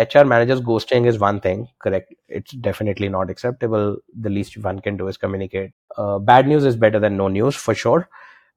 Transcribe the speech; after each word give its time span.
HR 0.00 0.24
managers 0.24 0.60
ghosting 0.60 1.06
is 1.06 1.18
one 1.18 1.40
thing, 1.40 1.68
correct? 1.78 2.14
It's 2.28 2.52
definitely 2.52 3.08
not 3.08 3.30
acceptable. 3.30 3.98
The 4.18 4.30
least 4.30 4.56
one 4.58 4.80
can 4.80 4.96
do 4.96 5.08
is 5.08 5.16
communicate. 5.16 5.72
Uh, 5.96 6.18
bad 6.18 6.46
news 6.46 6.64
is 6.64 6.76
better 6.76 6.98
than 6.98 7.16
no 7.16 7.28
news 7.28 7.56
for 7.56 7.74
sure. 7.74 8.08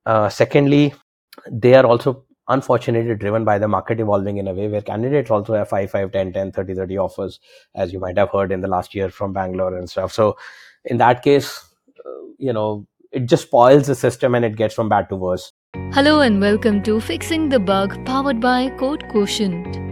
Uh, 0.05 0.29
secondly, 0.29 0.93
they 1.49 1.73
are 1.75 1.85
also 1.85 2.25
unfortunately 2.47 3.15
driven 3.15 3.45
by 3.45 3.57
the 3.57 3.67
market 3.67 3.99
evolving 3.99 4.37
in 4.37 4.47
a 4.47 4.53
way 4.53 4.67
where 4.67 4.81
candidates 4.81 5.31
also 5.31 5.53
have 5.53 5.69
5 5.69 5.89
5 5.89 6.11
10 6.11 6.33
10 6.33 6.51
30 6.51 6.75
30 6.75 6.97
offers 6.97 7.39
as 7.73 7.93
you 7.93 7.99
might 7.99 8.17
have 8.17 8.29
heard 8.31 8.51
in 8.51 8.59
the 8.59 8.67
last 8.67 8.93
year 8.93 9.09
from 9.09 9.31
bangalore 9.31 9.77
and 9.77 9.89
stuff 9.89 10.11
so 10.11 10.35
in 10.83 10.97
that 10.97 11.23
case 11.23 11.65
uh, 12.05 12.09
you 12.37 12.51
know 12.51 12.85
it 13.11 13.27
just 13.27 13.43
spoils 13.43 13.87
the 13.87 13.95
system 13.95 14.35
and 14.35 14.43
it 14.43 14.57
gets 14.57 14.75
from 14.75 14.89
bad 14.89 15.07
to 15.07 15.15
worse 15.15 15.53
hello 15.93 16.19
and 16.19 16.41
welcome 16.41 16.83
to 16.83 16.99
fixing 16.99 17.47
the 17.47 17.59
bug 17.59 18.05
powered 18.05 18.41
by 18.41 18.67
CodeQuotient 18.71 19.82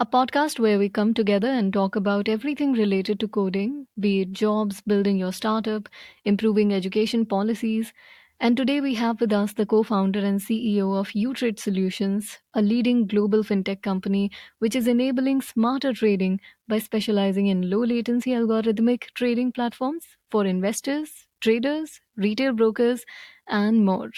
a 0.00 0.06
podcast 0.06 0.58
where 0.58 0.78
we 0.78 0.88
come 0.88 1.12
together 1.14 1.48
and 1.48 1.72
talk 1.72 1.94
about 1.96 2.28
everything 2.28 2.72
related 2.72 3.18
to 3.20 3.28
coding 3.28 3.86
be 4.04 4.20
it 4.22 4.32
jobs 4.32 4.80
building 4.80 5.16
your 5.18 5.32
startup 5.32 5.88
improving 6.24 6.72
education 6.74 7.24
policies 7.24 7.92
and 8.40 8.56
today 8.56 8.80
we 8.80 8.94
have 8.94 9.20
with 9.20 9.32
us 9.32 9.52
the 9.52 9.64
co 9.66 9.82
founder 9.84 10.18
and 10.20 10.40
CEO 10.42 10.92
of 10.94 11.08
UTrade 11.10 11.58
Solutions, 11.60 12.38
a 12.54 12.62
leading 12.62 13.06
global 13.06 13.42
fintech 13.44 13.82
company 13.82 14.30
which 14.58 14.74
is 14.76 14.86
enabling 14.88 15.40
smarter 15.42 15.92
trading 15.92 16.40
by 16.68 16.78
specializing 16.80 17.46
in 17.48 17.68
low 17.70 17.84
latency 17.84 18.30
algorithmic 18.30 19.04
trading 19.14 19.50
platforms 19.52 20.04
for 20.30 20.44
investors, 20.44 21.26
traders, 21.40 22.00
retail 22.16 22.52
brokers, 22.52 23.04
and 23.48 23.84
more. 23.84 24.10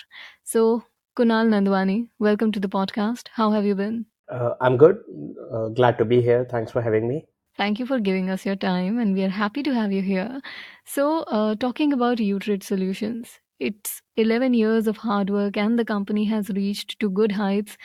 So, 0.44 0.84
Kunal 1.16 1.48
Nandwani, 1.48 2.08
welcome 2.18 2.52
to 2.52 2.60
the 2.60 2.68
podcast. 2.68 3.28
How 3.34 3.52
have 3.52 3.64
you 3.64 3.74
been? 3.74 4.04
Uh, 4.30 4.54
I'm 4.60 4.76
good. 4.76 4.98
Uh, 5.52 5.68
glad 5.68 5.98
to 5.98 6.04
be 6.04 6.20
here. 6.20 6.46
Thanks 6.50 6.70
for 6.72 6.80
having 6.80 7.08
me. 7.08 7.26
Thank 7.56 7.78
you 7.78 7.86
for 7.86 7.98
giving 7.98 8.30
us 8.30 8.46
your 8.46 8.56
time, 8.56 8.98
and 8.98 9.14
we 9.14 9.24
are 9.24 9.28
happy 9.28 9.62
to 9.62 9.74
have 9.74 9.92
you 9.92 10.02
here. 10.02 10.40
So, 10.84 11.22
uh, 11.22 11.56
talking 11.56 11.92
about 11.92 12.18
UTrade 12.18 12.62
Solutions, 12.62 13.40
it's 13.58 14.00
11 14.16 14.54
years 14.54 14.86
of 14.86 14.98
hard 14.98 15.30
work, 15.30 15.56
and 15.56 15.78
the 15.78 15.84
company 15.84 16.24
has 16.26 16.48
reached 16.50 16.98
to 17.00 17.10
good 17.10 17.32
heights. 17.32 17.76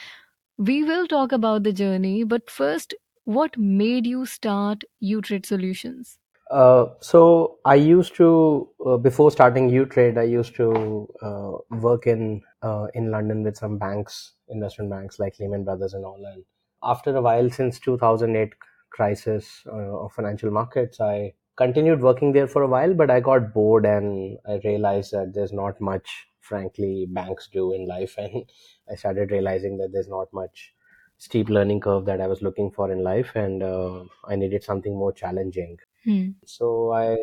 We 0.58 0.84
will 0.84 1.08
talk 1.08 1.32
about 1.32 1.64
the 1.64 1.74
journey, 1.74 2.24
but 2.24 2.50
first, 2.50 2.94
what 3.26 3.58
made 3.58 4.06
you 4.06 4.26
start 4.26 4.84
UTrade 5.04 5.46
Solutions? 5.46 6.20
Uh, 6.52 6.86
so 7.00 7.58
I 7.66 7.76
used 7.76 8.16
to 8.16 8.70
uh, 8.86 8.98
before 8.98 9.32
starting 9.32 9.70
UTrade, 9.70 10.18
I 10.18 10.24
used 10.24 10.56
to 10.56 11.10
uh, 11.22 11.52
work 11.72 12.06
in 12.06 12.44
uh, 12.62 12.88
in 12.94 13.10
London 13.10 13.44
with 13.44 13.58
some 13.58 13.80
banks, 13.80 14.34
investment 14.50 14.90
banks 14.90 15.20
like 15.20 15.40
Lehman 15.40 15.64
Brothers 15.64 15.94
and 15.94 16.06
all. 16.06 16.24
And 16.26 16.46
after 16.84 17.16
a 17.16 17.22
while, 17.22 17.50
since 17.50 17.80
2008 17.80 18.54
crisis 18.92 19.64
uh, 19.68 19.72
of 20.04 20.14
financial 20.14 20.52
markets, 20.52 21.00
I 21.02 21.34
continued 21.56 22.02
working 22.02 22.34
there 22.34 22.48
for 22.48 22.62
a 22.64 22.68
while, 22.68 22.94
but 22.94 23.10
I 23.10 23.20
got 23.20 23.54
bored 23.54 23.86
and 23.86 24.38
I 24.48 24.60
realized 24.64 25.12
that 25.14 25.34
there's 25.34 25.54
not 25.54 25.80
much, 25.82 26.28
frankly, 26.42 27.08
banks 27.10 27.48
do 27.52 27.74
in 27.74 27.88
life. 27.88 28.16
And 28.18 28.50
I 28.90 28.96
started 28.96 29.32
realizing 29.32 29.78
that 29.78 29.92
there's 29.92 30.10
not 30.10 30.32
much 30.34 30.74
steep 31.18 31.50
learning 31.50 31.80
curve 31.80 32.06
that 32.06 32.22
I 32.22 32.28
was 32.28 32.42
looking 32.42 32.72
for 32.72 32.92
in 32.92 33.04
life, 33.04 33.32
and 33.36 33.64
uh, 33.64 34.04
I 34.26 34.36
needed 34.36 34.64
something 34.64 34.94
more 34.98 35.14
challenging. 35.14 35.78
Hmm. 36.04 36.32
So 36.46 36.92
I 36.92 37.18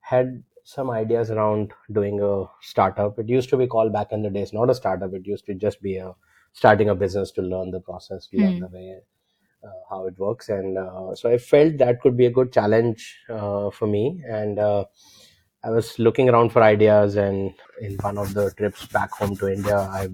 had 0.00 0.42
some 0.64 0.90
ideas 0.90 1.30
around 1.30 1.72
doing 1.90 2.20
a 2.20 2.44
startup. 2.60 3.18
It 3.18 3.28
used 3.28 3.48
to 3.50 3.56
be 3.56 3.66
called 3.66 3.92
back 3.92 4.12
in 4.12 4.22
the 4.22 4.30
days, 4.30 4.52
not 4.52 4.70
a 4.70 4.74
startup. 4.74 5.12
It 5.14 5.26
used 5.26 5.46
to 5.46 5.54
just 5.54 5.80
be 5.82 5.96
a 5.96 6.14
starting 6.52 6.88
a 6.88 6.94
business 6.94 7.30
to 7.32 7.42
learn 7.42 7.70
the 7.70 7.80
process, 7.80 8.28
learn 8.32 8.54
hmm. 8.54 8.60
the 8.60 8.68
way 8.68 9.00
uh, 9.62 9.68
how 9.90 10.06
it 10.06 10.18
works 10.18 10.48
and 10.48 10.78
uh, 10.78 11.14
so 11.14 11.30
i 11.30 11.36
felt 11.36 11.76
that 11.76 12.00
could 12.00 12.16
be 12.16 12.26
a 12.26 12.30
good 12.30 12.50
challenge 12.50 13.18
uh, 13.28 13.68
for 13.70 13.86
me 13.86 14.22
and 14.26 14.58
i 14.58 15.70
was 15.70 15.98
looking 15.98 16.30
around 16.30 16.50
for 16.50 16.62
ideas 16.62 17.16
and 17.16 17.52
in 17.80 17.94
one 17.96 18.16
of 18.16 18.32
the 18.32 18.50
trips 18.52 18.86
back 18.86 19.10
home 19.12 19.36
to 19.36 19.52
india 19.52 19.76
i 19.76 20.08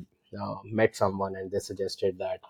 met 0.65 0.97
someone 0.97 1.37
and 1.37 1.51
they 1.53 1.61
suggested 1.61 2.19
that 2.19 2.41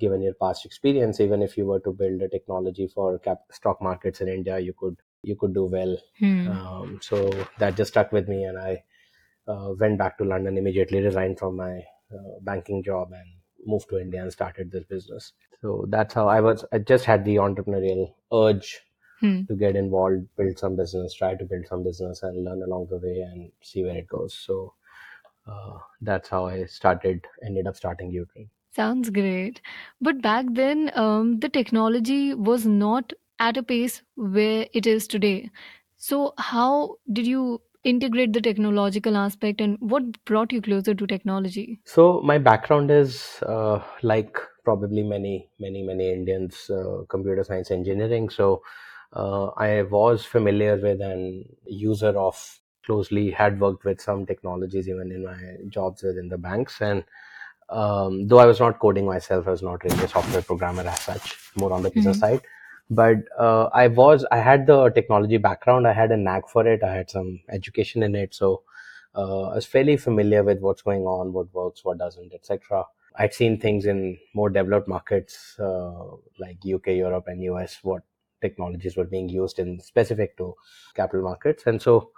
given 0.00 0.20
your 0.20 0.34
past 0.34 0.66
experience 0.66 1.20
even 1.20 1.40
if 1.40 1.56
you 1.56 1.66
were 1.66 1.78
to 1.78 1.92
build 1.92 2.20
a 2.20 2.28
technology 2.28 2.88
for 2.92 3.18
cap- 3.20 3.52
stock 3.52 3.80
markets 3.80 4.20
in 4.20 4.28
india 4.28 4.58
you 4.58 4.74
could 4.76 4.96
you 5.22 5.36
could 5.36 5.54
do 5.54 5.66
well 5.66 5.96
hmm. 6.18 6.48
um, 6.48 6.98
so 7.00 7.30
that 7.58 7.76
just 7.76 7.92
stuck 7.92 8.10
with 8.10 8.28
me 8.28 8.42
and 8.42 8.58
i 8.58 8.82
uh, 9.46 9.68
went 9.78 9.96
back 9.96 10.18
to 10.18 10.24
london 10.24 10.58
immediately 10.58 11.00
resigned 11.00 11.38
from 11.38 11.56
my 11.56 11.80
banking 12.42 12.82
job 12.82 13.12
and 13.12 13.26
moved 13.66 13.88
to 13.88 13.98
india 13.98 14.22
and 14.22 14.32
started 14.32 14.70
this 14.70 14.84
business 14.84 15.32
so 15.64 15.86
that's 15.88 16.12
how 16.12 16.28
I 16.28 16.42
was. 16.42 16.62
I 16.72 16.78
just 16.78 17.06
had 17.06 17.24
the 17.24 17.36
entrepreneurial 17.36 18.12
urge 18.30 18.82
hmm. 19.20 19.44
to 19.44 19.56
get 19.56 19.76
involved, 19.76 20.26
build 20.36 20.58
some 20.58 20.76
business, 20.76 21.14
try 21.14 21.34
to 21.36 21.44
build 21.46 21.66
some 21.66 21.82
business, 21.82 22.22
and 22.22 22.44
learn 22.44 22.62
along 22.62 22.88
the 22.90 22.98
way 22.98 23.20
and 23.20 23.50
see 23.62 23.82
where 23.82 23.96
it 23.96 24.06
goes. 24.06 24.34
So 24.34 24.74
uh, 25.48 25.78
that's 26.02 26.28
how 26.28 26.44
I 26.44 26.66
started. 26.66 27.24
Ended 27.46 27.66
up 27.66 27.76
starting 27.76 28.12
UTrade. 28.12 28.50
Sounds 28.76 29.08
great. 29.08 29.62
But 30.02 30.20
back 30.20 30.44
then, 30.50 30.90
um, 30.96 31.40
the 31.40 31.48
technology 31.48 32.34
was 32.34 32.66
not 32.66 33.14
at 33.38 33.56
a 33.56 33.62
pace 33.62 34.02
where 34.16 34.66
it 34.74 34.86
is 34.86 35.08
today. 35.08 35.50
So 35.96 36.34
how 36.36 36.96
did 37.10 37.26
you 37.26 37.62
integrate 37.84 38.32
the 38.32 38.40
technological 38.40 39.16
aspect 39.16 39.60
and 39.60 39.76
what 39.80 40.02
brought 40.24 40.52
you 40.52 40.62
closer 40.62 40.94
to 40.94 41.06
technology? 41.06 41.80
So 41.84 42.20
my 42.22 42.38
background 42.38 42.90
is 42.90 43.42
uh, 43.46 43.80
like 44.02 44.38
probably 44.64 45.02
many, 45.02 45.48
many, 45.60 45.82
many 45.82 46.12
Indians, 46.12 46.70
uh, 46.70 47.04
computer 47.08 47.44
science 47.44 47.70
engineering. 47.70 48.30
So 48.30 48.62
uh, 49.12 49.46
I 49.56 49.82
was 49.82 50.24
familiar 50.24 50.76
with 50.76 51.00
and 51.00 51.44
user 51.66 52.18
of 52.18 52.60
closely 52.84 53.30
had 53.30 53.60
worked 53.60 53.84
with 53.84 54.00
some 54.00 54.26
technologies 54.26 54.88
even 54.88 55.10
in 55.10 55.24
my 55.24 55.38
jobs 55.68 56.02
within 56.02 56.28
the 56.28 56.36
banks 56.36 56.80
and 56.80 57.04
um, 57.70 58.28
though 58.28 58.38
I 58.38 58.46
was 58.46 58.60
not 58.60 58.78
coding 58.78 59.06
myself, 59.06 59.46
I 59.46 59.50
was 59.50 59.62
not 59.62 59.82
really 59.84 60.04
a 60.04 60.08
software 60.08 60.42
programmer 60.42 60.82
as 60.82 61.00
such, 61.00 61.36
more 61.56 61.72
on 61.72 61.82
the 61.82 61.90
business 61.90 62.18
mm-hmm. 62.18 62.34
side. 62.34 62.42
But 62.90 63.16
uh, 63.38 63.64
I 63.72 63.88
was, 63.88 64.26
I 64.30 64.38
had 64.38 64.66
the 64.66 64.90
technology 64.90 65.38
background. 65.38 65.86
I 65.86 65.92
had 65.92 66.12
a 66.12 66.16
knack 66.16 66.48
for 66.48 66.66
it. 66.66 66.82
I 66.82 66.94
had 66.94 67.10
some 67.10 67.40
education 67.48 68.02
in 68.02 68.14
it, 68.14 68.34
so 68.34 68.62
uh, 69.14 69.42
I 69.50 69.54
was 69.54 69.66
fairly 69.66 69.96
familiar 69.96 70.42
with 70.42 70.60
what's 70.60 70.82
going 70.82 71.02
on, 71.04 71.32
what 71.32 71.52
works, 71.54 71.84
what 71.84 71.98
doesn't, 71.98 72.34
etc. 72.34 72.84
I'd 73.16 73.32
seen 73.32 73.58
things 73.58 73.86
in 73.86 74.18
more 74.34 74.50
developed 74.50 74.88
markets 74.88 75.56
uh, 75.58 75.92
like 76.38 76.58
UK, 76.66 76.88
Europe, 76.88 77.24
and 77.28 77.42
US, 77.44 77.78
what 77.82 78.02
technologies 78.42 78.96
were 78.96 79.04
being 79.04 79.28
used 79.28 79.58
in 79.58 79.80
specific 79.80 80.36
to 80.36 80.54
capital 80.94 81.22
markets. 81.22 81.64
And 81.66 81.80
so 81.80 82.10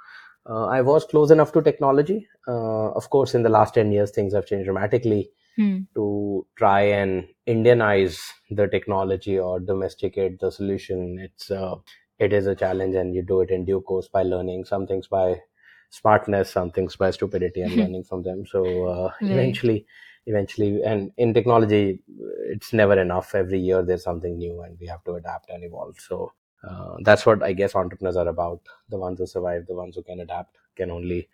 uh, 0.49 0.67
I 0.67 0.81
was 0.81 1.05
close 1.05 1.31
enough 1.31 1.53
to 1.53 1.63
technology. 1.63 2.27
Uh, 2.49 2.91
of 2.93 3.11
course, 3.11 3.35
in 3.35 3.43
the 3.43 3.49
last 3.49 3.75
10 3.75 3.93
years, 3.93 4.11
things 4.11 4.33
have 4.35 4.47
changed 4.47 4.65
dramatically 4.65 5.31
hmm. 5.57 5.81
to 5.95 6.47
try 6.57 6.83
and 6.83 7.29
Indianize 7.47 8.19
the 8.51 8.67
technology 8.67 9.39
or 9.39 9.61
domesticate 9.61 10.41
the 10.41 10.51
solution. 10.51 11.19
It's, 11.21 11.51
uh, 11.51 11.77
it 12.19 12.33
is 12.33 12.47
a 12.47 12.57
challenge 12.57 12.97
and 12.97 13.15
you 13.15 13.23
do 13.23 13.41
it 13.41 13.51
in 13.51 13.65
due 13.65 13.81
course 13.81 14.09
by 14.09 14.23
learning 14.23 14.65
some 14.65 14.87
things 14.87 15.07
by 15.07 15.43
smartness, 15.91 16.51
some 16.51 16.71
things 16.73 16.97
by 16.97 17.11
stupidity 17.11 17.63
and 17.63 17.77
learning 17.77 18.05
from 18.05 18.23
them. 18.25 18.47
So 18.47 18.87
uh, 18.87 19.13
right. 19.23 19.31
eventually, 19.31 19.87
eventually 20.27 20.83
and 20.83 21.13
in 21.17 21.33
technology 21.33 22.01
it's 22.47 22.73
never 22.73 23.01
enough 23.01 23.35
every 23.35 23.61
year 23.61 23.83
there's 23.83 24.03
something 24.03 24.37
new 24.37 24.61
and 24.63 24.77
we 24.81 24.87
have 24.87 25.03
to 25.05 25.15
adapt 25.15 25.49
and 25.51 25.65
evolve 25.65 25.97
so 25.99 26.33
uh, 26.69 26.97
that's 27.05 27.25
what 27.25 27.43
i 27.43 27.53
guess 27.53 27.75
entrepreneurs 27.75 28.17
are 28.17 28.29
about 28.29 28.61
the 28.89 28.99
ones 28.99 29.19
who 29.19 29.27
survive 29.27 29.65
the 29.67 29.75
ones 29.75 29.95
who 29.95 30.03
can 30.03 30.21
adapt 30.21 30.57
can 30.75 30.91
only 30.91 31.29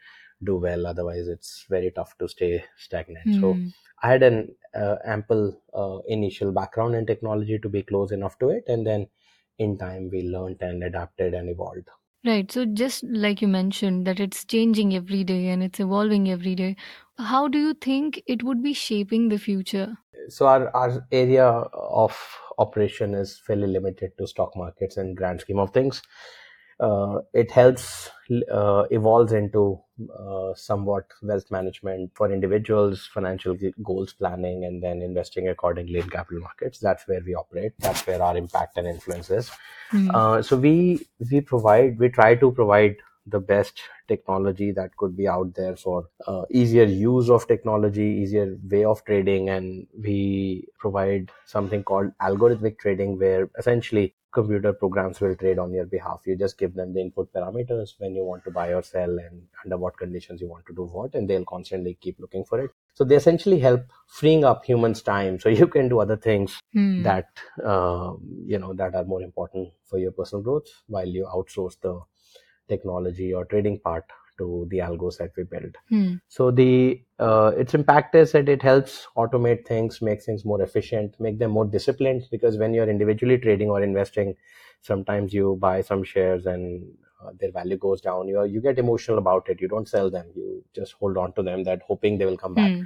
do 0.44 0.56
well 0.56 0.86
otherwise 0.86 1.26
it's 1.26 1.64
very 1.70 1.90
tough 1.90 2.16
to 2.18 2.28
stay 2.28 2.62
stagnant 2.76 3.26
mm. 3.26 3.40
so 3.40 3.52
hmm. 3.54 3.68
I 4.02 4.10
had 4.12 4.22
an 4.22 4.54
uh, 4.74 4.96
ample 5.04 5.44
uh, 5.74 5.98
initial 6.16 6.52
background 6.52 6.94
in 6.94 7.06
technology 7.06 7.58
to 7.58 7.68
be 7.68 7.82
close 7.82 8.12
enough 8.12 8.38
to 8.38 8.48
it 8.50 8.64
and 8.68 8.86
then 8.86 9.08
in 9.58 9.76
time 9.78 10.08
we 10.10 10.22
learned 10.22 10.62
and 10.62 10.82
adapted 10.84 11.34
and 11.34 11.48
evolved 11.50 11.88
Right. 12.24 12.50
So 12.50 12.64
just 12.64 13.04
like 13.04 13.40
you 13.42 13.46
mentioned 13.48 14.06
that 14.08 14.18
it's 14.20 14.44
changing 14.44 14.92
every 14.94 15.22
day 15.24 15.46
and 15.48 15.62
it's 15.62 15.78
evolving 15.80 16.28
every 16.28 16.54
day. 16.56 16.76
How 17.18 17.46
do 17.48 17.58
you 17.58 17.74
think 17.74 18.22
it 18.26 18.42
would 18.42 18.60
be 18.62 18.72
shaping 18.72 19.28
the 19.28 19.38
future? 19.38 19.96
So 20.28 20.46
our, 20.46 20.74
our 20.76 21.06
area 21.10 21.46
of 21.46 22.16
operation 22.58 23.14
is 23.14 23.38
fairly 23.38 23.66
limited 23.66 24.16
to 24.18 24.26
stock 24.26 24.54
markets 24.56 24.96
and 24.96 25.16
grand 25.16 25.40
scheme 25.40 25.58
of 25.58 25.70
things. 25.72 26.02
Uh, 26.80 27.20
it 27.32 27.50
helps 27.50 28.10
uh, 28.50 28.84
evolves 28.90 29.32
into 29.32 29.80
uh, 30.10 30.54
somewhat 30.54 31.06
wealth 31.22 31.50
management 31.50 32.10
for 32.14 32.32
individuals, 32.32 33.08
financial 33.12 33.56
goals 33.82 34.12
planning, 34.12 34.64
and 34.64 34.82
then 34.82 35.02
investing 35.02 35.48
accordingly 35.48 36.00
in 36.00 36.08
capital 36.08 36.40
markets. 36.40 36.78
That's 36.78 37.06
where 37.06 37.20
we 37.24 37.34
operate. 37.34 37.72
That's 37.78 38.06
where 38.06 38.22
our 38.22 38.36
impact 38.36 38.78
and 38.78 38.86
influence 38.86 39.30
is. 39.30 39.50
Mm. 39.92 40.44
so 40.44 40.56
we 40.56 41.06
we 41.30 41.40
provide 41.40 41.98
we 41.98 42.08
try 42.08 42.34
to 42.34 42.50
provide 42.50 42.96
the 43.26 43.38
best 43.38 43.80
technology 44.08 44.72
that 44.72 44.96
could 44.96 45.16
be 45.16 45.28
out 45.28 45.54
there 45.54 45.76
for 45.76 46.08
uh, 46.26 46.42
easier 46.50 46.84
use 46.84 47.30
of 47.30 47.46
technology, 47.46 48.02
easier 48.22 48.58
way 48.68 48.84
of 48.84 49.04
trading. 49.04 49.48
And 49.48 49.86
we 49.96 50.66
provide 50.78 51.30
something 51.46 51.84
called 51.84 52.12
algorithmic 52.20 52.78
trading, 52.78 53.18
where 53.18 53.48
essentially 53.58 54.14
computer 54.32 54.72
programs 54.72 55.20
will 55.20 55.36
trade 55.36 55.58
on 55.58 55.72
your 55.72 55.84
behalf. 55.86 56.22
You 56.26 56.36
just 56.36 56.58
give 56.58 56.74
them 56.74 56.94
the 56.94 57.00
input 57.00 57.32
parameters 57.32 57.94
when 57.98 58.14
you 58.14 58.24
want 58.24 58.44
to 58.44 58.50
buy 58.50 58.72
or 58.72 58.82
sell 58.82 59.18
and 59.18 59.46
under 59.64 59.76
what 59.76 59.96
conditions 59.98 60.40
you 60.40 60.48
want 60.48 60.66
to 60.66 60.74
do 60.74 60.84
what, 60.84 61.14
and 61.14 61.28
they'll 61.28 61.44
constantly 61.44 61.98
keep 62.00 62.18
looking 62.18 62.44
for 62.44 62.60
it. 62.60 62.70
So 62.94 63.04
they 63.04 63.16
essentially 63.16 63.58
help 63.58 63.82
freeing 64.08 64.44
up 64.44 64.64
humans' 64.64 65.02
time 65.02 65.38
so 65.38 65.48
you 65.60 65.66
can 65.66 65.88
do 65.88 66.00
other 66.00 66.16
things 66.16 66.60
Hmm. 66.72 67.02
that 67.02 67.28
uh, 67.64 68.12
you 68.46 68.58
know 68.58 68.74
that 68.74 68.94
are 68.94 69.04
more 69.04 69.22
important 69.22 69.72
for 69.84 69.98
your 69.98 70.12
personal 70.12 70.42
growth 70.42 70.68
while 70.86 71.06
you 71.08 71.24
outsource 71.24 71.78
the 71.80 72.00
technology 72.68 73.32
or 73.34 73.44
trading 73.44 73.78
part 73.80 74.04
to 74.38 74.66
the 74.70 74.78
algos 74.78 75.18
that 75.18 75.30
we 75.36 75.44
build. 75.44 75.76
Hmm. 75.88 76.14
So 76.28 76.50
the 76.50 77.02
uh, 77.18 77.52
its 77.56 77.74
impact 77.74 78.14
is 78.14 78.32
that 78.32 78.48
it 78.48 78.62
helps 78.62 79.06
automate 79.16 79.66
things, 79.66 80.02
make 80.02 80.22
things 80.22 80.44
more 80.44 80.62
efficient, 80.62 81.14
make 81.20 81.38
them 81.38 81.50
more 81.50 81.64
disciplined. 81.64 82.26
Because 82.30 82.56
when 82.56 82.74
you're 82.74 82.90
individually 82.90 83.38
trading 83.38 83.70
or 83.70 83.82
investing, 83.82 84.34
sometimes 84.80 85.32
you 85.32 85.56
buy 85.60 85.80
some 85.80 86.02
shares 86.04 86.46
and 86.46 86.84
uh, 87.24 87.30
their 87.38 87.52
value 87.52 87.76
goes 87.76 88.00
down. 88.00 88.28
You 88.28 88.44
you 88.44 88.60
get 88.60 88.78
emotional 88.78 89.18
about 89.18 89.48
it. 89.48 89.60
You 89.60 89.68
don't 89.68 89.88
sell 89.88 90.10
them. 90.10 90.26
You 90.34 90.64
just 90.74 90.92
hold 90.94 91.16
on 91.16 91.32
to 91.34 91.42
them, 91.42 91.64
that 91.64 91.82
hoping 91.82 92.18
they 92.18 92.26
will 92.26 92.38
come 92.38 92.54
back. 92.54 92.72
Hmm. 92.72 92.82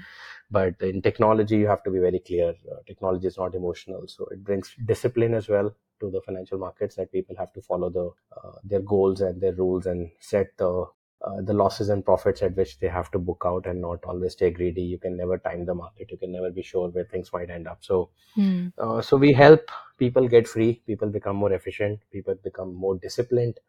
But 0.51 0.81
in 0.81 1.03
technology, 1.03 1.57
you 1.57 1.67
have 1.67 1.83
to 1.85 1.91
be 1.91 1.99
very 1.99 2.21
clear. 2.21 2.51
Uh, 2.71 2.77
technology 2.87 3.27
is 3.27 3.37
not 3.37 3.55
emotional, 3.55 4.07
so 4.07 4.27
it 4.31 4.45
brings 4.45 4.77
discipline 4.85 5.35
as 5.35 5.49
well 5.49 5.75
to 6.01 6.11
the 6.11 6.21
financial 6.21 6.59
markets 6.59 6.95
that 6.97 7.11
people 7.11 7.35
have 7.37 7.53
to 7.55 7.63
follow 7.63 7.91
the 7.91 8.11
uh, 8.37 8.53
their 8.63 8.81
goals 8.81 9.21
and 9.21 9.41
their 9.41 9.55
rules 9.55 9.87
and 9.87 10.11
set 10.21 10.57
the 10.59 10.87
uh, 11.23 11.41
the 11.43 11.53
losses 11.55 11.89
and 11.89 12.05
profits 12.05 12.43
at 12.43 12.57
which 12.57 12.79
they 12.79 12.89
have 12.89 13.11
to 13.13 13.19
book 13.19 13.43
out 13.47 13.67
and 13.67 13.81
not 13.81 14.05
always 14.05 14.33
stay 14.33 14.51
greedy. 14.51 14.83
You 14.83 14.99
can 14.99 15.17
never 15.17 15.39
time 15.39 15.65
the 15.67 15.75
market. 15.75 16.11
You 16.11 16.17
can 16.19 16.33
never 16.33 16.51
be 16.51 16.63
sure 16.63 16.89
where 16.89 17.05
things 17.05 17.33
might 17.33 17.51
end 17.51 17.67
up. 17.69 17.79
So, 17.85 18.11
Hmm. 18.35 18.69
uh, 18.79 19.01
so 19.03 19.17
we 19.17 19.33
help 19.33 19.71
people 19.99 20.29
get 20.29 20.49
free. 20.49 20.83
People 20.87 21.09
become 21.09 21.37
more 21.37 21.53
efficient. 21.53 22.01
People 22.13 22.35
become 22.45 22.75
more 22.75 22.97
disciplined, 22.99 23.61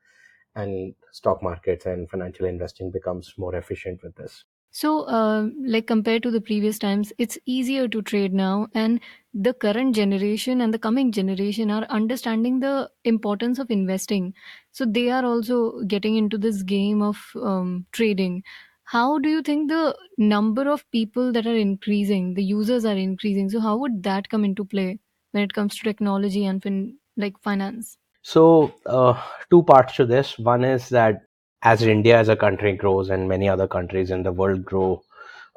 and 0.56 0.96
stock 1.12 1.44
markets 1.44 1.86
and 1.86 2.10
financial 2.10 2.46
investing 2.48 2.92
becomes 2.92 3.34
more 3.38 3.56
efficient 3.56 4.04
with 4.04 4.16
this. 4.16 4.46
So, 4.78 5.06
uh, 5.06 5.48
like 5.66 5.88
compared 5.88 6.22
to 6.22 6.30
the 6.30 6.40
previous 6.40 6.78
times, 6.78 7.12
it's 7.18 7.36
easier 7.48 7.88
to 7.88 8.00
trade 8.04 8.32
now, 8.32 8.68
and 8.76 9.00
the 9.34 9.54
current 9.56 9.96
generation 9.96 10.62
and 10.62 10.72
the 10.72 10.78
coming 10.78 11.12
generation 11.12 11.72
are 11.72 11.88
understanding 11.90 12.60
the 12.60 12.88
importance 13.04 13.58
of 13.58 13.72
investing. 13.72 14.36
So, 14.74 14.86
they 14.86 15.10
are 15.10 15.26
also 15.26 15.82
getting 15.88 16.16
into 16.16 16.38
this 16.38 16.62
game 16.62 17.02
of 17.02 17.18
um, 17.42 17.88
trading. 17.92 18.44
How 18.84 19.18
do 19.18 19.30
you 19.30 19.42
think 19.42 19.72
the 19.72 19.98
number 20.20 20.70
of 20.70 20.86
people 20.92 21.32
that 21.32 21.48
are 21.48 21.56
increasing, 21.56 22.36
the 22.36 22.44
users 22.44 22.86
are 22.86 22.98
increasing? 23.08 23.50
So, 23.50 23.60
how 23.60 23.78
would 23.78 24.04
that 24.04 24.30
come 24.30 24.46
into 24.46 24.64
play 24.64 25.00
when 25.32 25.42
it 25.42 25.54
comes 25.54 25.76
to 25.78 25.86
technology 25.86 26.46
and 26.46 26.62
fin- 26.62 27.00
like 27.16 27.42
finance? 27.42 27.98
So, 28.22 28.76
uh, 28.86 29.20
two 29.50 29.64
parts 29.64 29.96
to 29.96 30.06
this. 30.06 30.38
One 30.38 30.64
is 30.64 30.90
that 30.90 31.24
as 31.62 31.82
India 31.82 32.18
as 32.18 32.30
a 32.30 32.36
country 32.36 32.74
grows 32.74 33.10
and 33.10 33.28
many 33.28 33.50
other 33.50 33.68
countries 33.68 34.12
in 34.12 34.24
the 34.24 34.32
world 34.32 34.64
grow, 34.66 35.04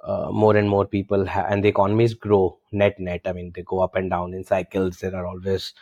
uh, 0.04 0.30
more 0.32 0.56
and 0.56 0.68
more 0.68 0.86
people 0.86 1.26
ha- 1.26 1.46
and 1.48 1.62
the 1.64 1.68
economies 1.68 2.14
grow 2.14 2.58
net 2.72 2.98
net. 2.98 3.22
I 3.26 3.32
mean, 3.32 3.52
they 3.54 3.62
go 3.62 3.80
up 3.80 3.96
and 3.96 4.10
down 4.10 4.34
in 4.34 4.44
cycles. 4.44 4.98
There 5.00 5.14
are 5.14 5.26
always 5.26 5.74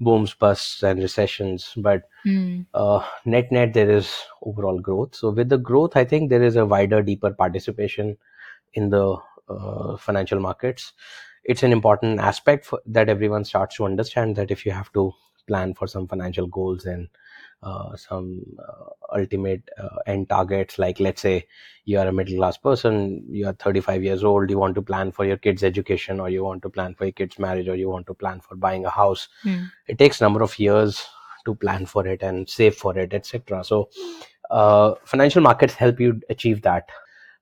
booms, 0.00 0.34
busts, 0.34 0.82
and 0.82 1.00
recessions, 1.00 1.74
but 1.76 2.02
Hmm. 2.24 2.62
uh, 2.74 3.04
net 3.24 3.50
net 3.52 3.74
there 3.74 3.90
is 3.90 4.12
overall 4.42 4.78
growth. 4.78 5.14
So, 5.14 5.30
with 5.30 5.48
the 5.48 5.58
growth, 5.58 5.96
I 5.96 6.04
think 6.04 6.30
there 6.30 6.42
is 6.42 6.56
a 6.56 6.66
wider, 6.66 7.02
deeper 7.02 7.30
participation 7.32 8.16
in 8.74 8.90
the 8.90 9.16
uh, 9.48 9.96
financial 9.96 10.40
markets. 10.40 10.92
It's 11.44 11.62
an 11.62 11.72
important 11.72 12.20
aspect 12.20 12.66
for, 12.66 12.80
that 12.86 13.08
everyone 13.08 13.44
starts 13.44 13.76
to 13.76 13.84
understand 13.86 14.36
that 14.36 14.50
if 14.50 14.66
you 14.66 14.72
have 14.72 14.92
to 14.94 15.12
plan 15.46 15.74
for 15.74 15.86
some 15.86 16.06
financial 16.06 16.46
goals 16.46 16.84
and 16.86 17.08
some 17.96 18.42
uh, 18.58 19.16
ultimate 19.18 19.68
uh, 19.78 19.98
end 20.06 20.28
targets, 20.28 20.78
like 20.78 21.00
let's 21.00 21.22
say 21.22 21.46
you 21.84 21.98
are 21.98 22.06
a 22.06 22.12
middle 22.12 22.36
class 22.36 22.56
person, 22.56 23.24
you 23.28 23.46
are 23.46 23.52
35 23.54 24.02
years 24.02 24.24
old, 24.24 24.50
you 24.50 24.58
want 24.58 24.74
to 24.74 24.82
plan 24.82 25.10
for 25.10 25.24
your 25.24 25.36
kids' 25.36 25.64
education, 25.64 26.20
or 26.20 26.28
you 26.28 26.44
want 26.44 26.62
to 26.62 26.70
plan 26.70 26.94
for 26.94 27.04
your 27.04 27.12
kids' 27.12 27.38
marriage, 27.38 27.68
or 27.68 27.74
you 27.74 27.88
want 27.88 28.06
to 28.06 28.14
plan 28.14 28.40
for 28.40 28.54
buying 28.56 28.84
a 28.84 28.90
house. 28.90 29.28
Hmm. 29.42 29.64
It 29.86 29.98
takes 29.98 30.20
number 30.20 30.42
of 30.42 30.58
years 30.58 31.04
to 31.44 31.54
plan 31.54 31.86
for 31.86 32.06
it 32.06 32.22
and 32.22 32.48
save 32.48 32.74
for 32.74 32.96
it, 32.98 33.14
etc. 33.14 33.64
So, 33.64 33.88
uh, 34.50 34.94
financial 35.04 35.42
markets 35.42 35.74
help 35.74 36.00
you 36.00 36.20
achieve 36.30 36.62
that 36.62 36.88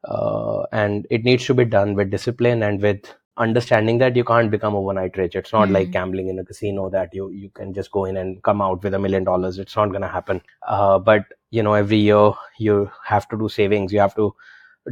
uh, 0.06 0.64
and 0.72 1.06
it 1.10 1.24
needs 1.24 1.44
to 1.46 1.54
be 1.54 1.64
done 1.64 1.94
with 1.94 2.10
discipline 2.10 2.62
and 2.62 2.80
with 2.80 3.12
understanding 3.38 3.98
that 3.98 4.16
you 4.16 4.24
can't 4.24 4.50
become 4.50 4.74
overnight 4.74 5.16
rich. 5.16 5.34
It's 5.36 5.52
not 5.52 5.70
like 5.70 5.88
Hmm. 5.88 5.92
gambling 5.92 6.28
in 6.28 6.38
a 6.38 6.44
casino 6.44 6.88
that 6.90 7.14
you 7.14 7.30
you 7.30 7.50
can 7.50 7.72
just 7.74 7.90
go 7.90 8.04
in 8.04 8.16
and 8.16 8.42
come 8.42 8.62
out 8.62 8.82
with 8.82 8.94
a 8.94 8.98
million 8.98 9.24
dollars. 9.24 9.58
It's 9.58 9.76
not 9.76 9.90
going 9.90 10.02
to 10.02 10.08
happen. 10.08 10.40
Uh, 10.66 10.98
but 10.98 11.24
you 11.50 11.62
know 11.62 11.74
every 11.74 11.98
year 11.98 12.32
you 12.58 12.90
have 13.04 13.28
to 13.28 13.38
do 13.38 13.48
savings. 13.48 13.92
You 13.92 14.00
have 14.00 14.14
to 14.16 14.34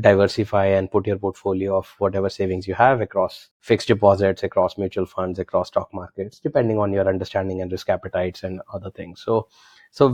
diversify 0.00 0.66
and 0.66 0.90
put 0.90 1.06
your 1.06 1.16
portfolio 1.18 1.76
of 1.76 1.86
whatever 1.98 2.28
savings 2.28 2.66
you 2.66 2.74
have 2.74 3.00
across 3.00 3.50
fixed 3.60 3.86
deposits 3.88 4.42
across 4.42 4.76
mutual 4.76 5.06
funds 5.06 5.38
across 5.38 5.68
stock 5.68 5.88
markets 5.94 6.40
depending 6.40 6.78
on 6.80 6.92
your 6.92 7.08
understanding 7.08 7.60
and 7.62 7.70
risk 7.70 7.88
appetites 7.88 8.42
and 8.42 8.60
other 8.72 8.90
things. 8.90 9.22
So 9.24 9.46
so 9.92 10.08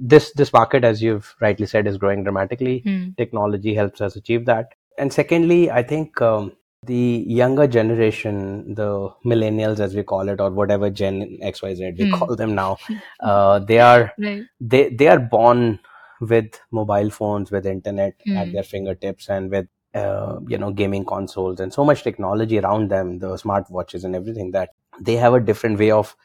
this 0.00 0.32
this 0.32 0.52
market 0.54 0.84
as 0.84 1.02
you've 1.02 1.34
rightly 1.40 1.66
said 1.66 1.86
is 1.86 1.98
growing 1.98 2.22
dramatically. 2.24 2.78
Hmm. 2.80 3.10
technology 3.18 3.74
helps 3.74 4.00
us 4.00 4.16
achieve 4.16 4.46
that. 4.46 4.74
And 4.98 5.12
secondly 5.12 5.70
i 5.70 5.82
think 5.82 6.22
um, 6.22 6.52
the 6.86 7.24
younger 7.26 7.66
generation 7.66 8.74
the 8.74 9.08
millennials 9.24 9.80
as 9.80 9.94
we 9.94 10.02
call 10.02 10.28
it 10.28 10.40
or 10.40 10.50
whatever 10.50 10.90
gen 10.90 11.38
xyz 11.42 11.96
we 11.98 12.04
Hmm. 12.04 12.10
call 12.18 12.36
them 12.36 12.54
now 12.54 12.78
uh, 13.20 13.58
they 13.60 13.78
are 13.78 14.12
Right. 14.18 14.46
they 14.60 14.88
they 14.90 15.08
are 15.08 15.18
born 15.18 15.78
with 16.20 16.60
mobile 16.70 17.10
phones 17.10 17.50
with 17.50 17.66
internet 17.66 18.14
at 18.34 18.48
Hmm. 18.48 18.52
their 18.52 18.62
fingertips 18.62 19.28
and 19.28 19.50
with 19.50 19.66
uh, 19.94 20.38
you 20.48 20.58
know 20.58 20.70
gaming 20.72 21.04
consoles 21.04 21.60
and 21.60 21.72
so 21.72 21.84
much 21.84 22.02
technology 22.02 22.58
around 22.58 22.90
them 22.90 23.18
the 23.18 23.34
smartwatches 23.36 24.04
and 24.04 24.14
everything 24.16 24.50
that 24.52 24.70
they 25.00 25.16
have 25.16 25.34
a 25.34 25.40
different 25.40 25.78
way 25.78 25.90
of 25.90 26.16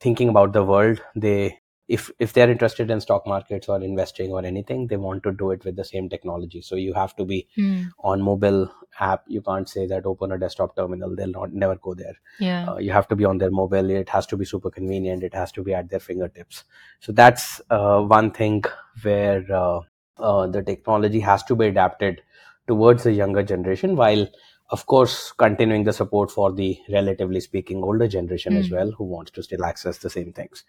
thinking 0.00 0.28
about 0.28 0.52
the 0.52 0.62
world 0.64 1.00
they 1.16 1.58
if 1.88 2.10
if 2.18 2.32
they're 2.32 2.50
interested 2.50 2.90
in 2.90 3.00
stock 3.00 3.26
markets 3.26 3.68
or 3.68 3.80
investing 3.82 4.30
or 4.30 4.44
anything 4.44 4.86
they 4.86 4.96
want 4.96 5.22
to 5.22 5.32
do 5.32 5.50
it 5.52 5.64
with 5.64 5.76
the 5.76 5.84
same 5.84 6.08
technology. 6.08 6.60
So 6.60 6.76
you 6.76 6.92
have 6.94 7.16
to 7.16 7.24
be 7.24 7.48
Hmm. 7.56 7.82
on 8.00 8.22
mobile 8.22 8.70
app. 9.00 9.24
You 9.26 9.40
can't 9.42 9.68
say 9.68 9.86
that 9.86 10.06
open 10.06 10.32
a 10.32 10.38
desktop 10.38 10.76
terminal 10.76 11.14
they'll 11.16 11.28
not 11.38 11.52
never 11.52 11.76
go 11.76 11.94
there. 11.94 12.16
Yeah. 12.38 12.70
uh, 12.70 12.76
you 12.78 12.92
have 12.92 13.08
to 13.08 13.16
be 13.16 13.24
on 13.24 13.38
their 13.38 13.50
mobile. 13.50 13.90
It 13.90 14.08
has 14.10 14.26
to 14.26 14.36
be 14.36 14.44
super 14.44 14.70
convenient. 14.70 15.22
It 15.22 15.34
has 15.34 15.52
to 15.52 15.62
be 15.62 15.74
at 15.74 15.88
their 15.88 16.00
fingertips. 16.00 16.64
So 17.00 17.12
that's 17.12 17.60
uh, 17.70 18.02
one 18.02 18.30
thing 18.32 18.64
where 19.02 19.44
uh, 19.52 19.80
uh, 20.18 20.46
the 20.46 20.62
technology 20.62 21.20
has 21.20 21.42
to 21.44 21.56
be 21.56 21.66
adapted 21.66 22.22
towards 22.66 23.04
the 23.04 23.12
younger 23.12 23.42
generation 23.42 23.96
while 23.96 24.26
of 24.70 24.84
course 24.86 25.32
continuing 25.32 25.84
the 25.84 25.92
support 25.92 26.30
for 26.30 26.52
the 26.52 26.78
relatively 26.92 27.40
speaking 27.40 27.82
older 27.82 28.08
generation 28.08 28.56
as 28.56 28.68
Hmm. 28.68 28.74
well 28.76 28.90
who 28.92 29.04
wants 29.04 29.30
to 29.32 29.42
still 29.42 29.64
access 29.64 29.98
the 29.98 30.10
same 30.10 30.32
things 30.32 30.64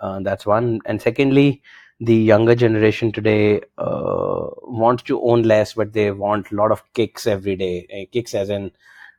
uh, 0.00 0.20
that's 0.20 0.46
one 0.46 0.80
and 0.86 1.00
secondly 1.02 1.62
the 2.00 2.14
younger 2.16 2.54
generation 2.54 3.12
today 3.12 3.60
uh, 3.78 4.46
wants 4.82 5.02
to 5.04 5.20
own 5.22 5.42
less 5.42 5.74
but 5.74 5.92
they 5.92 6.10
want 6.10 6.50
a 6.50 6.54
lot 6.56 6.72
of 6.72 6.82
kicks 6.94 7.26
every 7.26 7.56
day 7.56 7.86
uh, 7.96 8.04
kicks 8.12 8.34
as 8.34 8.50
in 8.50 8.70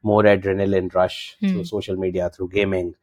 more 0.04 0.24
adrenaline 0.24 0.94
rush 0.94 1.38
Hmm. 1.40 1.50
through 1.50 1.66
social 1.66 1.96
media 1.96 2.30
through 2.30 2.50
gaming 2.50 2.96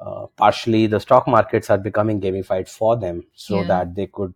uh, 0.00 0.26
partially 0.36 0.86
the 0.86 1.00
stock 1.00 1.26
markets 1.28 1.70
are 1.70 1.78
becoming 1.78 2.20
gamified 2.20 2.68
for 2.68 2.96
them 2.96 3.24
so 3.34 3.58
Yeah. 3.58 3.68
that 3.68 3.94
they 3.94 4.06
could 4.06 4.34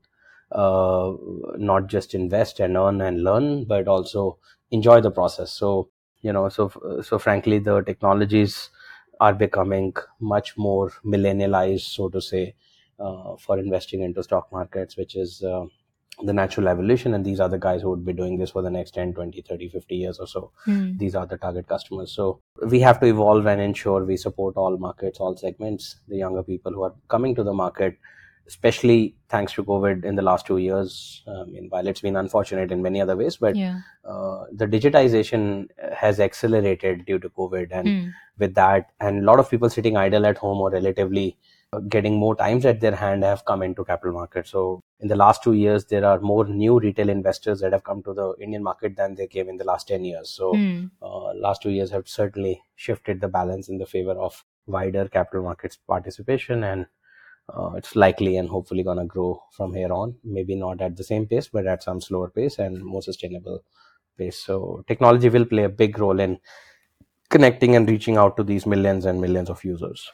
uh, 0.53 1.13
not 1.59 1.87
just 1.89 2.15
invest 2.15 2.61
and 2.61 2.77
earn 2.77 3.01
and 3.01 3.23
learn 3.25 3.65
but 3.65 3.89
also 3.89 4.39
enjoy 4.71 5.01
the 5.01 5.11
process 5.11 5.51
so 5.51 5.89
you 6.27 6.33
know 6.33 6.49
so 6.49 6.71
so 7.09 7.19
frankly 7.19 7.59
the 7.59 7.81
technologies 7.83 8.71
are 9.21 9.35
becoming 9.35 9.93
much 10.21 10.57
more 10.57 10.93
millennialized 11.05 11.87
so 11.87 12.09
to 12.09 12.21
say 12.21 12.55
uh, 12.99 13.37
for 13.37 13.59
investing 13.59 14.03
into 14.03 14.23
stock 14.23 14.51
markets 14.53 14.97
which 14.97 15.17
is 15.17 15.43
uh, 15.43 15.65
the 16.23 16.33
natural 16.33 16.69
evolution. 16.69 17.15
And 17.15 17.25
these 17.25 17.41
are 17.41 17.49
the 17.49 17.59
guys 17.59 17.83
who 17.83 17.91
would 17.91 18.05
be 18.05 18.13
doing 18.13 18.39
this 18.39 18.51
for 18.51 18.63
the 18.63 18.71
next 18.71 18.93
10 18.93 19.13
20 19.13 19.43
30 19.43 19.69
50 19.69 19.97
years 19.97 20.19
or 20.19 20.27
so. 20.27 20.51
Hmm. 20.65 20.97
these 20.97 21.15
are 21.15 21.27
the 21.27 21.37
target 21.37 21.69
customers. 21.69 22.13
So 22.13 22.41
we 22.67 22.81
have 22.81 23.01
to 23.01 23.07
evolve 23.07 23.47
and 23.47 23.61
ensure 23.61 24.05
we 24.05 24.17
support 24.17 24.57
all 24.57 24.77
markets 24.79 25.21
all 25.21 25.37
segments 25.37 25.97
the 26.09 26.17
younger 26.17 26.43
people 26.43 26.73
who 26.73 26.83
are 26.85 26.95
coming 27.09 27.35
to 27.35 27.45
the 27.45 27.53
market 27.53 27.99
especially 28.47 29.15
thanks 29.29 29.53
to 29.53 29.65
covid 29.65 30.05
in 30.05 30.15
the 30.15 30.23
last 30.23 30.47
two 30.47 30.59
years 30.59 31.23
i 31.29 31.45
mean 31.45 31.67
while 31.71 31.87
it's 31.87 32.01
been 32.01 32.17
unfortunate 32.17 32.71
in 32.71 32.83
many 32.83 33.01
other 33.01 33.17
ways 33.17 33.37
but 33.37 33.57
Yeah. 33.57 33.81
uh, 34.05 34.45
the 34.53 34.67
digitization 34.67 35.69
has 35.93 36.21
accelerated 36.21 37.05
due 37.07 37.19
to 37.19 37.29
covid 37.31 37.69
and 37.73 37.89
Hmm. 37.89 38.09
with 38.39 38.55
that 38.55 38.91
and 39.01 39.23
a 39.23 39.27
lot 39.27 39.39
of 39.41 39.51
people 39.51 39.71
sitting 39.71 39.97
idle 39.97 40.27
at 40.27 40.39
home 40.39 40.61
or 40.61 40.71
relatively 40.71 41.37
getting 41.89 42.17
more 42.17 42.35
times 42.37 42.65
at 42.65 42.81
their 42.81 42.95
hand 42.95 43.25
have 43.25 43.45
come 43.45 43.63
into 43.63 43.85
capital 43.85 44.13
markets. 44.15 44.51
So 44.51 44.81
in 45.01 45.09
the 45.09 45.17
last 45.17 45.43
two 45.43 45.53
years, 45.53 45.85
there 45.87 46.05
are 46.05 46.21
more 46.21 46.45
new 46.47 46.79
retail 46.79 47.09
investors 47.09 47.61
that 47.61 47.73
have 47.73 47.83
come 47.85 48.03
to 48.05 48.15
the 48.15 48.35
Indian 48.41 48.63
market 48.63 48.97
than 48.97 49.15
they 49.17 49.27
came 49.27 49.49
in 49.49 49.57
the 49.57 49.65
last 49.65 49.89
10 49.89 50.05
years. 50.05 50.31
So 50.31 50.53
Hmm. 50.57 50.85
uh, 51.03 51.35
last 51.35 51.63
two 51.63 51.71
years 51.71 51.91
have 51.91 52.09
certainly 52.09 52.63
shifted 52.77 53.21
the 53.21 53.29
balance 53.29 53.69
in 53.69 53.79
the 53.79 53.87
favor 53.87 54.13
of 54.13 54.45
wider 54.67 55.09
capital 55.09 55.43
markets 55.43 55.77
participation 55.77 56.65
and 56.65 56.87
uh, 57.49 57.71
it's 57.77 57.95
likely 57.97 58.37
and 58.37 58.49
hopefully 58.49 58.83
going 58.83 58.99
to 58.99 59.05
grow 59.05 59.43
from 59.53 59.75
here 59.75 59.93
on 59.93 60.15
maybe 60.25 60.55
not 60.55 60.81
at 60.81 60.97
the 60.97 61.05
same 61.05 61.27
pace 61.27 61.49
but 61.49 61.67
at 61.67 61.83
some 61.83 62.01
slower 62.01 62.29
pace 62.31 62.59
and 62.59 62.85
more 62.85 63.03
sustainable 63.03 63.63
pace 64.19 64.39
so 64.39 64.85
technology 64.89 65.29
will 65.29 65.45
play 65.45 65.65
a 65.65 65.69
big 65.69 65.99
role 65.99 66.21
in 66.21 66.39
connecting 67.31 67.77
and 67.77 67.89
reaching 67.89 68.17
out 68.17 68.37
to 68.37 68.45
these 68.45 68.67
millions 68.67 69.05
and 69.05 69.21
millions 69.21 69.51
of 69.51 69.65
users 69.65 70.11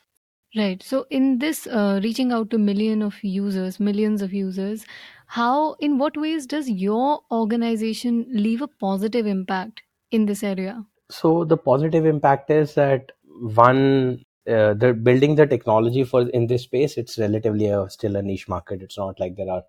Right. 0.55 0.83
So 0.83 1.07
in 1.09 1.39
this 1.39 1.67
uh, 1.67 1.99
reaching 2.05 2.31
out 2.31 2.51
to 2.51 2.59
million 2.59 3.01
of 3.01 3.15
users, 3.25 3.81
millions 3.81 4.21
of 4.21 4.35
users, 4.35 4.85
how 5.27 5.77
in 5.81 5.97
what 5.97 6.15
ways 6.15 6.47
does 6.47 6.69
your 6.69 7.21
organization 7.31 8.27
leave 8.29 8.61
a 8.61 8.69
positive 8.69 9.27
impact 9.27 9.83
in 10.11 10.27
this 10.27 10.43
area? 10.43 10.85
so 11.12 11.45
the 11.45 11.57
positive 11.57 12.07
impact 12.07 12.51
is 12.51 12.75
that 12.75 13.12
one 13.57 14.25
uh, 14.49 14.75
the 14.75 14.93
building 14.93 15.35
the 15.37 15.47
technology 15.47 16.05
for 16.05 16.29
in 16.31 16.47
this 16.47 16.63
space 16.65 16.97
it's 16.97 17.19
relatively 17.19 17.67
a, 17.67 17.89
still 17.91 18.17
a 18.17 18.23
niche 18.23 18.49
market. 18.49 18.83
It's 18.83 18.99
not 18.99 19.21
like 19.21 19.37
there 19.37 19.51
are 19.51 19.63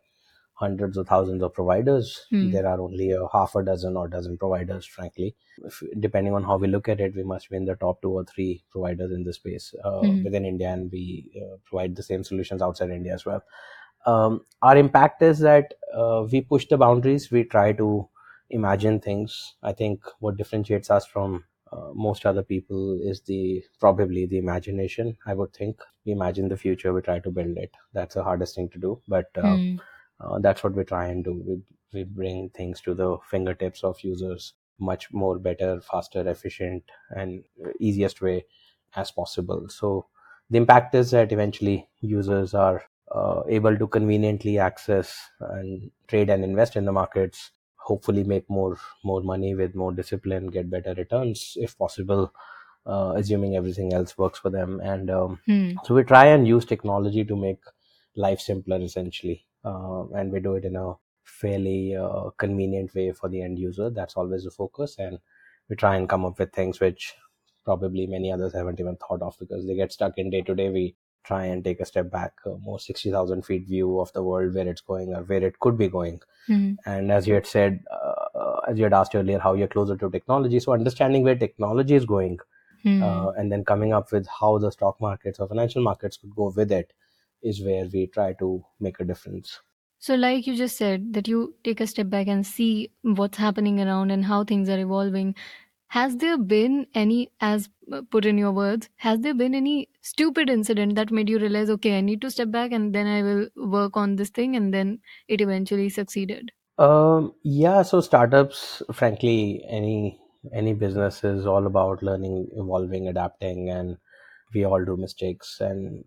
hundreds 0.56 0.98
of 0.98 1.08
thousands 1.08 1.42
of 1.44 1.54
providers. 1.54 2.28
Hmm. 2.30 2.52
there 2.52 2.68
are 2.68 2.80
only 2.80 3.12
a 3.12 3.28
half 3.34 3.56
a 3.56 3.64
dozen 3.64 3.98
or 3.98 4.08
dozen 4.08 4.38
providers 4.38 4.86
frankly. 4.86 5.36
If, 5.66 5.82
depending 6.00 6.34
on 6.34 6.44
how 6.44 6.58
we 6.58 6.68
look 6.68 6.88
at 6.90 7.00
it 7.02 7.16
we 7.16 7.24
must 7.24 7.50
be 7.50 7.58
in 7.58 7.66
the 7.66 7.76
top 7.76 8.02
two 8.02 8.12
or 8.12 8.24
three 8.26 8.64
providers 8.70 9.12
in 9.12 9.24
this 9.24 9.36
space 9.38 9.74
uh, 9.84 10.00
Hmm. 10.02 10.24
within 10.24 10.46
india 10.46 10.70
and 10.70 10.92
we 10.92 11.32
uh, 11.42 11.58
provide 11.66 11.96
the 11.96 12.04
same 12.04 12.24
solutions 12.24 12.62
outside 12.62 12.90
india 12.92 13.14
as 13.14 13.26
well. 13.26 13.44
Um, 14.06 14.46
our 14.62 14.78
impact 14.78 15.22
is 15.22 15.40
that 15.40 15.74
uh, 15.94 16.26
we 16.32 16.42
push 16.42 16.68
the 16.68 16.78
boundaries. 16.78 17.32
We 17.32 17.44
try 17.46 17.72
to 17.74 18.08
imagine 18.50 19.00
things. 19.00 19.56
I 19.64 19.74
think 19.74 20.04
what 20.20 20.38
differentiates 20.38 20.90
us 20.92 21.06
from 21.06 21.46
uh, 21.74 21.90
most 21.94 22.26
other 22.26 22.44
people 22.44 23.00
is 23.02 23.22
the 23.22 23.64
probably 23.80 24.26
the 24.26 24.38
imagination 24.38 25.18
i 25.26 25.34
would 25.34 25.54
think. 25.54 25.82
We 26.06 26.12
imagine 26.14 26.50
the 26.50 26.58
future 26.58 26.94
we 26.94 27.02
try 27.02 27.20
to 27.20 27.32
build 27.32 27.58
it. 27.58 27.72
That's 27.94 28.16
the 28.16 28.24
hardest 28.24 28.56
thing 28.56 28.70
to 28.70 28.80
do 28.80 29.02
but 29.08 29.28
uh, 29.38 29.58
Hmm. 29.58 29.76
uh, 30.20 30.40
that's 30.40 30.64
what 30.64 30.74
we 30.74 30.84
try 30.84 31.08
and 31.08 31.24
do. 31.24 31.44
We, 31.46 31.62
we 31.94 32.04
bring 32.04 32.50
things 32.50 32.82
to 32.82 32.94
the 32.94 33.18
fingertips 33.30 33.84
of 33.84 34.02
users 34.04 34.54
much 34.80 35.12
more 35.14 35.38
better 35.40 35.80
faster 35.82 36.28
efficient 36.28 36.84
and 37.12 37.44
easiest 37.80 38.22
way 38.22 38.46
as 38.96 39.12
possible. 39.12 39.68
So 39.70 40.08
the 40.50 40.58
impact 40.58 40.96
is 40.96 41.12
that 41.12 41.32
eventually 41.32 41.88
users 42.02 42.54
are 42.54 42.84
uh, 43.12 43.44
able 43.48 43.78
to 43.78 43.88
conveniently 43.88 44.58
access 44.58 45.16
and 45.40 45.92
trade 46.08 46.30
and 46.30 46.44
invest 46.44 46.76
in 46.76 46.86
the 46.86 46.92
markets 46.92 47.52
hopefully 47.90 48.24
make 48.24 48.50
more 48.50 48.78
more 49.04 49.22
money 49.22 49.54
with 49.56 49.76
more 49.76 49.92
discipline 49.92 50.48
get 50.48 50.70
better 50.70 50.94
returns 50.96 51.58
if 51.58 51.78
possible 51.78 52.32
uh, 52.86 53.14
assuming 53.18 53.56
everything 53.56 53.94
else 53.94 54.18
works 54.18 54.40
for 54.40 54.50
them. 54.50 54.80
And 54.82 55.10
um, 55.10 55.40
Hmm. 55.46 55.78
so 55.84 55.94
we 55.96 56.04
try 56.04 56.26
and 56.28 56.48
use 56.48 56.66
technology 56.66 57.24
to 57.26 57.36
make 57.36 57.60
life 58.16 58.40
simpler 58.40 58.80
essentially 58.82 59.46
uh, 59.66 60.06
and 60.12 60.32
we 60.32 60.40
do 60.40 60.56
it 60.56 60.66
in 60.66 60.76
a 60.76 60.94
fairly 61.24 61.96
uh, 61.96 62.30
convenient 62.38 62.94
way 62.94 63.12
for 63.12 63.30
the 63.30 63.42
end 63.42 63.58
user. 63.60 63.90
That's 63.90 64.16
always 64.16 64.44
the 64.44 64.52
focus. 64.52 64.98
And 65.00 65.20
we 65.70 65.76
try 65.76 65.96
and 65.96 66.08
come 66.10 66.26
up 66.26 66.38
with 66.40 66.52
things 66.52 66.80
which 66.80 67.16
probably 67.66 68.06
many 68.08 68.32
others 68.32 68.54
haven't 68.54 68.80
even 68.80 68.98
thought 68.98 69.22
of 69.22 69.38
because 69.40 69.66
they 69.66 69.76
get 69.76 69.92
stuck 69.92 70.18
in 70.18 70.30
day 70.30 70.42
to 70.42 70.54
day 70.54 70.70
we 70.70 70.96
try 71.24 71.46
and 71.46 71.64
take 71.64 71.80
a 71.80 71.86
step 71.86 72.10
back 72.12 72.34
a 72.46 72.50
more 72.58 72.80
60000 72.80 73.46
feet 73.46 73.66
view 73.68 74.00
of 74.00 74.12
the 74.14 74.24
world 74.24 74.54
where 74.54 74.68
it's 74.68 74.82
going 74.82 75.14
or 75.16 75.24
where 75.24 75.44
it 75.44 75.60
could 75.60 75.78
be 75.78 75.88
going 75.88 76.20
Hmm. 76.48 76.74
and 76.86 77.12
as 77.12 77.28
you 77.28 77.34
had 77.34 77.48
said 77.48 77.84
uh, 77.92 78.26
uh, 78.42 78.60
as 78.70 78.78
you 78.78 78.84
had 78.86 78.94
asked 78.94 79.16
earlier 79.16 79.40
how 79.40 79.54
you're 79.54 79.68
closer 79.76 79.96
to 79.98 80.10
technology 80.10 80.60
so 80.60 80.74
understanding 80.74 81.24
where 81.24 81.36
technology 81.36 81.96
is 81.96 82.06
going 82.06 82.40
Hmm. 82.84 83.02
uh, 83.02 83.30
and 83.38 83.52
then 83.52 83.64
coming 83.66 83.94
up 83.94 84.12
with 84.12 84.28
how 84.28 84.58
the 84.58 84.72
stock 84.72 85.00
markets 85.02 85.40
or 85.40 85.48
financial 85.48 85.82
markets 85.84 86.18
could 86.18 86.36
go 86.36 86.52
with 86.56 86.72
it 86.72 86.94
is 87.42 87.62
where 87.64 87.86
we 87.88 88.08
try 88.08 88.34
to 88.34 88.64
make 88.80 89.00
a 89.00 89.06
difference 89.06 89.60
So, 90.00 90.16
like 90.16 90.46
you 90.48 90.56
just 90.56 90.78
said, 90.78 91.14
that 91.14 91.28
you 91.28 91.56
take 91.64 91.80
a 91.80 91.88
step 91.88 92.10
back 92.10 92.28
and 92.28 92.46
see 92.46 92.92
what's 93.02 93.38
happening 93.38 93.80
around 93.80 94.12
and 94.12 94.26
how 94.26 94.44
things 94.44 94.70
are 94.70 94.80
evolving. 94.80 95.36
Has 95.94 96.18
there 96.18 96.40
been 96.40 96.88
any, 96.96 97.32
as 97.40 97.70
put 98.10 98.26
in 98.26 98.40
your 98.40 98.52
words, 98.52 98.90
has 98.96 99.20
there 99.20 99.36
been 99.36 99.54
any 99.54 99.90
stupid 100.02 100.50
incident 100.50 100.96
that 100.96 101.12
made 101.12 101.30
you 101.30 101.38
realize, 101.38 101.70
okay, 101.70 102.00
I 102.00 102.02
need 102.02 102.20
to 102.22 102.32
step 102.32 102.50
back 102.50 102.72
and 102.72 102.96
then 102.96 103.06
I 103.06 103.22
will 103.22 103.48
work 103.56 103.96
on 103.96 104.16
this 104.16 104.32
thing 104.32 104.56
and 104.56 104.74
then 104.74 105.02
it 105.28 105.40
eventually 105.40 105.90
succeeded? 105.90 106.52
Um, 106.80 107.36
yeah, 107.44 107.84
so 107.84 108.02
startups, 108.02 108.82
frankly, 108.92 109.64
any 109.70 110.20
any 110.52 110.74
business 110.74 111.24
is 111.24 111.46
all 111.46 111.68
about 111.68 112.02
learning, 112.02 112.48
evolving, 112.54 113.08
adapting, 113.08 113.70
and 113.70 113.98
we 114.54 114.64
all 114.66 114.84
do 114.84 114.96
mistakes. 114.98 115.58
And 115.60 116.04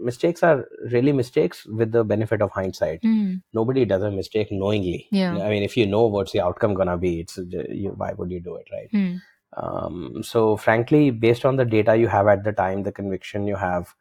mistakes 0.00 0.42
are 0.42 0.66
really 0.90 1.12
mistakes 1.12 1.66
with 1.66 1.92
the 1.92 2.04
benefit 2.04 2.42
of 2.42 2.50
hindsight. 2.50 3.00
Hmm. 3.02 3.34
Nobody 3.52 3.84
does 3.84 4.02
a 4.02 4.10
mistake 4.10 4.48
knowingly. 4.50 5.08
Yeah. 5.10 5.38
I 5.38 5.48
mean, 5.48 5.62
if 5.62 5.76
you 5.76 5.86
know 5.86 6.06
what's 6.06 6.32
the 6.32 6.40
outcome 6.40 6.74
gonna 6.74 6.98
be, 6.98 7.20
it's 7.20 7.38
you, 7.38 7.94
why 7.96 8.12
would 8.12 8.30
you 8.30 8.40
do 8.40 8.56
it, 8.56 8.66
right? 8.72 8.88
Hmm. 8.90 9.16
Um, 9.56 10.22
so, 10.22 10.56
frankly, 10.56 11.10
based 11.10 11.44
on 11.44 11.56
the 11.56 11.64
data 11.64 11.96
you 11.96 12.08
have 12.08 12.26
at 12.26 12.42
the 12.42 12.52
time, 12.52 12.82
the 12.82 12.90
conviction 12.92 13.46
you 13.46 13.54
have, 13.56 13.94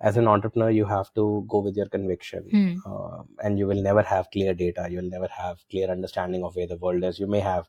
as 0.00 0.16
an 0.16 0.28
entrepreneur, 0.28 0.70
you 0.70 0.84
have 0.84 1.12
to 1.14 1.44
go 1.48 1.60
with 1.60 1.76
your 1.76 1.86
conviction 1.86 2.44
Hmm. 2.50 2.74
uh, 2.86 3.22
and 3.42 3.58
you 3.58 3.66
will 3.66 3.82
never 3.82 4.02
have 4.02 4.30
clear 4.30 4.54
data 4.54 4.86
you'll 4.88 5.10
never 5.10 5.26
have 5.26 5.58
clear 5.70 5.90
understanding 5.90 6.44
of 6.44 6.54
where 6.54 6.68
the 6.68 6.76
world 6.76 7.02
is 7.02 7.18
you 7.18 7.26
may 7.26 7.40
have 7.40 7.64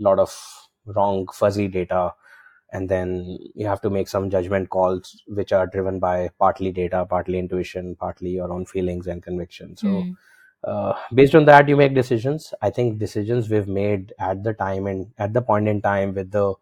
a 0.00 0.02
lot 0.02 0.18
of 0.18 0.34
wrong 0.86 1.28
fuzzy 1.32 1.68
data 1.68 2.12
and 2.72 2.88
then 2.88 3.38
you 3.54 3.66
have 3.66 3.80
to 3.80 3.90
make 3.90 4.08
some 4.08 4.28
judgment 4.30 4.68
calls 4.70 5.22
which 5.26 5.52
are 5.52 5.66
driven 5.66 5.98
by 5.98 6.28
partly 6.38 6.70
data 6.72 7.04
partly 7.08 7.38
intuition 7.38 7.94
partly 7.96 8.30
your 8.30 8.52
own 8.52 8.66
feelings 8.66 9.06
and 9.06 9.22
conviction 9.22 9.76
so 9.76 9.88
Hmm. 9.88 10.12
uh, 10.64 10.92
based 11.14 11.34
on 11.34 11.44
that 11.46 11.68
you 11.68 11.76
make 11.76 11.94
decisions 11.94 12.52
i 12.62 12.70
think 12.70 12.98
decisions 12.98 13.48
we've 13.48 13.68
made 13.68 14.12
at 14.18 14.42
the 14.44 14.52
time 14.54 14.86
and 14.86 15.12
at 15.18 15.32
the 15.32 15.42
point 15.42 15.68
in 15.68 15.80
time 15.80 16.14
with 16.14 16.30
the 16.32 16.54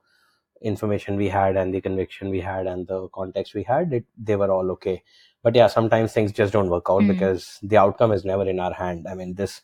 information 0.63 1.17
we 1.17 1.29
had 1.29 1.57
and 1.57 1.75
the 1.75 1.81
conviction 1.81 2.31
we 2.31 2.41
had 2.41 2.67
and 2.67 2.87
the 2.89 3.09
context 3.09 3.55
we 3.55 3.63
had 3.63 3.93
it, 3.93 4.05
they 4.17 4.37
were 4.37 4.51
all 4.51 4.71
okay 4.71 5.03
but 5.43 5.55
yeah 5.55 5.67
sometimes 5.67 6.13
things 6.13 6.33
just 6.33 6.53
don't 6.53 6.71
work 6.71 6.87
out 6.89 7.01
Hmm. 7.01 7.07
because 7.07 7.59
the 7.63 7.77
outcome 7.77 8.13
is 8.13 8.25
never 8.25 8.49
in 8.49 8.59
our 8.59 8.73
hand 8.73 9.07
i 9.09 9.15
mean 9.15 9.35
this 9.35 9.63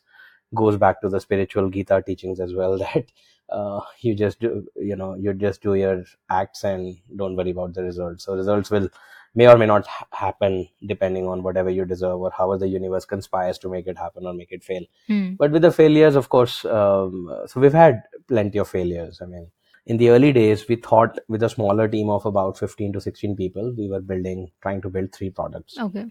goes 0.55 0.77
back 0.77 1.01
to 1.01 1.09
the 1.09 1.21
spiritual 1.21 1.71
gita 1.71 2.03
teachings 2.07 2.41
as 2.41 2.55
well 2.55 2.79
that 2.85 3.07
uh, 3.53 3.81
you 4.01 4.15
just 4.15 4.41
do 4.41 4.67
you 4.77 4.97
know 4.97 5.15
you 5.15 5.33
just 5.35 5.63
do 5.63 5.75
your 5.75 6.05
acts 6.31 6.65
and 6.65 6.97
don't 7.17 7.37
worry 7.37 7.51
about 7.51 7.75
the 7.75 7.83
results 7.83 8.25
so 8.25 8.35
results 8.35 8.71
will 8.71 8.89
may 9.35 9.47
or 9.49 9.57
may 9.57 9.67
not 9.67 9.87
ha- 9.87 10.07
happen 10.13 10.69
depending 10.87 11.27
on 11.27 11.43
whatever 11.43 11.71
you 11.71 11.85
deserve 11.85 12.21
or 12.21 12.31
however 12.37 12.59
the 12.59 12.69
universe 12.69 13.05
conspires 13.05 13.59
to 13.59 13.69
make 13.69 13.87
it 13.87 13.99
happen 13.99 14.27
or 14.27 14.35
make 14.35 14.53
it 14.53 14.65
fail 14.65 14.85
Hmm. 15.09 15.35
but 15.39 15.51
with 15.51 15.63
the 15.63 15.73
failures 15.73 16.17
of 16.17 16.29
course 16.29 16.65
um, 16.65 17.31
so 17.47 17.61
we've 17.61 17.73
had 17.83 18.03
plenty 18.29 18.59
of 18.59 18.69
failures 18.69 19.21
i 19.23 19.27
mean 19.27 19.51
in 19.87 19.97
the 19.97 20.11
early 20.11 20.33
days 20.33 20.67
we 20.69 20.77
thought 20.77 21.19
with 21.29 21.43
a 21.43 21.49
smaller 21.49 21.89
team 21.89 22.11
of 22.11 22.27
about 22.27 22.59
15 22.59 22.93
to 22.93 23.01
16 23.01 23.37
people 23.37 23.73
we 23.79 23.89
were 23.89 24.01
building 24.01 24.51
trying 24.63 24.81
to 24.83 24.89
build 24.99 25.13
three 25.13 25.31
products 25.31 25.79
Okay. 25.87 26.07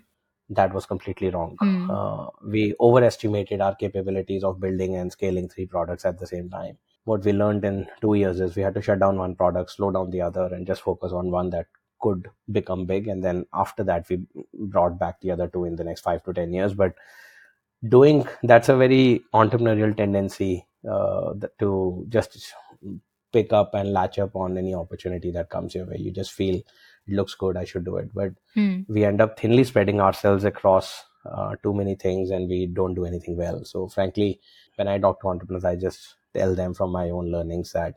that 0.50 0.74
was 0.74 0.86
completely 0.86 1.30
wrong 1.30 1.58
Hmm. 1.60 1.90
uh, 1.90 2.28
we 2.56 2.76
overestimated 2.80 3.62
our 3.62 3.76
capabilities 3.76 4.44
of 4.44 4.60
building 4.60 4.96
and 4.96 5.12
scaling 5.12 5.48
three 5.50 5.66
products 5.66 6.06
at 6.06 6.20
the 6.20 6.28
same 6.28 6.50
time 6.50 6.78
what 7.06 7.24
we 7.26 7.34
learned 7.34 7.66
in 7.66 7.88
two 8.02 8.14
years 8.16 8.40
is 8.40 8.56
we 8.56 8.62
had 8.62 8.74
to 8.76 8.82
shut 8.82 9.00
down 9.00 9.18
one 9.18 9.36
product 9.36 9.72
slow 9.72 9.92
down 9.92 10.10
the 10.12 10.22
other 10.22 10.46
and 10.54 10.68
just 10.68 10.82
focus 10.82 11.12
on 11.12 11.32
one 11.32 11.50
that 11.50 11.68
could 12.00 12.30
become 12.52 12.86
big. 12.86 13.08
And 13.08 13.24
then 13.24 13.46
after 13.54 13.84
that 13.84 14.08
we 14.10 14.22
brought 14.54 15.00
back 15.00 15.22
the 15.22 15.32
other 15.32 15.48
two 15.48 15.66
in 15.66 15.76
the 15.76 15.84
next 15.84 16.02
five 16.02 16.24
to 16.24 16.34
ten 16.34 16.54
years. 16.54 16.74
But 16.74 16.96
doing 17.88 18.28
that's 18.44 18.70
a 18.70 18.76
very 18.76 19.24
entrepreneurial 19.34 19.96
tendency 19.96 20.68
uh, 20.90 21.34
to 21.60 22.06
just 22.10 22.54
pick 23.34 23.54
up 23.54 23.74
and 23.74 23.94
latch 23.94 24.20
up 24.20 24.36
on 24.36 24.58
any 24.58 24.76
opportunity 24.76 25.32
that 25.32 25.50
comes 25.50 25.74
your 25.74 25.86
way. 25.86 25.96
You 25.98 26.12
just 26.12 26.32
feel 26.34 26.56
it 26.58 26.66
looks 27.08 27.34
good 27.34 27.58
i 27.58 27.64
should 27.66 27.86
do 27.86 27.98
it. 27.98 28.14
But 28.14 28.32
Hmm. 28.56 28.82
we 28.88 29.06
end 29.06 29.22
up 29.22 29.40
thinly 29.40 29.64
spreading 29.64 30.02
ourselves 30.02 30.44
across 30.44 31.06
uh, 31.26 31.56
too 31.64 31.74
many 31.74 31.96
things 31.96 32.30
and 32.32 32.50
we 32.50 32.66
don't 32.66 32.94
do 32.94 33.06
anything 33.06 33.38
well. 33.38 33.64
So 33.64 33.88
frankly 33.88 34.40
when 34.76 34.88
i 34.88 34.98
talk 34.98 35.22
to 35.22 35.28
entrepreneurs 35.28 35.66
i 35.66 35.76
just 35.76 36.16
tell 36.34 36.56
them 36.56 36.74
from 36.74 36.92
my 36.92 37.10
own 37.10 37.32
learnings 37.32 37.72
that 37.74 37.96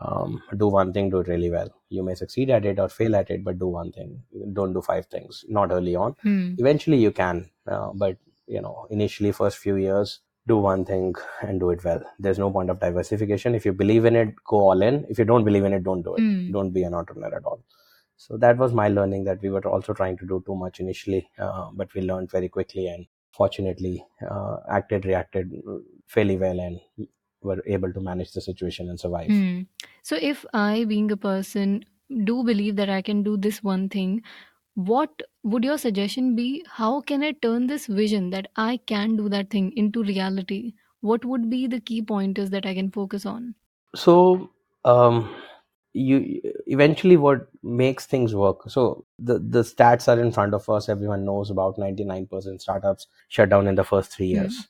um, 0.00 0.42
do 0.56 0.68
one 0.68 0.92
thing 0.92 1.10
do 1.10 1.18
it 1.18 1.28
really 1.28 1.50
well. 1.50 1.68
You 1.88 2.02
may 2.02 2.14
succeed 2.14 2.50
at 2.50 2.64
it 2.64 2.78
or 2.78 2.88
fail 2.88 3.16
at 3.16 3.30
it 3.30 3.44
but 3.44 3.58
do 3.58 3.66
one 3.66 3.92
thing. 3.92 4.22
Don't 4.52 4.72
do 4.72 4.82
five 4.82 5.06
things. 5.06 5.44
Not 5.48 5.70
early 5.70 5.96
on. 5.96 6.16
Hmm. 6.22 6.54
eventually 6.58 6.98
you 6.98 7.10
can 7.12 7.50
uh, 7.66 7.90
but 7.94 8.16
you 8.46 8.60
know 8.60 8.86
initially 8.90 9.32
first 9.32 9.58
few 9.58 9.76
years 9.76 10.20
do 10.46 10.56
one 10.56 10.84
thing 10.84 11.14
and 11.42 11.60
do 11.60 11.70
it 11.70 11.84
well. 11.84 12.02
There's 12.18 12.38
no 12.38 12.50
point 12.50 12.70
of 12.70 12.80
diversification. 12.80 13.54
If 13.54 13.66
you 13.66 13.72
believe 13.72 14.04
in 14.04 14.16
it 14.16 14.34
go 14.44 14.58
all 14.70 14.82
in. 14.82 15.04
If 15.10 15.18
you 15.18 15.24
don't 15.24 15.44
believe 15.44 15.64
in 15.64 15.72
it 15.72 15.84
don't 15.84 16.02
do 16.02 16.14
it. 16.14 16.20
Hmm. 16.20 16.52
don't 16.52 16.70
be 16.70 16.82
an 16.84 16.94
entrepreneur 16.94 17.36
at 17.36 17.44
all. 17.44 17.62
So 18.16 18.36
that 18.38 18.58
was 18.58 18.72
my 18.72 18.88
learning 18.88 19.24
that 19.24 19.40
we 19.42 19.50
were 19.50 19.66
also 19.66 19.92
trying 19.94 20.16
to 20.18 20.26
do 20.26 20.42
too 20.46 20.56
much 20.56 20.80
initially 20.80 21.28
uh, 21.38 21.70
but 21.72 21.92
we 21.94 22.02
learned 22.02 22.30
very 22.30 22.48
quickly 22.48 22.88
and 22.88 23.06
fortunately 23.32 24.04
uh, 24.28 24.56
acted 24.68 25.04
reacted 25.04 25.52
fairly 26.06 26.36
well 26.36 26.58
and 26.58 26.80
were 27.42 27.62
able 27.66 27.92
to 27.92 28.00
manage 28.00 28.32
the 28.32 28.40
situation 28.40 28.88
and 28.88 28.98
survive 29.00 29.28
Hmm. 29.28 29.62
So, 30.02 30.16
if 30.20 30.44
I, 30.54 30.84
being 30.84 31.10
a 31.12 31.16
person, 31.16 31.84
do 32.24 32.42
believe 32.42 32.76
that 32.76 32.88
I 32.90 33.02
can 33.02 33.22
do 33.22 33.36
this 33.36 33.62
one 33.62 33.88
thing, 33.88 34.22
what 34.74 35.22
would 35.44 35.64
your 35.64 35.78
suggestion 35.78 36.34
be? 36.36 36.64
How 36.68 37.00
can 37.02 37.22
I 37.22 37.32
turn 37.32 37.66
this 37.66 37.86
vision 37.86 38.30
that 38.30 38.48
I 38.56 38.78
can 38.86 39.16
do 39.16 39.28
that 39.30 39.50
thing 39.50 39.72
into 39.76 40.02
reality? 40.02 40.74
What 41.00 41.24
would 41.24 41.50
be 41.50 41.66
the 41.66 41.80
key 41.80 42.02
pointers 42.02 42.50
that 42.50 42.66
I 42.66 42.74
can 42.74 42.90
focus 42.90 43.26
on? 43.26 43.54
so 43.94 44.50
um, 44.84 45.34
you 45.92 46.40
eventually 46.66 47.16
what 47.16 47.48
makes 47.62 48.06
things 48.06 48.34
work 48.34 48.68
so 48.68 49.04
the 49.18 49.38
the 49.38 49.62
stats 49.62 50.08
are 50.08 50.20
in 50.20 50.30
front 50.30 50.54
of 50.54 50.68
us 50.68 50.88
everyone 50.88 51.24
knows 51.24 51.50
about 51.50 51.78
99% 51.78 52.60
startups 52.60 53.06
shut 53.28 53.48
down 53.48 53.66
in 53.66 53.74
the 53.74 53.84
first 53.84 54.12
3 54.12 54.28
Hmm. 54.32 54.34
years 54.34 54.68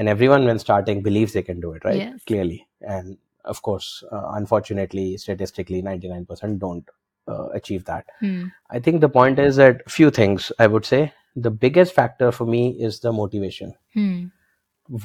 and 0.00 0.08
everyone 0.12 0.44
when 0.50 0.58
starting 0.62 1.02
believes 1.06 1.34
they 1.36 1.42
can 1.46 1.60
do 1.64 1.72
it 1.78 1.84
right? 1.88 1.96
Yes. 2.02 2.24
clearly. 2.30 2.58
And 2.96 3.18
of 3.54 3.62
course 3.68 3.88
uh, 4.12 4.22
unfortunately 4.38 5.04
statistically 5.26 5.82
99% 5.82 6.58
don't 6.64 6.88
uh, 7.28 7.46
achieve 7.60 7.84
that. 7.90 8.06
Hmm. 8.20 8.44
i 8.76 8.80
think 8.86 9.00
the 9.04 9.08
point 9.16 9.38
is 9.46 9.56
that 9.62 9.82
few 9.98 10.10
things 10.20 10.50
i 10.66 10.66
would 10.76 10.86
say. 10.92 11.02
The 11.46 11.50
biggest 11.64 11.94
factor 11.96 12.28
for 12.36 12.46
me 12.52 12.60
is 12.88 13.00
the 13.06 13.12
motivation. 13.22 13.74
Hmm. 13.96 14.24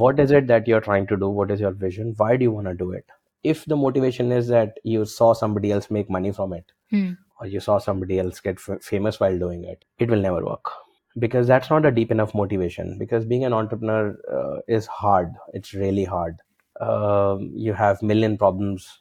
what 0.02 0.20
is 0.20 0.32
it 0.32 0.48
that 0.48 0.68
you're 0.68 0.82
trying 0.82 1.06
to 1.08 1.18
do? 1.24 1.30
What 1.30 1.52
is 1.52 1.60
your 1.60 1.72
vision? 1.72 2.14
Why 2.18 2.36
do 2.38 2.44
you 2.44 2.52
want 2.52 2.68
to 2.68 2.74
do 2.74 2.92
it? 2.92 3.06
If 3.44 3.66
the 3.66 3.76
motivation 3.76 4.32
is 4.32 4.48
that 4.48 4.80
you 4.84 5.06
saw 5.06 5.34
somebody 5.34 5.72
else 5.72 5.92
make 5.92 6.10
money 6.10 6.32
from 6.40 6.54
it 6.54 6.72
Hmm. 6.96 7.12
or 7.40 7.48
you 7.48 7.60
saw 7.60 7.78
somebody 7.90 8.18
else 8.24 8.40
get 8.40 8.58
f- 8.68 8.82
famous 8.90 9.20
while 9.20 9.38
doing 9.46 9.64
it 9.76 9.86
it 10.06 10.10
will 10.16 10.22
never 10.30 10.44
work 10.46 10.72
because 11.18 11.48
that's 11.48 11.70
not 11.70 11.86
a 11.86 11.92
deep 11.92 12.12
enough 12.12 12.34
motivation 12.36 12.98
because 13.00 13.26
being 13.26 13.46
an 13.46 13.54
entrepreneur 13.54 14.18
uh, 14.32 14.60
is 14.68 14.86
hard. 14.88 15.34
It's 15.54 15.74
really 15.74 16.04
hard. 16.04 16.38
Um, 16.82 17.52
you 17.56 17.74
have 17.74 18.02
million 18.02 18.38
problems 18.38 19.00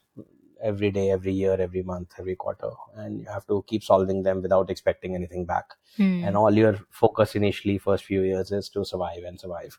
every 0.63 0.91
day 0.91 1.11
every 1.11 1.33
year 1.33 1.55
every 1.61 1.83
month 1.83 2.13
every 2.19 2.35
quarter 2.37 2.71
and 2.97 3.21
you 3.21 3.27
have 3.27 3.47
to 3.47 3.65
keep 3.67 3.83
solving 3.83 4.23
them 4.23 4.41
without 4.41 4.71
expecting 4.71 5.15
anything 5.15 5.45
back. 5.45 5.67
Hmm. 5.97 6.25
and 6.25 6.37
all 6.37 6.53
your 6.59 6.77
focus 6.91 7.35
initially 7.37 7.79
first 7.79 8.05
few 8.05 8.23
years 8.23 8.51
is 8.51 8.69
to 8.71 8.85
survive 8.85 9.25
and 9.25 9.39
survive. 9.41 9.79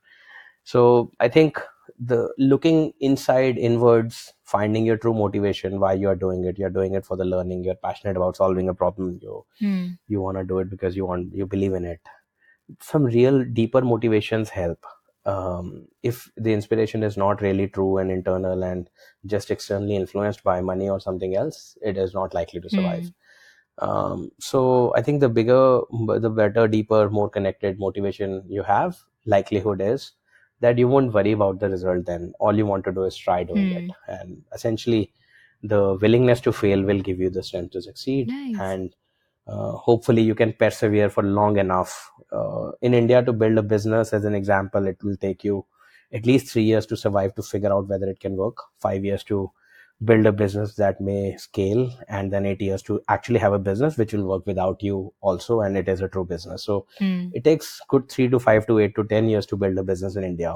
So 0.63 1.11
i 1.19 1.27
think 1.29 1.59
the 1.99 2.19
looking 2.37 2.93
inside 2.99 3.57
inwards 3.57 4.33
finding 4.43 4.85
your 4.85 4.97
true 4.97 5.13
motivation 5.13 5.79
why 5.79 5.93
you're 5.93 6.15
doing 6.15 6.43
it. 6.45 6.57
You're 6.59 6.69
doing 6.77 6.93
it 6.95 7.05
for 7.05 7.17
the 7.17 7.25
learning. 7.25 7.63
You're 7.63 7.75
passionate 7.87 8.17
about 8.17 8.37
solving 8.37 8.69
a 8.69 8.73
problem. 8.73 9.19
You 9.21 9.45
Hmm. 9.59 9.87
you 10.07 10.21
want 10.21 10.37
to 10.37 10.43
do 10.43 10.59
it 10.59 10.69
because 10.69 10.95
you 10.95 11.05
want 11.05 11.33
you 11.33 11.45
believe 11.47 11.73
in 11.73 11.85
it 11.85 12.01
some 12.81 13.05
real 13.05 13.43
deeper 13.45 13.81
motivations 13.81 14.49
help. 14.49 14.85
Um, 15.25 15.87
if 16.03 16.31
the 16.37 16.53
inspiration 16.53 17.01
is 17.01 17.17
not 17.17 17.41
really 17.41 17.67
true 17.67 17.97
and 17.97 18.11
internal 18.11 18.63
and 18.63 18.89
just 19.25 19.49
externally 19.49 19.95
influenced 19.95 20.43
by 20.43 20.61
money 20.61 20.87
or 20.87 20.99
something 20.99 21.35
else 21.35 21.75
it 21.81 21.97
is 21.97 22.13
not 22.13 22.35
likely 22.35 22.61
to 22.61 22.69
survive. 22.69 23.11
Um, 23.79 24.31
so 24.39 24.93
i 24.95 25.01
think 25.01 25.19
the 25.19 25.27
bigger 25.27 25.81
the 26.19 26.29
better 26.29 26.67
deeper 26.67 27.09
more 27.09 27.29
connected 27.29 27.77
motivation 27.77 28.43
you 28.47 28.63
have 28.63 28.97
likelihood 29.25 29.81
is 29.81 30.11
that 30.61 30.77
you 30.77 30.87
won't 30.87 31.13
worry 31.13 31.33
about 31.33 31.59
the 31.59 31.69
result 31.69 32.05
then. 32.05 32.33
All 32.39 32.55
you 32.55 32.65
want 32.65 32.85
to 32.85 32.93
do 32.93 33.03
is 33.03 33.17
try 33.17 33.43
doing 33.43 33.71
Hmm. 33.71 33.77
it 33.77 33.91
and 34.07 34.43
essentially 34.53 35.11
the 35.63 35.95
willingness 36.01 36.39
to 36.41 36.53
fail 36.53 36.83
will 36.83 37.01
give 37.01 37.19
you 37.19 37.29
the 37.29 37.43
strength 37.43 37.71
to 37.73 37.81
succeed. 37.81 38.31
Nice. 38.31 38.59
and 38.59 38.95
uh, 39.47 39.71
hopefully 39.73 40.21
you 40.21 40.35
can 40.35 40.53
persevere 40.53 41.09
for 41.09 41.23
long 41.23 41.57
enough. 41.57 42.11
Uh, 42.31 42.71
in 42.81 42.93
india 42.93 43.23
to 43.23 43.31
build 43.31 43.57
a 43.57 43.63
business 43.63 44.11
as 44.11 44.25
an 44.25 44.33
example 44.35 44.87
it 44.87 45.01
will 45.03 45.15
take 45.15 45.43
you 45.43 45.65
at 46.11 46.25
least 46.25 46.51
three 46.51 46.63
years 46.63 46.85
to 46.85 46.97
survive 46.97 47.33
to 47.35 47.43
figure 47.43 47.71
out 47.71 47.87
whether 47.87 48.07
it 48.09 48.19
can 48.19 48.35
work. 48.35 48.57
Five 48.79 49.05
years 49.05 49.23
to 49.25 49.51
build 50.03 50.25
a 50.25 50.31
business 50.31 50.75
that 50.75 50.99
may 50.99 51.37
scale 51.37 51.89
and 52.09 52.31
then 52.33 52.45
eight 52.45 52.61
years 52.61 52.81
to 52.83 53.01
actually 53.07 53.39
have 53.39 53.53
a 53.53 53.59
business 53.59 53.97
which 53.97 54.13
will 54.13 54.25
work 54.27 54.45
without 54.45 54.83
you 54.83 55.13
also 55.21 55.61
and 55.61 55.77
it 55.77 55.87
is 55.87 56.01
a 56.01 56.07
true 56.09 56.25
business. 56.25 56.63
So 56.63 56.85
Hmm. 56.99 57.29
it 57.31 57.43
takes 57.43 57.79
good 57.87 58.09
three 58.09 58.27
to 58.29 58.39
five 58.39 58.67
to 58.67 58.79
eight 58.79 58.95
to 58.95 59.03
ten 59.05 59.29
years 59.29 59.45
to 59.47 59.57
build 59.57 59.77
a 59.77 59.83
business 59.83 60.15
in 60.15 60.23
india. 60.23 60.55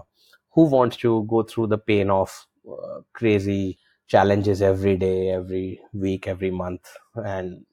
Who 0.52 0.64
wants 0.66 0.98
to 0.98 1.24
go 1.30 1.44
through 1.44 1.68
the 1.68 1.78
pain 1.78 2.10
of 2.10 2.48
uh, 2.70 3.02
crazy 3.14 3.78
challenges 4.08 4.62
every 4.62 4.98
day 4.98 5.30
every 5.30 5.80
week 5.94 6.28
every 6.28 6.50
month 6.50 6.90
and 7.16 7.64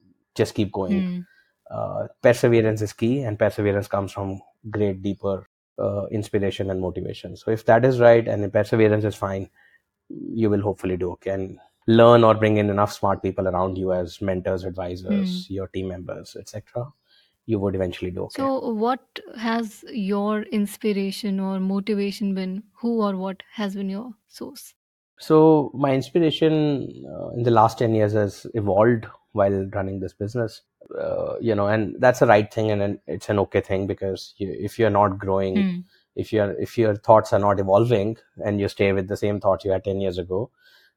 just 0.41 0.55
keep 0.55 0.71
going 0.71 1.03
Hmm. 1.03 1.19
uh, 1.71 2.07
perseverance 2.21 2.81
is 2.81 2.93
key 2.93 3.13
and 3.23 3.39
perseverance 3.39 3.87
comes 3.87 4.11
from 4.11 4.41
great 4.77 5.01
deeper 5.03 5.47
uh, 5.79 6.05
inspiration 6.19 6.71
and 6.71 6.81
motivation 6.81 7.35
so 7.37 7.51
if 7.51 7.65
that 7.65 7.85
is 7.85 7.99
right 7.99 8.27
and 8.27 8.51
perseverance 8.53 9.03
is 9.11 9.15
fine 9.15 9.49
you 10.43 10.49
will 10.49 10.61
hopefully 10.61 10.97
do 10.97 11.11
okay 11.11 11.31
and 11.31 11.59
learn 11.87 12.23
or 12.23 12.33
bring 12.35 12.57
in 12.57 12.69
enough 12.69 12.93
smart 12.93 13.21
people 13.21 13.47
around 13.47 13.77
you 13.77 13.93
as 13.93 14.21
mentors 14.21 14.63
advisors 14.63 15.45
your 15.49 15.67
team 15.67 15.87
members 15.89 16.35
etc 16.39 16.85
you 17.45 17.59
would 17.59 17.75
eventually 17.75 18.11
do 18.11 18.23
okay 18.23 18.41
So, 18.43 18.71
what 18.85 19.19
has 19.37 19.85
your 19.89 20.41
inspiration 20.43 21.39
or 21.39 21.59
motivation 21.59 22.33
been? 22.35 22.63
Who 22.81 23.01
or 23.01 23.15
what 23.15 23.43
has 23.53 23.75
been 23.75 23.89
your 23.89 24.13
source? 24.27 24.73
So 25.19 25.71
my 25.73 25.93
inspiration 25.93 27.05
uh, 27.11 27.29
in 27.29 27.43
the 27.43 27.51
last 27.51 27.79
10 27.79 27.95
years 27.95 28.13
has 28.13 28.45
evolved 28.53 29.07
while 29.37 29.57
running 29.73 29.99
this 29.99 30.13
business. 30.13 30.61
Uh, 30.99 31.35
you 31.41 31.53
know, 31.55 31.67
and 31.67 31.95
that's 31.99 32.19
the 32.19 32.27
right 32.27 32.53
thing 32.53 32.71
and, 32.71 32.81
and 32.81 32.99
it's 33.07 33.29
an 33.29 33.39
okay 33.39 33.61
thing 33.61 33.87
because 33.87 34.33
you, 34.37 34.55
if 34.67 34.79
you're 34.79 34.89
not 34.97 35.17
growing, 35.19 35.55
Hmm. 35.57 35.79
if 36.15 36.31
your 36.33 36.51
if 36.67 36.77
your 36.77 36.95
thoughts 37.07 37.33
are 37.33 37.39
not 37.39 37.59
evolving 37.59 38.17
and 38.45 38.59
you 38.59 38.67
stay 38.75 38.91
with 38.93 39.07
the 39.07 39.17
same 39.17 39.39
thoughts 39.39 39.65
you 39.65 39.71
had 39.71 39.83
10 39.83 40.01
years 40.01 40.17
ago, 40.17 40.49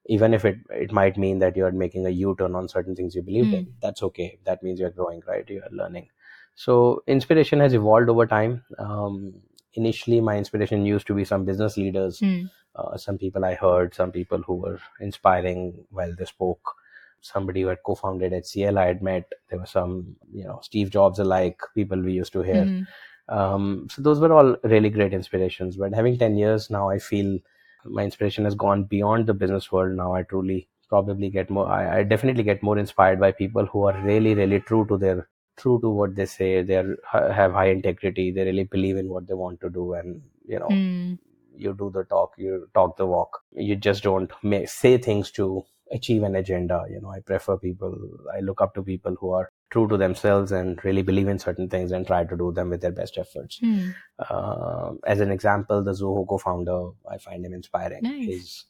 even 0.06 0.34
if 0.34 0.44
it 0.44 0.58
it 0.70 0.92
might 0.92 1.16
mean 1.24 1.38
that 1.40 1.56
you're 1.56 1.72
making 1.72 2.06
a 2.06 2.10
U-turn 2.10 2.54
on 2.54 2.68
certain 2.68 2.96
things 2.96 3.14
you 3.14 3.22
believed 3.22 3.48
Hmm. 3.50 3.54
in, 3.60 3.72
that's 3.82 4.02
okay. 4.10 4.38
That 4.44 4.62
means 4.62 4.80
you're 4.80 4.90
growing, 5.00 5.22
right? 5.26 5.48
You're 5.48 5.68
learning. 5.82 6.08
So 6.54 7.02
inspiration 7.06 7.60
has 7.60 7.74
evolved 7.74 8.08
over 8.08 8.26
time. 8.26 8.64
Um, 8.78 9.34
initially, 9.74 10.20
my 10.20 10.36
inspiration 10.36 10.86
used 10.86 11.06
to 11.08 11.14
be 11.14 11.24
some 11.24 11.44
business 11.44 11.76
leaders 11.76 12.20
Hmm. 12.20 12.46
uh, 12.76 12.96
some 12.96 13.18
people 13.18 13.44
I 13.44 13.54
heard, 13.54 13.94
some 13.94 14.12
people 14.12 14.42
who 14.42 14.54
were 14.54 14.80
inspiring 15.00 15.84
while 15.90 16.14
they 16.16 16.24
spoke. 16.24 16.74
Somebody 17.20 17.62
who 17.62 17.68
had 17.68 17.82
co-founded 17.84 18.32
HCL 18.32 18.78
I 18.78 18.86
had 18.86 19.02
met. 19.02 19.30
There 19.48 19.58
were 19.58 19.66
some, 19.66 20.16
you 20.32 20.44
know, 20.44 20.60
Steve 20.62 20.90
Jobs 20.90 21.18
alike 21.18 21.60
people 21.74 22.00
we 22.00 22.12
used 22.12 22.32
to 22.32 22.42
hear. 22.42 22.64
Mhm. 22.64 22.86
Um, 23.28 23.86
so 23.90 24.02
those 24.02 24.18
were 24.20 24.32
all 24.32 24.56
really 24.64 24.90
great 24.90 25.12
inspirations. 25.12 25.76
But 25.76 25.94
having 25.94 26.18
ten 26.18 26.36
years 26.36 26.70
now, 26.70 26.88
I 26.90 26.98
feel 26.98 27.38
my 27.84 28.04
inspiration 28.04 28.44
has 28.44 28.54
gone 28.54 28.84
beyond 28.84 29.26
the 29.26 29.34
business 29.34 29.70
world. 29.72 29.96
Now 29.96 30.14
I 30.14 30.22
truly 30.24 30.68
probably 30.88 31.30
get 31.30 31.50
more. 31.50 31.66
I, 31.66 31.98
I 31.98 32.02
definitely 32.02 32.42
get 32.42 32.62
more 32.62 32.78
inspired 32.78 33.20
by 33.20 33.32
people 33.32 33.66
who 33.66 33.84
are 33.84 34.00
really, 34.02 34.34
really 34.34 34.60
true 34.60 34.84
to 34.88 34.96
their 34.98 35.28
true 35.56 35.78
to 35.82 35.88
what 35.90 36.14
they 36.16 36.26
say. 36.26 36.62
They 36.62 36.76
are, 36.76 36.96
have 37.12 37.52
high 37.52 37.68
integrity. 37.70 38.30
They 38.30 38.44
really 38.44 38.64
believe 38.64 38.96
in 38.96 39.08
what 39.08 39.26
they 39.28 39.34
want 39.34 39.60
to 39.60 39.70
do, 39.70 39.94
and 39.94 40.22
you 40.46 40.58
know, 40.58 40.68
Hmm. 40.68 41.14
you 41.56 41.74
do 41.74 41.90
the 41.94 42.04
talk 42.04 42.34
you 42.38 42.68
talk 42.74 42.96
the 42.96 43.06
walk 43.06 43.40
you 43.52 43.76
just 43.76 44.02
don't 44.02 44.30
may, 44.42 44.64
say 44.66 44.96
things 44.98 45.30
to 45.32 45.64
achieve 45.90 46.22
an 46.22 46.36
agenda. 46.36 46.84
You 46.90 47.00
know 47.00 47.10
i 47.10 47.20
prefer 47.20 47.56
people 47.56 47.96
i 48.34 48.40
look 48.40 48.60
up 48.60 48.74
to 48.74 48.82
people 48.82 49.16
who 49.20 49.30
are 49.32 49.50
true 49.70 49.86
to 49.88 49.96
themselves 49.96 50.52
and 50.52 50.84
really 50.84 51.02
believe 51.02 51.28
in 51.28 51.38
certain 51.38 51.68
things 51.68 51.92
and 51.92 52.06
try 52.06 52.24
to 52.24 52.36
do 52.36 52.52
them 52.52 52.70
with 52.70 52.80
their 52.80 52.92
best 52.92 53.18
efforts. 53.18 53.58
Hmm. 53.58 53.90
uh, 54.18 54.92
as 55.06 55.20
an 55.20 55.30
example 55.30 55.82
the 55.82 55.92
zoho 55.92 56.26
co-founder 56.28 56.90
i 57.10 57.18
find 57.18 57.44
him 57.44 57.54
inspiring. 57.54 58.00
Nice. 58.02 58.26
he's 58.26 58.64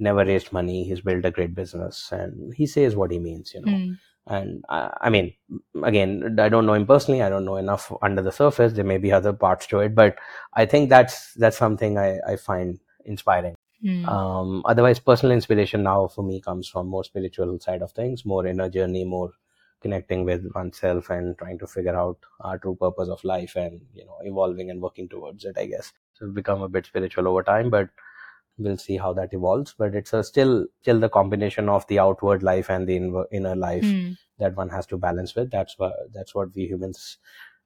never 0.00 0.24
raised 0.24 0.52
money. 0.52 0.82
He's 0.82 1.02
built 1.02 1.24
a 1.24 1.30
great 1.30 1.54
business 1.54 2.08
and 2.10 2.52
he 2.54 2.66
says 2.66 2.96
what 2.96 3.12
he 3.12 3.18
means 3.18 3.54
you 3.54 3.60
know. 3.62 3.76
Hmm. 3.76 3.92
and 4.26 4.64
I, 4.68 4.96
I 5.02 5.10
mean 5.10 5.34
again 5.84 6.38
i 6.40 6.48
don't 6.48 6.66
know 6.66 6.74
him 6.74 6.86
personally. 6.86 7.22
I 7.22 7.28
don't 7.28 7.44
know 7.44 7.56
enough 7.56 7.92
under 8.02 8.22
the 8.22 8.32
surface. 8.32 8.72
There 8.72 8.84
may 8.84 8.98
be 8.98 9.12
other 9.12 9.32
parts 9.32 9.66
to 9.68 9.80
it 9.80 9.94
but 9.94 10.16
i 10.54 10.66
think 10.66 10.90
that's 10.90 11.34
that's 11.34 11.56
something 11.56 11.98
i, 11.98 12.18
I 12.26 12.36
find 12.36 12.80
inspiring 13.04 13.54
Hmm. 13.84 14.16
um, 14.16 14.62
otherwise 14.66 14.98
personal 14.98 15.32
inspiration 15.34 15.82
now 15.82 16.06
for 16.08 16.22
me 16.22 16.40
comes 16.40 16.68
from 16.68 16.86
more 16.88 17.04
spiritual 17.04 17.58
side 17.60 17.82
of 17.82 17.92
things 17.92 18.24
more 18.24 18.46
inner 18.46 18.68
journey 18.68 19.04
more 19.04 19.30
connecting 19.80 20.24
with 20.24 20.46
oneself 20.54 21.10
and 21.10 21.36
trying 21.38 21.58
to 21.58 21.66
figure 21.66 21.96
out 21.96 22.18
our 22.40 22.58
true 22.58 22.74
purpose 22.80 23.08
of 23.08 23.22
life 23.24 23.56
and 23.56 23.80
you 23.94 24.04
know 24.04 24.18
evolving 24.22 24.70
and 24.70 24.80
working 24.80 25.08
towards 25.08 25.44
it 25.44 25.56
i 25.58 25.66
guess 25.66 25.92
so 26.14 26.28
become 26.28 26.62
a 26.62 26.68
bit 26.68 26.86
spiritual 26.86 27.28
over 27.28 27.42
time 27.42 27.70
but 27.70 27.88
we'll 28.58 28.76
see 28.78 28.96
how 28.96 29.12
that 29.12 29.32
evolves 29.34 29.74
but 29.78 29.94
it's 29.94 30.12
a 30.12 30.22
still 30.22 30.66
still 30.80 31.00
the 31.00 31.08
combination 31.08 31.68
of 31.68 31.86
the 31.88 31.98
outward 31.98 32.42
life 32.42 32.70
and 32.70 32.86
the 32.88 32.98
inver- 32.98 33.26
inner 33.32 33.56
life 33.56 33.94
Hmm. 33.94 34.12
that 34.38 34.54
one 34.56 34.68
has 34.68 34.86
to 34.86 34.96
balance 34.96 35.34
with 35.34 35.50
that's 35.50 35.78
what 35.78 35.92
that's 36.12 36.34
what 36.34 36.54
we 36.54 36.66
humans 36.66 37.18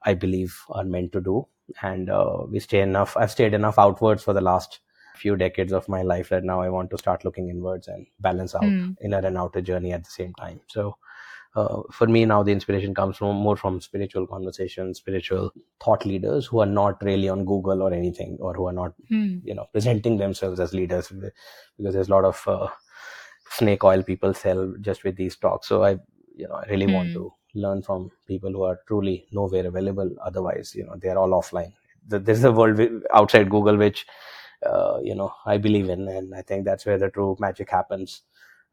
i 0.04 0.14
believe 0.14 0.57
are 0.70 0.85
meant 0.85 1.12
to 1.12 1.20
do 1.20 1.46
and 1.83 2.09
uh, 2.11 2.38
we 2.50 2.59
stay 2.61 2.81
enough 2.81 3.16
i've 3.16 3.31
stayed 3.31 3.52
enough 3.54 3.78
outwards 3.78 4.24
for 4.24 4.33
the 4.33 4.40
last 4.40 4.81
few 5.22 5.37
decades 5.37 5.72
of 5.72 5.88
my 5.88 6.02
life 6.02 6.28
that 6.31 6.44
now 6.44 6.61
i 6.61 6.68
want 6.68 6.90
to 6.90 6.98
start 6.98 7.24
looking 7.24 7.48
inwards 7.54 7.88
and 7.88 8.07
balance 8.20 8.54
out 8.54 8.62
Hmm. 8.64 8.92
inner 9.02 9.18
and 9.31 9.38
outer 9.38 9.61
journey 9.70 9.92
at 9.92 10.04
the 10.04 10.11
same 10.11 10.33
time 10.35 10.61
so 10.66 10.96
uh, 11.57 11.83
for 11.92 12.07
me 12.07 12.24
now 12.24 12.42
the 12.42 12.52
inspiration 12.52 12.94
comes 12.94 13.16
from 13.16 13.37
more 13.37 13.57
from 13.57 13.81
spiritual 13.81 14.26
conversations 14.26 14.98
spiritual 14.98 15.52
thought 15.85 16.04
leaders 16.07 16.46
who 16.46 16.61
are 16.61 16.72
not 16.81 17.02
really 17.02 17.28
on 17.28 17.44
google 17.44 17.83
or 17.83 17.92
anything 17.92 18.37
or 18.40 18.54
who 18.54 18.66
are 18.66 18.72
not 18.83 18.94
Hmm. 19.09 19.38
you 19.42 19.54
know 19.54 19.66
presenting 19.72 20.18
themselves 20.18 20.61
as 20.61 20.74
leaders 20.74 21.09
because 21.09 21.94
there's 21.94 22.09
a 22.09 22.12
lot 22.12 22.24
of 22.24 22.42
uh, 22.48 22.68
snake 23.50 23.85
oil 23.85 24.02
people 24.02 24.35
sell 24.35 24.74
just 24.81 25.04
with 25.04 25.16
these 25.16 25.37
talks 25.37 25.68
so 25.68 25.83
i 25.85 25.90
you 26.37 26.46
know 26.48 26.54
i 26.54 26.64
really 26.70 26.87
want 26.87 27.09
Hmm. 27.09 27.12
to 27.12 27.33
learn 27.54 27.83
from 27.83 28.11
people 28.26 28.52
who 28.52 28.62
are 28.62 28.78
truly 28.87 29.26
nowhere 29.33 29.66
available 29.66 30.11
otherwise 30.22 30.74
you 30.74 30.85
know 30.85 30.96
they 30.96 31.09
are 31.09 31.18
all 31.18 31.31
offline 31.40 31.72
Th- 32.11 32.22
there's 32.22 32.44
a 32.44 32.52
world 32.52 32.81
outside 33.12 33.50
google 33.50 33.76
which 33.76 34.07
uh, 34.66 34.99
you 35.03 35.14
know 35.14 35.33
i 35.47 35.57
believe 35.57 35.88
in 35.88 36.09
and 36.09 36.35
i 36.35 36.42
think 36.42 36.64
that's 36.64 36.87
where 36.87 36.99
the 36.99 37.11
true 37.11 37.37
magic 37.38 37.71
happens 37.71 38.23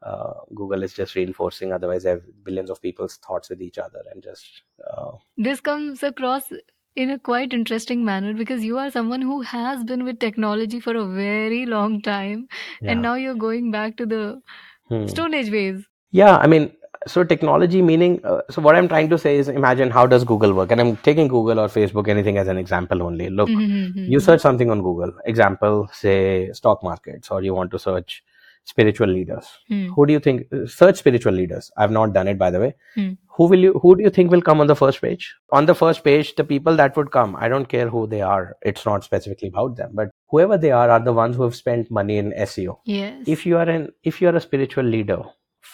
uh, 0.02 0.32
google 0.54 0.82
is 0.82 0.92
just 0.94 1.14
reinforcing 1.14 1.72
otherwise 1.72 2.02
they 2.02 2.10
have 2.10 2.22
billions 2.44 2.70
of 2.70 2.80
people's 2.82 3.16
thoughts 3.16 3.50
with 3.50 3.62
each 3.62 3.78
other 3.78 4.02
and 4.12 4.22
just 4.22 4.62
uh, 4.90 5.12
This 5.36 5.60
comes 5.60 6.02
across 6.02 6.52
in 6.94 7.10
a 7.10 7.18
quite 7.18 7.52
interesting 7.52 8.04
manner 8.04 8.34
because 8.34 8.64
you 8.64 8.78
are 8.78 8.90
someone 8.90 9.22
who 9.22 9.40
has 9.42 9.84
been 9.84 10.04
with 10.04 10.18
technology 10.18 10.80
for 10.80 10.94
a 10.96 11.06
very 11.06 11.64
long 11.66 12.02
time 12.02 12.48
yeah 12.80 12.90
and 12.92 13.02
now 13.02 13.14
you're 13.14 13.34
going 13.48 13.70
back 13.70 13.96
to 13.98 14.06
the 14.06 14.40
Hmm. 14.88 15.06
Stone 15.06 15.34
Age 15.34 15.50
ways. 15.50 15.84
Yeah, 16.12 16.36
I 16.36 16.46
mean, 16.46 16.72
so 17.06 17.22
technology 17.24 17.80
meaning, 17.82 18.20
uh, 18.24 18.40
so 18.50 18.60
what 18.62 18.76
I'm 18.76 18.88
trying 18.88 19.08
to 19.10 19.18
say 19.18 19.36
is 19.36 19.48
imagine 19.48 19.90
how 19.90 20.06
does 20.06 20.24
Google 20.24 20.52
work? 20.54 20.70
And 20.72 20.80
I'm 20.80 20.96
taking 20.98 21.28
Google 21.28 21.60
or 21.60 21.68
Facebook, 21.68 22.08
anything 22.08 22.38
as 22.38 22.48
an 22.48 22.58
example 22.58 23.02
only. 23.02 23.28
Look, 23.30 23.48
Mhm, 23.50 24.08
you 24.14 24.18
mhm, 24.18 24.22
search 24.22 24.40
something 24.40 24.70
on 24.70 24.82
Google, 24.82 25.12
example, 25.24 25.88
say 25.92 26.16
stock 26.52 26.82
markets, 26.82 27.30
or 27.30 27.42
you 27.42 27.54
want 27.54 27.70
to 27.76 27.78
search 27.78 28.22
spiritual 28.64 29.08
leaders. 29.08 29.46
mhm. 29.70 29.90
Who 29.94 30.06
do 30.06 30.12
you 30.12 30.18
think, 30.20 30.46
search 30.78 30.96
spiritual 30.96 31.32
leaders? 31.32 31.70
I've 31.76 31.92
not 31.92 32.12
done 32.12 32.26
it, 32.28 32.38
by 32.38 32.50
the 32.50 32.58
way. 32.60 32.74
Hmm. 32.96 33.12
Who 33.36 33.46
will 33.52 33.58
you, 33.66 33.72
who 33.82 33.94
do 33.96 34.02
you 34.02 34.10
think 34.10 34.30
will 34.32 34.42
come 34.42 34.60
on 34.62 34.66
the 34.66 34.74
first 34.74 35.00
page? 35.00 35.24
On 35.52 35.66
the 35.66 35.74
first 35.74 36.02
page, 36.02 36.34
the 36.36 36.42
people 36.52 36.74
that 36.76 36.96
would 36.96 37.10
come, 37.12 37.36
I 37.38 37.48
don't 37.48 37.68
care 37.68 37.88
who 37.88 38.06
they 38.06 38.22
are. 38.22 38.56
It's 38.62 38.86
not 38.86 39.04
specifically 39.04 39.48
about 39.48 39.76
them, 39.76 39.90
but 39.94 40.08
whoever 40.30 40.56
they 40.58 40.72
are, 40.72 40.90
are 40.90 40.98
the 41.08 41.12
ones 41.12 41.36
who 41.36 41.42
have 41.42 41.54
spent 41.54 41.90
money 41.90 42.16
in 42.18 42.32
SEO 42.46 42.78
Yes. 42.84 43.22
if 43.26 43.44
you 43.46 43.58
are 43.58 43.68
an 43.74 43.92
if 44.02 44.20
you 44.22 44.28
are 44.30 44.36
a 44.36 44.40
spiritual 44.40 44.84
leader 44.84 45.18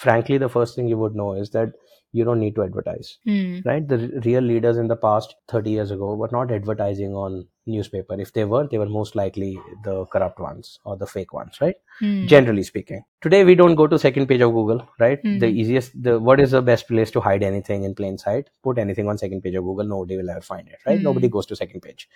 frankly 0.05 0.39
the 0.39 0.49
first 0.59 0.75
thing 0.77 0.89
you 0.89 0.99
would 0.99 1.15
know 1.23 1.33
is 1.45 1.51
that 1.51 1.73
you 2.19 2.25
don't 2.29 2.41
need 2.45 2.55
to 2.57 2.63
advertise 2.63 3.11
Hmm. 3.29 3.61
right 3.69 3.87
the 3.93 3.99
r- 4.03 4.21
real 4.25 4.43
leaders 4.53 4.77
in 4.83 4.89
the 4.93 4.97
past 5.05 5.35
30 5.53 5.71
years 5.77 5.91
ago 5.97 6.15
were 6.23 6.29
not 6.33 6.51
advertising 6.57 7.15
on 7.25 7.39
newspaper 7.75 8.19
if 8.25 8.33
they 8.39 8.45
were 8.53 8.63
they 8.73 8.79
were 8.83 8.89
most 8.97 9.17
likely 9.21 9.51
the 9.85 9.95
corrupt 10.15 10.41
ones 10.47 10.73
or 10.85 10.97
the 11.03 11.07
fake 11.15 11.33
ones 11.39 11.61
right 11.65 11.77
Hmm. 12.01 12.27
generally 12.35 12.65
speaking 12.71 13.05
today 13.27 13.43
we 13.51 13.55
don't 13.63 13.81
go 13.83 13.87
to 13.95 13.99
second 14.05 14.27
page 14.33 14.45
of 14.49 14.53
google 14.59 14.83
right 15.05 15.23
the 15.23 15.49
Mhm. 15.51 15.57
easiest 15.65 15.97
the 16.09 16.19
what 16.31 16.45
is 16.47 16.51
the 16.59 16.63
best 16.71 16.89
place 16.93 17.11
to 17.17 17.25
hide 17.29 17.43
anything 17.51 17.85
in 17.91 17.95
plain 18.03 18.19
sight 18.27 18.51
put 18.69 18.79
anything 18.87 19.09
on 19.15 19.23
second 19.25 19.43
page 19.47 19.55
of 19.63 19.65
google 19.71 19.93
nobody 19.95 20.19
will 20.23 20.31
ever 20.37 20.47
find 20.53 20.69
it 20.77 20.87
right 20.91 20.99
Hmm. 20.99 21.09
nobody 21.11 21.29
goes 21.39 21.47
to 21.53 21.61
second 21.65 21.87
page 21.89 22.09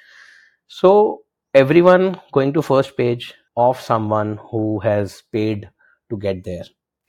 so 0.67 1.23
everyone 1.55 2.21
going 2.33 2.53
to 2.53 2.63
first 2.63 2.97
page 2.97 3.35
of 3.57 3.81
someone 3.81 4.39
who 4.51 4.79
has 4.81 5.23
paid 5.33 5.69
to 6.11 6.17
get 6.19 6.45
there 6.45 6.65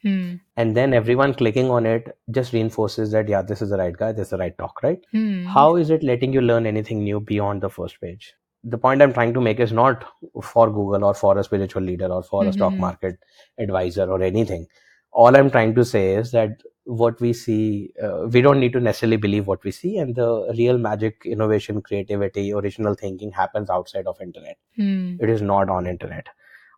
Hmm. 0.07 0.35
and 0.63 0.75
then 0.79 0.93
everyone 0.97 1.33
clicking 1.39 1.69
on 1.77 1.85
it 1.91 2.09
just 2.37 2.53
reinforces 2.53 3.11
that 3.15 3.27
yeah 3.33 3.41
this 3.51 3.61
is 3.65 3.69
the 3.75 3.77
right 3.81 3.97
guy 4.01 4.11
this 4.19 4.27
is 4.27 4.35
the 4.35 4.37
right 4.43 4.57
talk 4.63 4.81
right 4.87 5.05
Hmm. 5.17 5.45
how 5.55 5.65
is 5.83 5.89
it 5.97 6.03
letting 6.11 6.33
you 6.39 6.43
learn 6.49 6.65
anything 6.73 7.03
new 7.07 7.19
beyond 7.31 7.61
the 7.67 7.69
first 7.77 7.99
page 8.05 8.27
the 8.75 8.77
point 8.85 9.01
i'm 9.05 9.13
trying 9.17 9.33
to 9.37 9.41
make 9.47 9.59
is 9.67 9.73
not 9.79 10.05
for 10.51 10.65
google 10.77 11.05
or 11.09 11.13
for 11.23 11.37
a 11.37 11.43
spiritual 11.49 11.83
leader 11.91 12.11
or 12.19 12.21
for 12.31 12.45
a 12.47 12.53
stock 12.59 12.73
Mhm. 12.77 12.85
market 12.87 13.19
advisor 13.67 14.07
or 14.17 14.21
anything 14.31 14.65
all 15.11 15.37
i'm 15.41 15.51
trying 15.57 15.73
to 15.75 15.85
say 15.91 16.03
is 16.15 16.31
that 16.31 16.63
what 17.03 17.19
we 17.25 17.31
see 17.33 17.91
uh, 18.07 18.27
we 18.33 18.41
don't 18.41 18.59
need 18.63 18.73
to 18.73 18.79
necessarily 18.79 19.17
believe 19.27 19.47
what 19.47 19.63
we 19.63 19.71
see 19.71 19.97
and 20.03 20.15
the 20.15 20.29
real 20.57 20.77
magic 20.77 21.25
innovation 21.25 21.81
creativity 21.81 22.45
original 22.61 22.93
thinking 23.03 23.31
happens 23.31 23.69
outside 23.77 24.07
of 24.13 24.21
internet 24.27 24.57
Hmm. 24.75 25.15
it 25.19 25.29
is 25.37 25.41
not 25.41 25.69
on 25.77 25.87
internet 25.95 26.27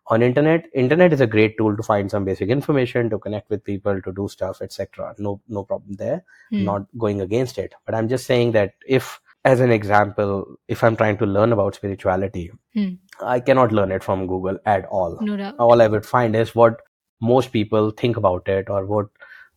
on 0.08 0.22
internet 0.22 0.66
internet 0.74 1.12
is 1.12 1.20
a 1.20 1.26
great 1.26 1.56
tool 1.58 1.76
to 1.76 1.82
find 1.82 2.10
some 2.10 2.24
basic 2.24 2.48
information 2.48 3.08
to 3.10 3.18
connect 3.18 3.48
with 3.50 3.62
people 3.64 4.00
to 4.02 4.12
do 4.12 4.28
stuff 4.28 4.60
etc 4.62 5.14
no 5.18 5.40
no 5.48 5.64
problem 5.64 5.94
there 5.96 6.24
Hmm. 6.50 6.64
not 6.64 6.86
going 6.98 7.20
against 7.20 7.58
it 7.58 7.74
but 7.86 7.94
i'm 7.94 8.08
just 8.08 8.26
saying 8.26 8.52
that 8.52 8.74
if 8.86 9.20
as 9.44 9.60
an 9.60 9.70
example 9.70 10.32
if 10.68 10.82
i'm 10.84 10.96
trying 10.96 11.16
to 11.18 11.26
learn 11.26 11.52
about 11.52 11.74
spirituality 11.80 12.50
Hmm. 12.74 12.88
i 13.34 13.38
cannot 13.40 13.72
learn 13.72 13.92
it 13.92 14.02
from 14.02 14.26
google 14.26 14.58
at 14.66 14.86
all 14.86 15.18
No 15.20 15.36
doubt. 15.36 15.54
all 15.58 15.82
i 15.82 15.86
would 15.86 16.06
find 16.06 16.34
is 16.44 16.54
what 16.54 16.80
most 17.20 17.52
people 17.52 17.90
think 17.90 18.16
about 18.16 18.48
it 18.48 18.68
or 18.70 18.84
what 18.86 19.06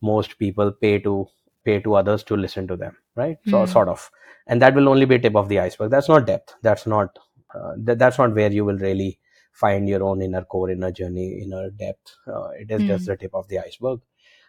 most 0.02 0.38
people 0.38 0.70
pay 0.86 0.98
to 1.00 1.26
pay 1.64 1.80
to 1.80 1.94
others 1.94 2.22
to 2.30 2.36
listen 2.36 2.66
to 2.68 2.76
them 2.76 2.96
right 3.16 3.38
so 3.48 3.64
Hmm. 3.64 3.72
sort 3.76 3.88
of 3.88 4.10
and 4.46 4.60
that 4.62 4.74
will 4.74 4.88
only 4.88 5.06
be 5.12 5.18
tip 5.18 5.36
of 5.42 5.48
the 5.48 5.58
iceberg 5.60 5.90
that's 5.90 6.08
not 6.14 6.26
depth 6.26 6.54
that's 6.62 6.86
not 6.86 7.18
uh, 7.54 7.72
that, 7.78 7.98
that's 7.98 8.18
not 8.18 8.34
where 8.34 8.50
you 8.52 8.64
will 8.64 8.78
really 8.78 9.18
find 9.54 9.88
your 9.88 10.04
own 10.04 10.22
inner 10.22 10.44
core 10.44 10.70
inner 10.70 10.92
journey 10.92 11.42
inner 11.42 11.70
depth. 11.70 12.16
Uh, 12.28 12.48
it 12.50 12.70
is 12.70 12.84
just 12.84 13.06
Hmm. 13.06 13.06
the 13.06 13.16
tip 13.16 13.34
of 13.34 13.48
the 13.48 13.60
iceberg. 13.60 14.00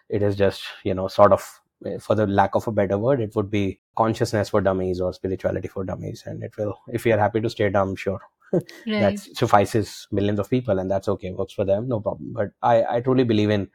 It 0.09 0.21
is 0.21 0.35
just 0.35 0.63
you 0.83 0.93
know 0.93 1.07
sort 1.07 1.33
of 1.33 1.43
eh, 1.85 1.97
for 1.99 2.15
the 2.15 2.27
lack 2.27 2.55
of 2.55 2.67
a 2.67 2.71
better 2.71 2.97
word 2.97 3.21
it 3.21 3.35
would 3.35 3.49
be 3.51 3.79
consciousness 3.97 4.49
for 4.49 4.61
dummies 4.61 5.01
or 5.01 5.13
spirituality 5.13 5.67
for 5.67 5.83
dummies. 5.83 6.23
And 6.25 6.43
it 6.43 6.57
will 6.57 6.77
if 6.89 7.05
you 7.05 7.13
are 7.13 7.19
happy 7.19 7.41
to 7.41 7.49
stay 7.49 7.69
dumb 7.69 7.95
sure. 7.95 8.21
Right. 8.85 9.01
that 9.01 9.19
suffices 9.19 10.07
millions 10.11 10.39
of 10.39 10.49
people 10.49 10.79
and 10.79 10.89
that's 10.89 11.07
okay 11.09 11.31
works 11.31 11.53
for 11.53 11.65
them 11.65 11.87
no 11.87 11.99
problem. 11.99 12.33
But 12.33 12.51
i 12.61 12.83
i 12.97 13.01
truly 13.01 13.23
believe 13.23 13.49
in 13.49 13.69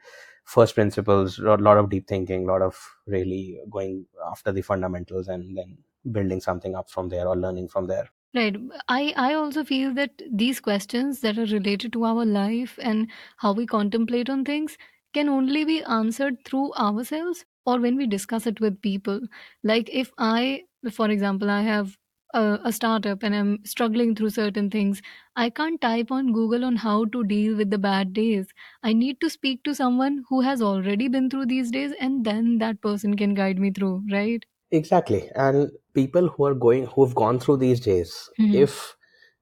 first 0.45 0.75
principles 0.75 1.39
a 1.39 1.55
lot 1.57 1.77
of 1.77 1.89
deep 1.89 2.07
thinking 2.07 2.45
a 2.45 2.51
lot 2.51 2.61
of 2.61 2.77
really 3.05 3.59
going 3.69 4.05
after 4.31 4.51
the 4.51 4.61
fundamentals 4.61 5.27
and 5.27 5.57
then 5.57 5.77
building 6.11 6.41
something 6.41 6.75
up 6.75 6.89
from 6.89 7.09
there 7.09 7.27
or 7.27 7.35
learning 7.37 7.67
from 7.67 7.87
there 7.87 8.09
Right. 8.33 8.55
I, 8.87 9.13
I 9.17 9.33
also 9.33 9.63
feel 9.63 9.93
that 9.95 10.21
these 10.31 10.61
questions 10.61 11.19
that 11.21 11.37
are 11.37 11.45
related 11.45 11.91
to 11.93 12.05
our 12.05 12.25
life 12.25 12.79
and 12.81 13.09
how 13.37 13.51
we 13.53 13.65
contemplate 13.65 14.29
on 14.29 14.45
things 14.45 14.77
can 15.13 15.27
only 15.27 15.65
be 15.65 15.83
answered 15.83 16.37
through 16.45 16.73
ourselves 16.75 17.43
or 17.65 17.79
when 17.79 17.97
we 17.97 18.07
discuss 18.07 18.47
it 18.47 18.61
with 18.61 18.81
people. 18.81 19.19
Like 19.63 19.89
if 19.91 20.11
I, 20.17 20.63
for 20.91 21.09
example, 21.09 21.49
I 21.49 21.61
have 21.63 21.97
a, 22.33 22.59
a 22.63 22.71
startup 22.71 23.21
and 23.21 23.35
I'm 23.35 23.65
struggling 23.65 24.15
through 24.15 24.29
certain 24.29 24.69
things, 24.69 25.01
I 25.35 25.49
can't 25.49 25.81
type 25.81 26.09
on 26.09 26.31
Google 26.31 26.63
on 26.63 26.77
how 26.77 27.03
to 27.05 27.25
deal 27.25 27.57
with 27.57 27.69
the 27.69 27.77
bad 27.77 28.13
days. 28.13 28.47
I 28.81 28.93
need 28.93 29.19
to 29.19 29.29
speak 29.29 29.63
to 29.65 29.75
someone 29.75 30.23
who 30.29 30.39
has 30.39 30.61
already 30.61 31.09
been 31.09 31.29
through 31.29 31.47
these 31.47 31.69
days 31.69 31.91
and 31.99 32.23
then 32.23 32.59
that 32.59 32.79
person 32.81 33.17
can 33.17 33.33
guide 33.33 33.59
me 33.59 33.71
through, 33.71 34.03
right? 34.09 34.45
exactly 34.71 35.29
and 35.35 35.71
people 35.93 36.27
who 36.29 36.45
are 36.45 36.53
going 36.53 36.85
who 36.87 37.05
have 37.05 37.15
gone 37.15 37.39
through 37.39 37.57
these 37.57 37.79
days 37.87 38.13
Mhm. 38.39 38.55
if 38.63 38.77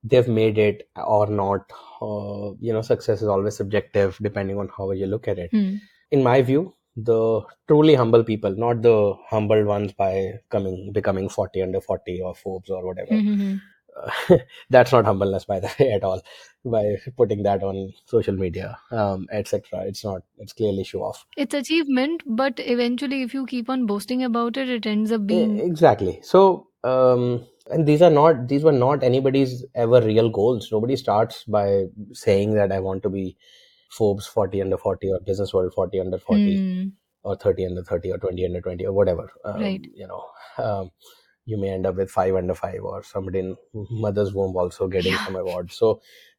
they've 0.04 0.28
made 0.40 0.58
it 0.58 0.84
or 1.16 1.28
not 1.28 1.72
uh, 2.02 2.52
you 2.68 2.74
know 2.74 2.82
success 2.90 3.22
is 3.22 3.28
always 3.36 3.56
subjective 3.62 4.18
depending 4.28 4.58
on 4.64 4.70
how 4.78 4.92
you 4.92 5.08
look 5.14 5.28
at 5.34 5.40
it 5.46 5.52
Hmm. 5.56 5.72
in 6.18 6.24
my 6.28 6.42
view 6.52 6.62
the 7.10 7.20
truly 7.68 7.96
humble 8.02 8.24
people 8.30 8.56
not 8.66 8.82
the 8.88 8.96
humbled 9.34 9.66
ones 9.74 9.92
by 10.04 10.14
coming 10.56 10.78
becoming 11.00 11.28
40 11.30 11.62
under 11.68 11.82
40 11.90 12.22
or 12.22 12.34
forbes 12.44 12.70
or 12.70 12.82
whatever 12.86 13.14
Mhm. 13.20 13.60
that's 14.70 14.92
not 14.92 15.06
humbleness 15.06 15.46
by 15.46 15.60
the 15.60 15.72
way 15.80 15.92
at 15.92 16.04
all 16.04 16.22
by 16.66 16.96
putting 17.18 17.44
that 17.44 17.64
on 17.64 17.92
social 18.06 18.36
media 18.36 18.78
um, 18.92 19.28
etc 19.32 19.82
it's 19.86 20.04
not 20.04 20.22
it's 20.38 20.54
clearly 20.54 20.84
show 20.84 21.02
off 21.04 21.26
It's 21.38 21.54
achievement, 21.54 22.24
but 22.26 22.60
eventually, 22.60 23.22
if 23.24 23.34
you 23.34 23.46
keep 23.46 23.70
on 23.70 23.86
boasting 23.86 24.24
about 24.24 24.58
it, 24.58 24.70
it 24.70 24.86
ends 24.86 25.12
up 25.12 25.26
being. 25.28 25.60
exactly 25.60 26.20
so 26.22 26.68
um 26.84 27.46
and 27.72 27.86
these 27.88 28.02
are 28.02 28.10
not 28.10 28.48
these 28.48 28.64
were 28.64 28.72
not 28.72 29.04
anybody's 29.04 29.66
ever 29.76 30.02
real 30.02 30.30
goals 30.30 30.70
nobody 30.72 30.96
starts 30.96 31.44
by 31.56 31.66
saying 32.14 32.54
that 32.60 32.72
i 32.72 32.80
want 32.80 33.04
to 33.04 33.10
be 33.10 33.26
forbes 33.98 34.28
40 34.28 34.62
under 34.62 34.78
40 34.78 35.12
or 35.12 35.20
business 35.32 35.54
world 35.54 35.74
40 35.74 36.00
under 36.00 36.18
40 36.18 36.56
Hmm. 36.58 36.88
or 37.24 37.36
30 37.36 37.66
under 37.66 37.84
30 37.84 38.12
or 38.12 38.18
20 38.18 38.46
under 38.46 38.62
20 38.62 38.86
or 38.86 38.94
whatever 38.94 39.30
um, 39.46 39.60
Right. 39.62 39.86
you 39.94 40.08
know 40.08 40.24
um, 40.58 40.92
you 41.50 41.58
may 41.64 41.70
end 41.70 41.86
up 41.92 41.96
with 41.96 42.12
5 42.12 42.36
under 42.42 42.56
5 42.56 42.80
or 42.94 43.02
somebody 43.04 43.40
in 43.40 43.56
mother's 44.06 44.34
womb 44.34 44.56
also 44.64 44.88
getting 44.98 45.14
Yeah. 45.14 45.26
some 45.26 45.36
award 45.42 45.72
so 45.80 45.92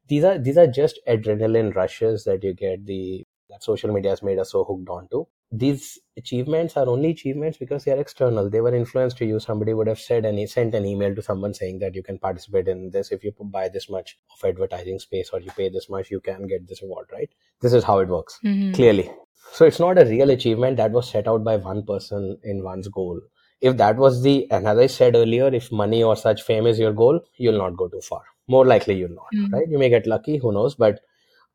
these 0.08 0.24
are 0.30 0.38
these 0.38 0.58
are 0.62 0.66
just 0.66 1.00
adrenaline 1.16 1.74
rushes 1.74 2.24
that 2.30 2.44
you 2.48 2.54
get 2.54 2.86
the 2.86 3.02
that 3.50 3.62
social 3.64 3.92
media 3.92 4.10
has 4.16 4.22
made 4.22 4.38
us 4.38 4.52
so 4.52 4.64
hooked 4.64 4.88
onto 4.88 5.26
these 5.52 5.98
achievements 6.16 6.76
are 6.76 6.88
only 6.88 7.10
achievements 7.10 7.58
because 7.58 7.84
they 7.84 7.90
are 7.90 7.98
external. 8.00 8.48
They 8.48 8.60
were 8.60 8.72
influenced 8.72 9.16
to 9.16 9.24
you. 9.24 9.40
Somebody 9.40 9.74
would 9.74 9.88
have 9.88 9.98
said 9.98 10.24
and 10.24 10.48
sent 10.48 10.76
an 10.76 10.86
email 10.86 11.12
to 11.16 11.22
someone 11.22 11.54
saying 11.54 11.80
that 11.80 11.96
you 11.96 12.04
can 12.04 12.20
participate 12.20 12.68
in 12.68 12.90
this. 12.92 13.10
If 13.10 13.24
you 13.24 13.32
buy 13.40 13.68
this 13.68 13.90
much 13.90 14.16
of 14.32 14.48
advertising 14.48 15.00
space 15.00 15.30
or 15.32 15.40
you 15.40 15.50
pay 15.50 15.68
this 15.68 15.88
much 15.90 16.08
you 16.08 16.20
can 16.20 16.46
get 16.46 16.68
this 16.68 16.82
award 16.82 17.08
right? 17.12 17.28
This 17.62 17.72
is 17.72 17.82
how 17.82 17.98
it 17.98 18.08
works 18.08 18.38
Mhm. 18.44 18.74
clearly. 18.74 19.10
So 19.52 19.64
it's 19.64 19.80
not 19.80 20.00
a 20.00 20.04
real 20.04 20.30
achievement 20.30 20.76
that 20.76 20.92
was 20.92 21.10
set 21.10 21.26
out 21.26 21.42
by 21.42 21.56
one 21.56 21.84
person 21.84 22.38
in 22.44 22.62
one's 22.62 22.86
goal 22.86 23.20
if 23.60 23.76
that 23.76 23.96
was 23.96 24.22
the 24.22 24.34
and 24.50 24.66
as 24.66 24.78
i 24.78 24.86
said 24.86 25.14
earlier 25.16 25.48
if 25.60 25.70
money 25.72 26.02
or 26.02 26.16
such 26.16 26.42
fame 26.42 26.66
is 26.66 26.78
your 26.78 26.92
goal 26.92 27.20
you'll 27.36 27.58
not 27.58 27.76
go 27.76 27.88
too 27.88 28.00
far 28.00 28.22
more 28.48 28.66
likely 28.66 28.94
you'll 29.00 29.14
not 29.22 29.34
Mhm. 29.34 29.52
right 29.52 29.68
you 29.68 29.78
may 29.78 29.88
get 29.96 30.06
lucky 30.06 30.36
who 30.38 30.52
knows 30.52 30.74
but 30.74 31.00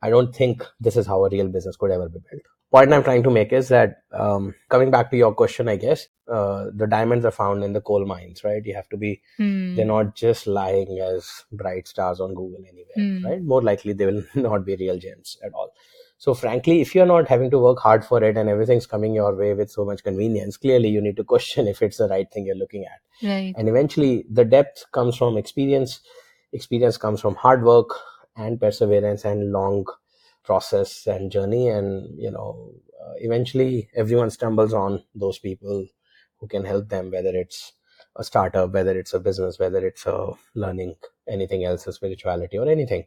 i 0.01 0.09
don't 0.09 0.35
think 0.35 0.63
this 0.79 0.97
is 0.97 1.07
how 1.07 1.23
a 1.25 1.29
real 1.29 1.47
business 1.47 1.75
could 1.77 1.91
ever 1.91 2.09
be 2.09 2.19
built 2.29 2.41
point 2.71 2.91
I'm 2.93 3.03
trying 3.03 3.23
to 3.23 3.31
make 3.31 3.53
is 3.53 3.67
that 3.69 3.99
um, 4.11 4.53
coming 4.69 4.91
back 4.91 5.09
to 5.11 5.15
your 5.17 5.33
question, 5.33 5.69
I 5.69 5.75
guess 5.77 6.07
uh, 6.27 6.65
the 6.73 6.87
diamonds 6.87 7.23
are 7.23 7.31
found 7.31 7.63
in 7.63 7.71
the 7.71 7.79
coal 7.79 8.05
mines, 8.05 8.43
right? 8.43 8.65
You 8.65 8.73
have 8.75 8.89
to 8.89 8.97
be. 8.97 9.21
Hmm. 9.37 9.75
They're 9.75 9.85
not 9.85 10.15
just 10.15 10.45
lying 10.45 10.99
as 10.99 11.29
bright 11.53 11.87
stars 11.87 12.19
on 12.19 12.33
Google 12.33 12.65
anywhere, 12.67 12.97
Hmm. 13.19 13.25
right? 13.25 13.41
More 13.41 13.61
likely 13.61 13.93
they 13.93 14.07
will 14.07 14.23
not 14.35 14.65
be 14.65 14.75
real 14.75 14.97
gems 14.99 15.37
at 15.45 15.53
all. 15.53 15.71
So 16.17 16.33
frankly, 16.33 16.81
if 16.81 16.95
you're 16.95 17.05
not 17.05 17.27
having 17.27 17.51
to 17.51 17.59
work 17.59 17.79
hard 17.79 18.05
for 18.05 18.23
it 18.23 18.37
and 18.37 18.49
everything's 18.49 18.87
coming 18.87 19.13
your 19.13 19.35
way 19.35 19.53
with 19.53 19.69
so 19.69 19.83
much 19.83 20.03
convenience, 20.03 20.57
clearly 20.57 20.89
you 20.89 21.01
need 21.01 21.17
to 21.17 21.23
question 21.33 21.67
if 21.67 21.81
it's 21.81 21.97
the 21.97 22.07
right 22.07 22.31
thing 22.31 22.45
you're 22.45 22.55
looking 22.55 22.85
at. 22.85 23.27
Right. 23.27 23.53
And 23.57 23.69
eventually, 23.69 24.25
the 24.29 24.45
depth 24.45 24.85
comes 24.91 25.17
from 25.17 25.37
experience. 25.37 25.99
Experience 26.53 26.97
comes 26.97 27.21
from 27.21 27.35
hard 27.35 27.63
work 27.63 27.89
and 28.35 28.59
perseverance 28.59 29.25
and 29.25 29.51
long 29.51 29.85
process 30.43 31.05
and 31.07 31.31
journey. 31.31 31.69
And 31.69 32.17
you 32.17 32.31
know, 32.31 32.71
uh, 33.05 33.13
eventually, 33.17 33.89
everyone 33.95 34.29
stumbles 34.29 34.73
on 34.73 35.03
those 35.13 35.39
people 35.39 35.87
who 36.39 36.47
can 36.47 36.65
help 36.65 36.89
them, 36.89 37.11
whether 37.11 37.35
it's 37.35 37.73
a 38.15 38.23
startup, 38.23 38.71
whether 38.71 38.97
it's 38.97 39.13
a 39.13 39.19
business, 39.19 39.59
whether 39.59 39.85
it's 39.85 40.05
a 40.05 40.31
learning 40.53 40.95
anything 41.27 41.65
else, 41.65 41.87
a 41.87 41.93
spirituality 41.93 42.57
or 42.57 42.69
anything. 42.69 43.05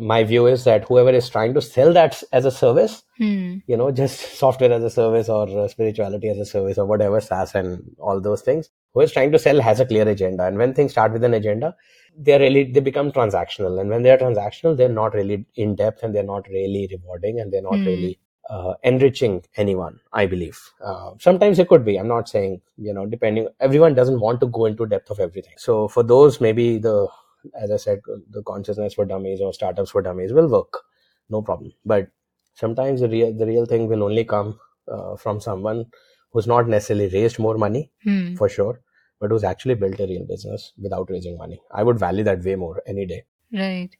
My 0.00 0.24
view 0.24 0.46
is 0.46 0.64
that 0.64 0.84
whoever 0.84 1.10
is 1.10 1.28
trying 1.28 1.54
to 1.54 1.62
sell 1.62 1.92
that 1.92 2.22
as 2.32 2.44
a 2.44 2.50
service 2.50 3.02
Hmm. 3.18 3.58
you 3.66 3.76
know, 3.78 3.90
just 3.90 4.20
software 4.38 4.70
as 4.72 4.84
a 4.84 4.90
service 4.90 5.28
or 5.30 5.48
uh, 5.58 5.68
spirituality 5.68 6.28
as 6.28 6.36
a 6.38 6.44
service 6.44 6.76
or 6.76 6.84
whatever, 6.84 7.18
SaaS 7.18 7.54
and 7.54 7.82
all 7.98 8.20
those 8.20 8.42
things. 8.42 8.68
Who 8.92 9.00
is 9.00 9.12
trying 9.12 9.32
to 9.32 9.38
sell 9.38 9.58
has 9.60 9.80
a 9.80 9.86
clear 9.86 10.06
agenda. 10.06 10.44
And 10.44 10.58
when 10.58 10.74
things 10.74 10.92
start 10.92 11.12
with 11.12 11.24
an 11.24 11.32
agenda, 11.32 11.74
they're 12.18 12.38
really, 12.40 12.64
they 12.70 12.80
become 12.80 13.10
transactional. 13.12 13.80
And 13.80 13.88
when 13.88 14.02
they're 14.02 14.18
transactional, 14.18 14.76
they're 14.76 14.90
not 14.90 15.14
really 15.14 15.46
in 15.54 15.76
depth 15.76 16.02
and 16.02 16.14
they're 16.14 16.22
not 16.22 16.46
really 16.48 16.88
rewarding 16.90 17.40
and 17.40 17.50
they're 17.52 17.62
not 17.62 17.78
Hmm. 17.78 17.86
really 17.86 18.18
uh, 18.50 18.74
enriching 18.84 19.42
anyone, 19.56 19.98
I 20.12 20.26
believe. 20.26 20.58
Uh, 20.84 21.12
sometimes 21.18 21.58
it 21.58 21.68
could 21.68 21.84
be. 21.84 21.96
I'm 21.96 22.06
not 22.06 22.28
saying, 22.28 22.60
you 22.76 22.92
know, 22.92 23.04
depending, 23.06 23.48
everyone 23.60 23.94
doesn't 23.94 24.20
want 24.20 24.40
to 24.40 24.46
go 24.46 24.66
into 24.66 24.86
depth 24.86 25.10
of 25.10 25.18
everything. 25.20 25.54
So 25.56 25.88
for 25.88 26.02
those, 26.02 26.40
maybe 26.40 26.78
the, 26.78 27.08
as 27.54 27.70
I 27.70 27.76
said, 27.76 28.00
the 28.30 28.42
consciousness 28.42 28.94
for 28.94 29.04
dummies 29.04 29.40
or 29.40 29.52
startups 29.52 29.90
for 29.90 30.02
dummies 30.02 30.32
will 30.32 30.48
work. 30.48 30.82
No 31.28 31.42
problem. 31.42 31.72
But 31.84 32.08
sometimes 32.54 33.00
the 33.00 33.08
real 33.08 33.32
the 33.32 33.46
real 33.46 33.66
thing 33.66 33.88
will 33.88 34.02
only 34.02 34.24
come 34.24 34.58
uh, 34.88 35.16
from 35.16 35.40
someone 35.40 35.86
who's 36.32 36.46
not 36.46 36.68
necessarily 36.68 37.08
raised 37.08 37.38
more 37.38 37.56
money 37.58 37.90
Hmm. 38.04 38.36
for 38.38 38.48
sure 38.48 38.80
but 39.18 39.30
who's 39.30 39.44
actually 39.44 39.74
built 39.74 39.98
a 39.98 40.06
real 40.06 40.24
business 40.26 40.72
without 40.86 41.08
raising 41.10 41.36
money 41.38 41.58
i 41.72 41.82
would 41.82 41.98
value 41.98 42.22
that 42.24 42.44
way 42.44 42.54
more 42.54 42.82
any 42.86 43.06
day 43.06 43.22
Right. 43.52 43.96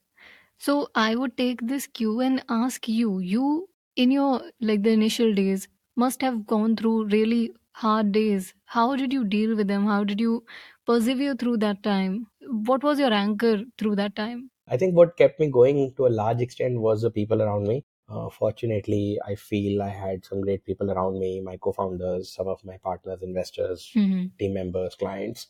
So 0.59 0.89
I 0.95 1.15
would 1.15 1.37
take 1.37 1.61
this 1.67 1.87
cue 1.87 2.19
and 2.21 2.43
ask 2.49 2.87
you, 2.87 3.19
you 3.19 3.69
in 3.95 4.11
your 4.11 4.51
like 4.61 4.83
the 4.83 4.91
initial 4.91 5.33
days 5.33 5.67
must 5.95 6.21
have 6.21 6.45
gone 6.47 6.75
through 6.77 7.07
really 7.07 7.53
hard 7.73 8.11
days. 8.13 8.53
How 8.65 8.95
did 8.95 9.13
you 9.13 9.23
deal 9.25 9.55
with 9.55 9.67
them? 9.67 9.85
How 9.87 10.03
did 10.03 10.19
you 10.21 10.45
persevere 10.85 11.35
through 11.35 11.57
that 11.57 11.83
time? 11.83 12.27
What 12.49 12.83
was 12.83 12.99
your 12.99 13.13
anchor 13.13 13.63
through 13.77 13.95
that 13.97 14.15
time? 14.15 14.49
i 14.67 14.77
think 14.77 14.95
what 14.95 15.17
kept 15.17 15.39
me 15.39 15.47
going 15.49 15.93
to 15.95 16.07
a 16.07 16.15
large 16.21 16.41
extent 16.41 16.79
was 16.79 17.01
the 17.01 17.11
people 17.11 17.41
around 17.41 17.67
me 17.67 17.83
uh, 18.09 18.29
fortunately 18.29 19.19
i 19.25 19.35
feel 19.35 19.81
i 19.81 19.89
had 19.89 20.23
some 20.25 20.41
great 20.41 20.63
people 20.65 20.91
around 20.91 21.19
me 21.19 21.41
my 21.41 21.57
co-founders 21.57 22.33
some 22.33 22.47
of 22.47 22.63
my 22.65 22.77
partners 22.77 23.21
investors 23.21 23.91
hmm 23.93 24.25
team 24.39 24.53
members, 24.53 24.93
clients. 24.93 25.47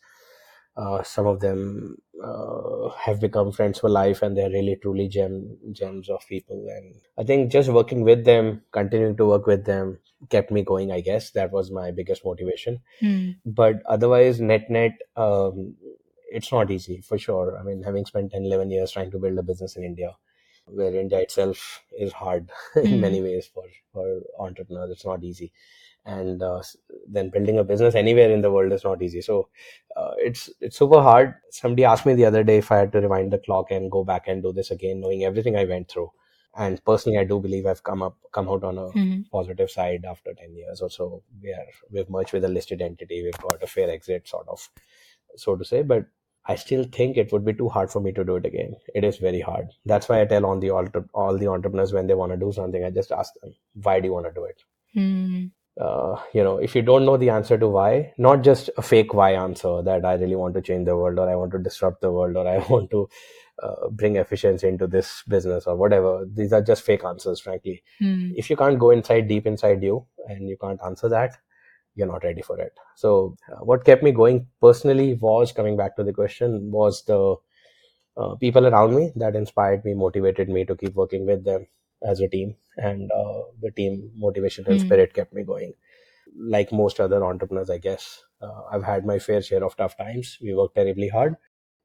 Uh, 0.78 1.02
some 1.04 1.26
of 1.26 1.40
them 1.40 1.98
uh, 2.24 2.90
have 2.90 3.20
become 3.20 3.52
friends 3.52 3.80
for 3.80 3.90
life, 3.90 4.22
and 4.22 4.38
they're 4.38 4.50
really 4.52 4.76
truly 4.82 5.08
gem 5.08 5.58
gems 5.72 6.08
of 6.10 6.22
people. 6.30 6.68
And 6.70 6.94
I 7.18 7.24
think 7.24 7.52
just 7.52 7.70
working 7.70 8.04
with 8.04 8.26
them, 8.26 8.62
continuing 8.72 9.18
to 9.18 9.26
work 9.26 9.48
with 9.48 9.66
them, 9.66 10.00
kept 10.30 10.52
me 10.52 10.64
going. 10.64 10.92
I 10.92 11.02
guess 11.02 11.32
that 11.32 11.52
was 11.52 11.72
my 11.72 11.90
biggest 11.92 12.24
motivation. 12.24 12.80
Hmm. 13.00 13.32
But 13.46 13.82
otherwise, 13.88 14.40
net 14.40 14.70
net, 14.70 15.00
um, 15.16 15.76
it's 16.32 16.52
not 16.52 16.72
easy 16.72 17.02
for 17.02 17.18
sure. 17.18 17.58
I 17.58 17.64
mean, 17.64 17.84
having 17.84 18.06
spent 18.06 18.32
10, 18.32 18.46
11 18.46 18.70
years 18.72 18.92
trying 18.92 19.12
to 19.12 19.20
build 19.20 19.38
a 19.38 19.44
business 19.44 19.76
in 19.76 19.84
India, 19.84 20.16
where 20.66 20.94
India 20.94 21.20
itself 21.20 21.84
is 21.98 22.14
hard 22.14 22.50
in 22.76 23.00
Hmm. 23.00 23.00
many 23.00 23.22
ways 23.22 23.48
for 23.54 23.64
for 23.94 24.22
entrepreneurs, 24.40 24.92
it's 24.92 25.06
not 25.06 25.24
easy. 25.24 25.52
And 26.06 26.42
uh, 26.42 26.62
then 27.08 27.30
building 27.30 27.60
a 27.60 27.64
business 27.66 27.94
anywhere 27.96 28.32
in 28.32 28.42
the 28.42 28.52
world 28.52 28.72
is 28.72 28.84
not 28.86 29.02
easy. 29.02 29.22
So 29.22 29.50
uh, 29.96 30.14
it's 30.18 30.50
it's 30.62 30.78
super 30.78 31.02
hard. 31.02 31.36
Somebody 31.52 31.84
asked 31.86 32.06
me 32.06 32.14
the 32.16 32.26
other 32.26 32.44
day 32.44 32.58
if 32.58 32.72
i 32.72 32.78
had 32.78 32.92
to 32.94 33.02
rewind 33.02 33.32
the 33.34 33.40
clock 33.40 33.72
and 33.72 33.92
go 33.92 34.04
back 34.04 34.28
and 34.28 34.42
do 34.44 34.54
this 34.54 34.72
again 34.72 35.02
knowing 35.02 35.24
everything 35.26 35.58
i 35.58 35.66
went 35.66 35.90
through. 35.90 36.12
And 36.56 36.84
personally 36.86 37.18
i 37.20 37.24
do 37.26 37.40
believe 37.40 37.66
i've 37.66 37.84
come 37.84 38.02
up 38.04 38.18
come 38.32 38.50
out 38.50 38.64
on 38.64 38.78
a 38.78 38.92
Hmm. 38.92 39.22
positive 39.32 39.70
side 39.70 40.06
after 40.06 40.34
10 40.34 40.56
years 40.56 40.82
or 40.82 40.90
so. 40.90 41.24
We 41.42 41.52
are 41.54 41.68
we've 41.92 42.10
merged 42.10 42.34
with 42.34 42.46
a 42.46 42.50
listed 42.50 42.82
entity. 42.82 43.24
We've 43.24 43.38
got 43.50 43.62
a 43.64 43.68
fair 43.68 43.90
exit 43.90 44.28
sort 44.28 44.48
of 44.48 44.70
so 45.36 45.56
to 45.56 45.66
say. 45.66 45.82
But 45.84 46.06
i 46.48 46.56
still 46.56 46.84
think 46.98 47.18
it 47.18 47.32
would 47.32 47.46
be 47.46 47.54
too 47.54 47.70
hard 47.70 47.92
for 47.92 48.00
me 48.02 48.12
to 48.12 48.24
do 48.24 48.36
it 48.36 48.46
again 48.46 48.76
it 48.96 49.04
is 49.04 49.18
very 49.18 49.42
hard 49.42 49.68
that's 49.86 50.10
why 50.10 50.22
i 50.22 50.26
tell 50.26 50.46
on 50.46 50.60
the 50.60 50.70
all, 50.70 50.88
all 51.14 51.38
the 51.38 51.48
entrepreneurs 51.48 51.94
when 51.94 52.08
they 52.08 52.14
want 52.14 52.32
to 52.32 52.38
do 52.46 52.52
something 52.52 52.84
i 52.84 52.90
just 52.90 53.12
ask 53.12 53.34
them 53.42 53.54
why 53.84 54.00
do 54.00 54.08
you 54.08 54.14
want 54.14 54.26
to 54.26 54.34
do 54.34 54.44
it 54.44 54.62
Hmm. 54.94 55.48
uh, 55.80 56.16
you 56.34 56.44
know, 56.44 56.58
if 56.58 56.76
you 56.76 56.82
don't 56.82 57.06
know 57.06 57.18
the 57.18 57.30
answer 57.30 57.58
to 57.58 57.68
why, 57.68 58.12
not 58.18 58.42
just 58.42 58.70
a 58.78 58.82
fake 58.82 59.14
why 59.14 59.34
answer 59.34 59.82
that 59.84 60.06
I 60.06 60.16
really 60.16 60.36
want 60.36 60.56
to 60.56 60.62
change 60.62 60.86
the 60.86 60.96
world 60.96 61.20
or 61.20 61.30
I 61.30 61.36
want 61.36 61.52
to 61.52 61.60
disrupt 61.60 62.02
the 62.02 62.12
world 62.12 62.36
or 62.36 62.48
I 62.48 62.58
want 62.70 62.90
to 62.92 63.08
uh, 63.62 63.90
bring 63.92 64.16
efficiency 64.16 64.68
into 64.68 64.88
this 64.88 65.24
business 65.28 65.68
or 65.68 65.76
whatever. 65.76 66.26
These 66.32 66.54
are 66.54 66.62
just 66.62 66.84
fake 66.84 67.04
answers, 67.04 67.40
frankly. 67.40 67.84
Hmm. 68.00 68.32
If 68.36 68.50
you 68.50 68.56
can't 68.56 68.80
go 68.80 68.90
inside, 68.92 69.28
deep 69.28 69.46
inside 69.46 69.84
you, 69.84 70.06
and 70.28 70.50
you 70.50 70.58
can't 70.58 70.80
answer 70.84 71.10
that, 71.10 71.38
you're 71.98 72.08
not 72.08 72.24
ready 72.24 72.44
for 72.44 72.60
it. 72.60 72.74
So, 72.96 73.38
uh, 73.52 73.66
what 73.66 73.86
kept 73.86 74.04
me 74.04 74.14
going 74.14 74.48
personally 74.62 75.16
was 75.16 75.52
coming 75.54 75.78
back 75.78 75.98
to 75.98 76.06
the 76.06 76.14
question 76.14 76.72
was 76.72 77.04
the 77.06 77.38
uh, 78.18 78.36
people 78.36 78.66
around 78.68 78.96
me 78.96 79.12
that 79.16 79.36
inspired 79.36 79.86
me, 79.86 79.94
motivated 79.94 80.50
me 80.50 80.66
to 80.66 80.76
keep 80.76 80.96
working 80.96 81.26
with 81.26 81.44
them 81.44 81.68
as 82.04 82.20
a 82.22 82.28
team, 82.28 82.56
and 82.78 83.12
uh, 83.12 83.42
the 83.62 83.72
team 83.72 84.12
motivation 84.16 84.66
and 84.68 84.80
Hmm. 84.80 84.88
spirit 84.88 85.14
kept 85.14 85.34
me 85.34 85.44
going. 85.44 85.74
Like 86.38 86.72
most 86.72 87.00
other 87.00 87.24
entrepreneurs, 87.26 87.70
I 87.70 87.80
guess, 87.80 88.24
uh, 88.42 88.64
I've 88.72 88.84
had 88.84 89.06
my 89.06 89.20
fair 89.20 89.42
share 89.42 89.64
of 89.66 89.76
tough 89.78 89.98
times. 89.98 90.38
We 90.42 90.56
worked 90.56 90.76
terribly 90.76 91.10
hard. 91.10 91.38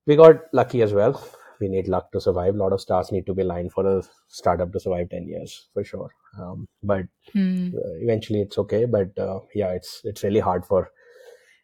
We 0.07 0.17
got 0.17 0.43
lucky 0.53 0.83
as 0.83 0.95
well. 0.95 1.23
We 1.61 1.69
need 1.69 1.89
luck 1.89 2.13
to 2.13 2.21
survive. 2.21 2.55
A 2.55 2.59
lot 2.59 2.73
of 2.73 2.81
stars 2.83 3.13
need 3.13 3.27
to 3.27 3.35
be 3.35 3.43
aligned 3.43 3.73
for 3.73 3.87
a 3.87 4.03
startup 4.29 4.73
to 4.73 4.81
survive 4.81 5.11
10 5.11 5.29
years 5.29 5.69
for 5.75 5.85
sure. 5.85 6.11
Um, 6.39 6.67
but 6.83 7.05
Hmm. 7.33 7.73
uh, 7.75 7.95
eventually 8.03 8.41
it's 8.43 8.59
okay. 8.59 8.85
But 8.87 9.19
uh, 9.19 9.41
yeah, 9.55 9.73
it's 9.73 10.01
it's 10.05 10.23
really 10.23 10.41
hard 10.41 10.67
for 10.67 10.91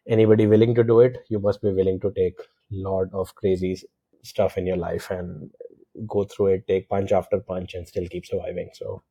anybody 0.07 0.47
willing 0.47 0.75
to 0.75 0.83
do 0.83 0.99
it. 1.01 1.17
You 1.29 1.39
must 1.39 1.61
be 1.61 1.71
willing 1.71 1.99
to 2.01 2.11
take 2.11 2.39
lot 2.71 3.07
of 3.13 3.35
crazy 3.35 3.77
stuff 4.23 4.57
in 4.57 4.67
your 4.67 4.77
life 4.77 5.09
and 5.11 5.51
go 6.07 6.23
through 6.25 6.47
it, 6.47 6.67
take 6.67 6.89
punch 6.89 7.11
after 7.11 7.39
punch, 7.39 7.73
and 7.73 7.87
still 7.87 8.07
keep 8.07 8.25
surviving. 8.25 8.69
So 8.73 9.03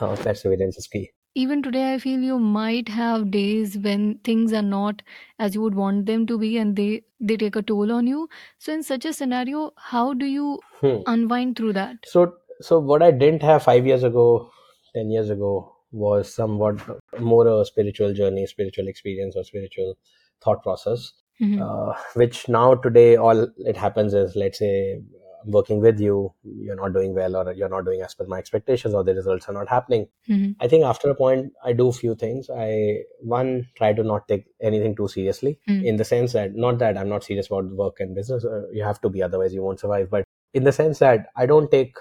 uh, 0.00 0.16
perseverance 0.16 0.78
is 0.78 0.86
key. 0.88 1.12
Even 1.36 1.62
today, 1.62 1.94
I 1.94 1.98
feel 1.98 2.20
you 2.20 2.40
might 2.40 2.88
have 2.88 3.30
days 3.30 3.78
when 3.78 4.18
things 4.18 4.52
are 4.52 4.62
not 4.62 5.00
as 5.38 5.54
you 5.54 5.60
would 5.62 5.76
want 5.76 6.06
them 6.06 6.26
to 6.26 6.36
be, 6.36 6.58
and 6.58 6.74
they 6.74 7.04
they 7.20 7.36
take 7.36 7.54
a 7.54 7.62
toll 7.62 7.92
on 7.92 8.08
you. 8.08 8.28
So, 8.58 8.72
in 8.72 8.82
such 8.82 9.04
a 9.04 9.12
scenario, 9.12 9.72
how 9.76 10.12
do 10.14 10.26
you 10.26 10.64
Hmm. 10.80 11.02
unwind 11.06 11.56
through 11.56 11.74
that? 11.74 12.06
So, 12.06 12.36
so 12.60 12.78
what 12.78 13.02
I 13.02 13.10
didn't 13.10 13.42
have 13.42 13.62
five 13.62 13.86
years 13.86 14.02
ago, 14.04 14.50
ten 14.94 15.10
years 15.10 15.30
ago, 15.30 15.74
was 15.92 16.32
somewhat 16.32 16.80
more 17.20 17.46
a 17.48 17.64
spiritual 17.64 18.14
journey, 18.14 18.46
spiritual 18.46 18.88
experience, 18.88 19.36
or 19.36 19.44
spiritual 19.44 19.96
thought 20.42 20.62
process. 20.62 21.12
Mhm. 21.40 21.60
Uh, 21.66 21.94
which 22.14 22.48
now 22.48 22.74
today 22.74 23.16
all 23.16 23.46
it 23.58 23.76
happens 23.76 24.14
is, 24.14 24.34
let's 24.36 24.58
say, 24.58 25.00
I'm 25.44 25.50
working 25.50 25.80
with 25.80 26.00
you, 26.00 26.32
you're 26.66 26.76
not 26.76 26.94
doing 26.94 27.14
well, 27.14 27.36
or 27.36 27.52
you're 27.52 27.68
not 27.68 27.84
doing 27.84 28.02
as 28.02 28.14
per 28.14 28.24
my 28.26 28.38
expectations, 28.38 28.94
or 28.94 29.04
the 29.04 29.14
results 29.14 29.48
are 29.48 29.52
not 29.52 29.68
happening. 29.68 30.06
Mhm. 30.28 30.54
I 30.60 30.68
think 30.68 30.84
after 30.84 31.10
a 31.10 31.14
point, 31.14 31.52
I 31.64 31.72
do 31.72 31.90
few 31.92 32.14
things. 32.14 32.48
I 32.48 33.02
one 33.20 33.66
try 33.76 33.92
to 33.92 34.02
not 34.02 34.26
take 34.28 34.46
anything 34.70 34.96
too 34.96 35.08
seriously, 35.08 35.58
Hmm. 35.66 35.84
in 35.84 35.96
the 35.96 36.04
sense 36.04 36.32
that 36.32 36.54
not 36.54 36.78
that 36.78 36.96
I'm 36.96 37.08
not 37.08 37.24
serious 37.24 37.48
about 37.48 37.70
work 37.82 38.00
and 38.00 38.14
business. 38.14 38.44
Uh, 38.44 38.62
you 38.72 38.84
have 38.84 39.00
to 39.02 39.10
be, 39.10 39.22
otherwise 39.22 39.52
you 39.54 39.62
won't 39.62 39.80
survive. 39.80 40.08
But 40.10 40.24
in 40.54 40.64
the 40.64 40.72
sense 40.72 40.98
that 41.00 41.26
I 41.36 41.46
don't 41.46 41.70
take 41.70 41.94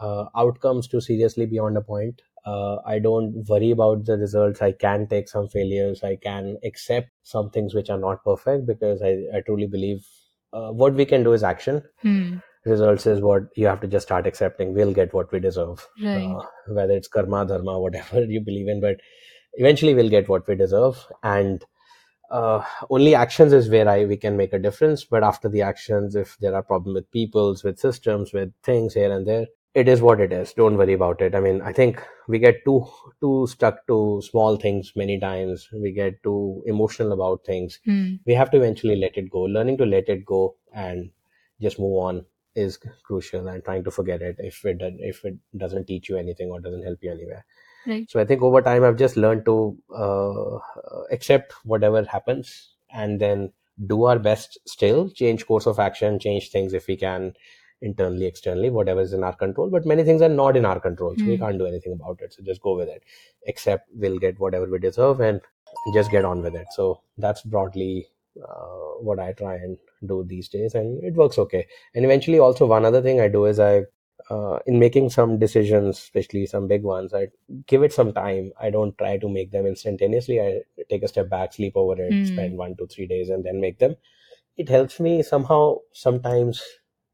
uh, 0.00 0.26
outcomes 0.36 0.88
too 0.88 1.00
seriously 1.00 1.46
beyond 1.46 1.76
a 1.76 1.80
point. 1.80 2.22
Uh, 2.46 2.76
I 2.86 2.98
don't 2.98 3.44
worry 3.48 3.70
about 3.72 4.04
the 4.06 4.16
results. 4.16 4.62
I 4.62 4.72
can 4.72 5.06
take 5.08 5.28
some 5.28 5.48
failures. 5.48 6.02
I 6.02 6.16
can 6.16 6.56
accept 6.64 7.10
some 7.22 7.50
things 7.50 7.74
which 7.74 7.90
are 7.90 7.98
not 7.98 8.24
perfect 8.24 8.66
because 8.66 9.02
I, 9.02 9.24
I 9.36 9.40
truly 9.44 9.66
believe 9.66 10.06
uh, 10.52 10.70
what 10.70 10.94
we 10.94 11.04
can 11.04 11.24
do 11.24 11.32
is 11.32 11.42
action. 11.42 11.82
Hmm. 12.02 12.36
Results 12.64 13.06
is 13.06 13.20
what 13.20 13.44
you 13.56 13.66
have 13.66 13.80
to 13.80 13.86
just 13.86 14.06
start 14.06 14.26
accepting. 14.26 14.74
We'll 14.74 14.92
get 14.92 15.12
what 15.14 15.30
we 15.32 15.40
deserve 15.40 15.86
Right. 16.02 16.24
uh, 16.26 16.42
whether 16.68 16.94
it's 16.94 17.08
karma, 17.08 17.46
dharma, 17.46 17.78
whatever 17.78 18.22
you 18.36 18.40
believe 18.40 18.68
in, 18.68 18.80
but 18.80 18.96
eventually 19.54 19.94
we'll 19.94 20.08
get 20.08 20.28
what 20.28 20.46
we 20.46 20.54
deserve. 20.54 21.04
And 21.22 21.64
uh, 22.30 22.62
only 22.90 23.14
actions 23.14 23.52
is 23.52 23.68
where 23.70 23.88
I 23.88 24.04
we 24.04 24.16
can 24.16 24.36
make 24.36 24.52
a 24.52 24.58
difference. 24.58 25.04
But 25.04 25.22
after 25.22 25.48
the 25.48 25.62
actions, 25.62 26.14
if 26.14 26.36
there 26.40 26.54
are 26.54 26.62
problems 26.62 26.94
with 26.94 27.10
peoples, 27.10 27.64
with 27.64 27.78
systems, 27.78 28.32
with 28.32 28.52
things 28.62 28.94
here 28.94 29.12
and 29.12 29.26
there, 29.26 29.46
it 29.74 29.88
is 29.88 30.00
what 30.00 30.20
it 30.20 30.32
is. 30.32 30.52
Don't 30.54 30.76
worry 30.76 30.94
about 30.94 31.20
it. 31.20 31.34
I 31.34 31.40
mean, 31.40 31.60
I 31.62 31.72
think 31.72 32.02
we 32.26 32.38
get 32.38 32.64
too 32.64 32.86
too 33.20 33.46
stuck 33.48 33.86
to 33.86 34.22
small 34.24 34.56
things 34.56 34.92
many 34.96 35.18
times. 35.20 35.68
We 35.72 35.92
get 35.92 36.22
too 36.22 36.62
emotional 36.66 37.12
about 37.12 37.44
things. 37.44 37.78
Mm. 37.86 38.20
We 38.26 38.34
have 38.34 38.50
to 38.52 38.56
eventually 38.56 38.96
let 38.96 39.16
it 39.16 39.30
go. 39.30 39.42
Learning 39.42 39.76
to 39.78 39.86
let 39.86 40.08
it 40.08 40.24
go 40.24 40.56
and 40.74 41.10
just 41.60 41.78
move 41.78 41.96
on 41.98 42.24
is 42.54 42.78
crucial, 43.04 43.46
and 43.46 43.62
trying 43.64 43.84
to 43.84 43.90
forget 43.90 44.22
it 44.22 44.36
if 44.38 44.64
it 44.64 44.78
if 44.98 45.24
it 45.24 45.36
doesn't 45.56 45.86
teach 45.86 46.08
you 46.08 46.16
anything 46.16 46.50
or 46.50 46.60
doesn't 46.60 46.82
help 46.82 46.98
you 47.02 47.12
anywhere. 47.12 47.44
Right. 47.86 48.10
So 48.10 48.20
I 48.20 48.24
think 48.24 48.42
over 48.42 48.60
time 48.62 48.84
I've 48.84 48.96
just 48.96 49.16
learned 49.16 49.44
to 49.44 49.76
uh, 49.94 50.58
accept 51.10 51.52
whatever 51.64 52.04
happens 52.04 52.74
and 52.90 53.20
then 53.20 53.52
do 53.86 54.04
our 54.04 54.18
best 54.18 54.58
still 54.66 55.08
change 55.08 55.46
course 55.46 55.66
of 55.66 55.78
action 55.78 56.18
change 56.18 56.50
things 56.50 56.74
if 56.74 56.88
we 56.88 56.96
can 56.96 57.32
internally 57.80 58.26
externally 58.26 58.70
whatever 58.70 59.00
is 59.00 59.12
in 59.12 59.22
our 59.22 59.34
control 59.36 59.70
but 59.70 59.86
many 59.86 60.02
things 60.04 60.20
are 60.20 60.28
not 60.28 60.56
in 60.56 60.64
our 60.64 60.80
control 60.80 61.14
so 61.16 61.24
we 61.26 61.36
Hmm. 61.36 61.44
can't 61.44 61.58
do 61.58 61.66
anything 61.66 61.92
about 61.92 62.20
it 62.20 62.32
so 62.32 62.42
just 62.42 62.60
go 62.60 62.76
with 62.76 62.88
it. 62.88 63.02
Except 63.46 63.88
we'll 63.94 64.18
get 64.18 64.38
whatever 64.40 64.66
we 64.66 64.78
deserve 64.78 65.20
and 65.20 65.40
just 65.94 66.10
get 66.10 66.24
on 66.24 66.42
with 66.42 66.54
it. 66.54 66.66
So 66.72 67.00
that's 67.18 67.42
broadly 67.42 68.08
uh, 68.42 68.78
what 69.00 69.18
i 69.18 69.32
try 69.32 69.54
and 69.56 69.76
do 70.06 70.24
these 70.24 70.48
days 70.48 70.74
and 70.74 71.02
it 71.02 71.14
works 71.14 71.38
okay. 71.38 71.66
And 71.94 72.04
eventually 72.04 72.38
also 72.38 72.66
one 72.66 72.84
other 72.84 73.02
thing 73.02 73.20
i 73.20 73.28
do 73.28 73.46
is 73.46 73.58
i 73.60 73.82
uh, 74.30 74.58
in 74.66 74.78
making 74.78 75.08
some 75.10 75.38
decisions 75.38 75.98
especially 75.98 76.44
some 76.46 76.66
big 76.68 76.82
ones 76.82 77.14
i 77.14 77.28
give 77.66 77.82
it 77.82 77.92
some 77.92 78.12
time. 78.12 78.52
I 78.60 78.70
don't 78.70 78.96
try 78.98 79.16
to 79.18 79.28
make 79.28 79.50
them 79.52 79.66
instantaneously. 79.66 80.40
I 80.40 80.60
take 80.90 81.02
a 81.02 81.08
step 81.08 81.28
back 81.30 81.52
sleep 81.52 81.74
over 81.76 82.00
it 82.00 82.10
Hmm. 82.12 82.24
spend 82.24 82.56
one 82.58 82.76
two 82.76 82.86
three 82.86 83.06
days 83.06 83.28
and 83.30 83.44
then 83.44 83.60
make 83.60 83.78
them. 83.78 83.96
It 84.56 84.68
helps 84.68 85.00
me 85.00 85.22
somehow 85.22 85.78
sometimes 85.92 86.62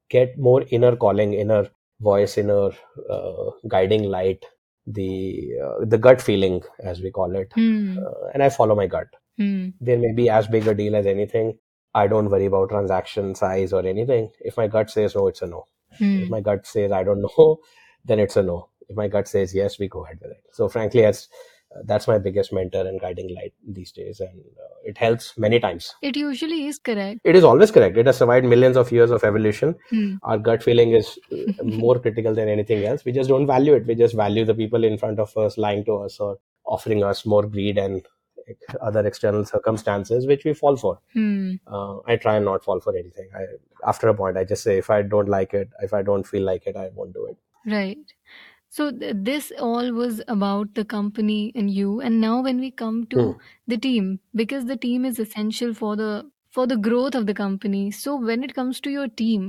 get 0.09 0.39
more 0.39 0.65
inner 0.71 0.97
calling 0.97 1.35
inner 1.35 1.69
voice 2.01 2.37
inner 2.39 2.71
uh, 3.11 3.51
guiding 3.69 4.05
light 4.05 4.45
the 4.87 5.51
uh, 5.65 5.85
the 5.85 5.99
gut 5.99 6.21
feeling 6.21 6.63
as 6.83 7.01
we 7.01 7.11
call 7.11 7.35
it. 7.37 7.53
Hmm. 7.55 7.99
uh, 7.99 8.29
and 8.35 8.43
i 8.43 8.49
follow 8.49 8.75
my 8.75 8.87
gut. 8.87 9.07
Hmm. 9.39 9.71
there 9.81 9.99
may 9.99 10.13
be 10.13 10.29
as 10.31 10.47
big 10.47 10.67
a 10.69 10.75
deal 10.75 10.95
as 10.97 11.07
anything. 11.07 11.59
I 11.95 12.07
don't 12.07 12.31
worry 12.31 12.47
about 12.47 12.69
transaction 12.71 13.35
size 13.35 13.73
or 13.73 13.85
anything. 13.87 14.31
If 14.41 14.57
my 14.57 14.67
gut 14.69 14.91
says 14.91 15.15
no 15.15 15.27
it's 15.29 15.43
a 15.43 15.47
no. 15.47 15.67
If 15.93 15.99
Hmm. 15.99 16.31
my 16.31 16.41
gut 16.41 16.67
says 16.67 16.93
i 16.93 17.03
don't 17.05 17.23
know 17.27 17.59
then 18.05 18.19
it's 18.19 18.37
a 18.37 18.43
no. 18.43 18.69
If 18.89 18.97
my 18.97 19.09
gut 19.09 19.29
says 19.29 19.55
yes 19.55 19.79
we 19.79 19.89
go 19.89 20.05
ahead 20.05 20.19
with 20.23 20.33
it. 20.33 20.43
So 20.53 20.69
frankly 20.69 21.03
that's 21.03 21.29
that's 21.85 22.07
my 22.09 22.19
biggest 22.19 22.53
mentor 22.53 22.87
and 22.87 23.01
guiding 23.01 23.29
light 23.35 23.53
these 23.67 23.93
days 23.93 24.21
and 24.21 24.41
uh, 24.65 24.75
it 24.85 24.97
helps 24.99 25.37
many 25.39 25.59
times 25.61 25.95
It 26.03 26.17
usually 26.17 26.67
is 26.67 26.79
correct. 26.79 27.21
it 27.25 27.35
is 27.37 27.45
always 27.45 27.71
correct 27.71 27.97
it 27.97 28.07
has 28.07 28.17
survived 28.19 28.47
millions 28.47 28.77
of 28.77 28.93
years 28.93 29.11
of 29.11 29.25
evolution 29.25 29.75
Hmm. 29.91 30.15
our 30.23 30.39
gut 30.39 30.63
feeling 30.63 30.93
is 30.93 31.19
uh, 31.33 31.65
more 31.85 31.99
critical 31.99 32.35
than 32.35 32.49
anything 32.49 32.85
else 32.87 33.05
we 33.05 33.13
just 33.13 33.29
don't 33.29 33.47
value 33.47 33.75
it 33.75 33.87
we 33.87 33.95
just 33.95 34.15
value 34.15 34.45
the 34.45 34.55
people 34.55 34.85
in 34.85 34.99
front 34.99 35.19
of 35.19 35.37
us 35.37 35.59
lying 35.59 35.85
to 35.87 35.97
us 36.09 36.19
or 36.21 36.39
offering 36.65 37.03
us 37.05 37.27
more 37.27 37.43
greed 37.47 37.79
and 37.79 38.07
other 38.83 39.07
external 39.07 39.45
circumstances 39.45 40.27
which 40.27 40.45
we 40.45 40.53
fall 40.53 40.77
for 40.77 40.99
Hmm. 41.13 41.53
uh, 41.67 41.97
i 42.07 42.17
try 42.17 42.37
and 42.37 42.45
not 42.45 42.63
fall 42.65 42.81
for 42.81 42.95
anything 42.97 43.29
I, 43.35 43.45
after 43.89 44.09
a 44.09 44.15
point 44.15 44.37
i 44.37 44.45
just 44.45 44.63
say 44.63 44.77
if 44.79 44.91
i 44.91 45.01
don't 45.03 45.29
like 45.29 45.55
it 45.55 45.71
if 45.81 45.95
i 45.95 46.03
don't 46.03 46.27
feel 46.27 46.43
like 46.43 46.67
it 46.67 46.77
i 46.77 46.91
won't 46.95 47.15
do 47.15 47.27
it 47.27 47.37
Right. 47.67 48.11
So 48.77 48.91
th- 48.91 49.17
this 49.29 49.53
all 49.59 49.91
was 49.93 50.21
about 50.37 50.75
the 50.75 50.85
company 50.85 51.53
and 51.55 51.71
you, 51.79 52.01
and 52.09 52.21
now 52.21 52.43
when 52.43 52.61
we 52.65 52.71
come 52.83 52.99
to 53.15 53.21
Hmm. 53.21 53.39
the 53.75 53.79
team, 53.87 54.21
because 54.43 54.67
the 54.67 54.77
team 54.87 55.05
is 55.11 55.19
essential 55.27 55.73
for 55.83 55.97
the 56.03 56.11
for 56.59 56.67
the 56.73 56.77
growth 56.89 57.15
of 57.21 57.27
the 57.31 57.35
company. 57.43 57.85
So 57.91 58.17
when 58.31 58.45
it 58.49 58.55
comes 58.61 58.81
to 58.83 58.91
your 58.99 59.09
team, 59.09 59.49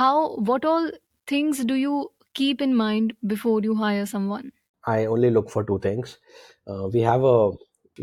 how 0.00 0.36
what 0.50 0.64
all 0.74 0.90
things 1.34 1.64
do 1.64 1.74
you 1.86 1.96
keep 2.34 2.60
in 2.68 2.76
mind 2.84 3.16
before 3.36 3.60
you 3.70 3.74
hire 3.86 4.06
someone? 4.16 4.52
I 4.86 5.06
only 5.06 5.30
look 5.30 5.50
for 5.50 5.64
two 5.64 5.78
things. 5.78 6.18
Uh, 6.66 6.88
we 6.92 7.00
have 7.00 7.22
a 7.24 7.52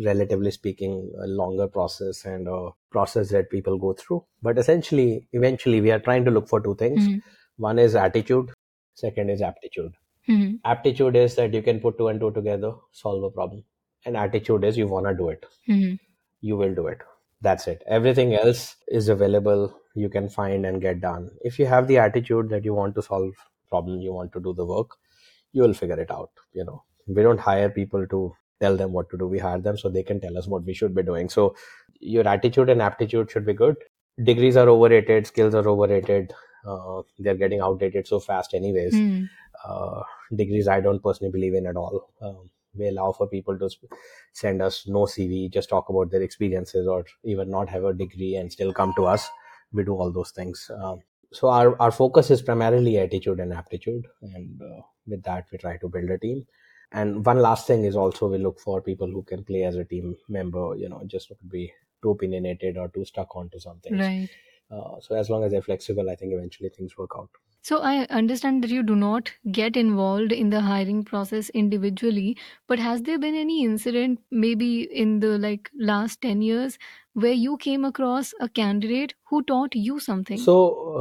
relatively 0.03 0.51
speaking 0.51 1.11
a 1.21 1.27
longer 1.27 1.67
process 1.67 2.25
and 2.25 2.47
a 2.47 2.69
process 2.91 3.29
that 3.31 3.49
people 3.49 3.77
go 3.77 3.93
through. 3.93 4.25
But 4.41 4.57
essentially, 4.59 5.27
eventually, 5.33 5.81
we 5.81 5.91
are 5.91 5.99
trying 5.99 6.25
to 6.25 6.31
look 6.31 6.47
for 6.47 6.61
two 6.61 6.75
things. 6.75 6.99
Mhm. 6.99 7.21
One 7.57 7.79
is 7.79 7.95
attitude. 7.95 8.51
Second 8.93 9.29
is 9.29 9.41
aptitude. 9.41 9.93
Mhm. 10.27 10.59
Aptitude 10.65 11.15
is 11.15 11.35
that 11.35 11.53
you 11.53 11.61
can 11.61 11.79
put 11.79 11.97
two 11.97 12.07
and 12.09 12.19
two 12.19 12.31
together, 12.31 12.73
solve 12.91 13.23
a 13.23 13.29
problem. 13.29 13.63
And 14.05 14.17
attitude 14.17 14.63
is 14.63 14.77
you 14.77 14.87
wanna 14.87 15.13
do 15.15 15.29
it. 15.29 15.45
Mhm. 15.67 15.99
You 16.41 16.57
will 16.57 16.73
do 16.75 16.87
it. 16.87 16.99
That's 17.41 17.67
it. 17.67 17.83
Everything 17.87 18.33
else 18.33 18.75
is 18.87 19.09
available. 19.09 19.73
You 19.95 20.09
can 20.09 20.29
find 20.29 20.65
and 20.65 20.81
get 20.81 21.01
done. 21.01 21.29
If 21.41 21.59
you 21.59 21.65
have 21.65 21.87
the 21.87 21.97
attitude 21.99 22.49
that 22.49 22.65
you 22.65 22.73
want 22.73 22.95
to 22.95 23.01
solve 23.01 23.33
problem, 23.69 23.99
you 24.01 24.13
want 24.13 24.31
to 24.33 24.39
do 24.39 24.53
the 24.53 24.65
work, 24.65 24.91
you 25.53 25.61
will 25.63 25.73
figure 25.73 25.99
it 25.99 26.11
out 26.11 26.29
you 26.53 26.63
know 26.63 26.83
we 27.07 27.23
don't 27.23 27.39
hire 27.39 27.69
people 27.69 28.05
to 28.07 28.33
tell 28.61 28.75
them 28.77 28.91
what 28.91 29.09
to 29.09 29.17
do 29.17 29.27
we 29.27 29.39
hire 29.39 29.59
them 29.59 29.77
so 29.77 29.89
they 29.89 30.03
can 30.03 30.19
tell 30.19 30.37
us 30.37 30.47
what 30.47 30.63
we 30.63 30.73
should 30.73 30.93
be 30.95 31.03
doing 31.03 31.29
so 31.29 31.55
your 31.99 32.27
attitude 32.27 32.69
and 32.69 32.81
aptitude 32.81 33.29
should 33.31 33.45
be 33.45 33.53
good 33.53 33.75
degrees 34.23 34.57
are 34.57 34.69
overrated 34.69 35.27
skills 35.27 35.55
are 35.55 35.67
overrated 35.67 36.33
uh, 36.67 37.01
they're 37.19 37.35
getting 37.43 37.61
outdated 37.61 38.07
so 38.07 38.19
fast 38.19 38.53
anyways 38.53 38.93
Hmm. 38.93 39.23
uh, 39.65 40.01
degrees 40.35 40.67
i 40.67 40.79
don't 40.81 41.01
personally 41.03 41.31
believe 41.31 41.53
in 41.53 41.67
at 41.67 41.75
all. 41.75 42.09
Um, 42.21 42.49
we 42.75 42.87
allow 42.89 43.11
for 43.11 43.27
people 43.27 43.57
to 43.57 43.69
send 44.33 44.61
us 44.61 44.85
no 44.87 45.05
cv 45.05 45.51
just 45.51 45.69
talk 45.69 45.89
about 45.89 46.11
their 46.11 46.21
experiences 46.21 46.87
or 46.87 47.05
even 47.23 47.49
not 47.49 47.69
have 47.69 47.83
a 47.85 47.93
degree 47.93 48.35
and 48.35 48.51
still 48.51 48.73
come 48.73 48.93
to 48.97 49.05
us. 49.05 49.29
We 49.73 49.83
do 49.83 49.95
all 49.95 50.11
those 50.11 50.31
things. 50.31 50.69
Um, 50.73 50.99
so 51.33 51.49
our, 51.49 51.79
our 51.81 51.91
focus 51.91 52.31
is 52.31 52.41
primarily 52.41 52.97
attitude 52.99 53.39
and 53.39 53.51
aptitude 53.53 54.05
and 54.21 54.61
uh, 54.61 54.81
with 55.07 55.23
that 55.23 55.45
we 55.51 55.57
try 55.57 55.77
to 55.77 55.89
build 55.89 56.09
a 56.09 56.17
team. 56.17 56.45
And 56.91 57.25
one 57.25 57.39
last 57.39 57.67
thing 57.67 57.83
is 57.83 57.95
also 57.97 58.27
we 58.29 58.37
look 58.37 58.59
for 58.59 58.81
people 58.81 59.07
who 59.07 59.23
can 59.23 59.43
play 59.43 59.63
as 59.63 59.75
a 59.75 59.83
team 59.85 60.15
member 60.29 60.75
you 60.75 60.87
know 60.89 61.01
just 61.07 61.29
not 61.31 61.49
be 61.49 61.73
too 62.01 62.11
opinionated 62.11 62.77
or 62.77 62.87
too 62.89 63.03
stuck 63.05 63.35
onto 63.35 63.59
something 63.59 63.97
Right. 63.97 64.29
uh, 64.71 64.99
so 65.01 65.15
as 65.15 65.29
long 65.29 65.43
as 65.43 65.51
they're 65.51 65.61
flexible 65.61 66.09
i 66.09 66.15
think 66.15 66.33
eventually 66.33 66.69
things 66.69 66.97
work 66.97 67.11
out 67.17 67.29
So 67.67 67.79
I 67.79 68.05
understand 68.09 68.63
that 68.63 68.69
you 68.69 68.81
do 68.81 68.95
not 68.95 69.29
get 69.51 69.75
involved 69.75 70.31
in 70.31 70.51
the 70.51 70.61
hiring 70.61 71.03
process 71.03 71.49
individually, 71.49 72.37
but 72.65 72.79
has 72.79 73.01
there 73.01 73.19
been 73.19 73.35
any 73.35 73.65
incident 73.65 74.21
maybe 74.31 74.83
in 74.83 75.19
the 75.19 75.37
like 75.37 75.69
last 75.77 76.21
10 76.21 76.41
years 76.41 76.77
where 77.11 77.33
you 77.33 77.57
came 77.57 77.83
across 77.83 78.33
a 78.39 78.47
candidate 78.47 79.15
who 79.25 79.43
taught 79.43 79.75
you 79.75 79.99
something? 79.99 80.37
so 80.37 80.55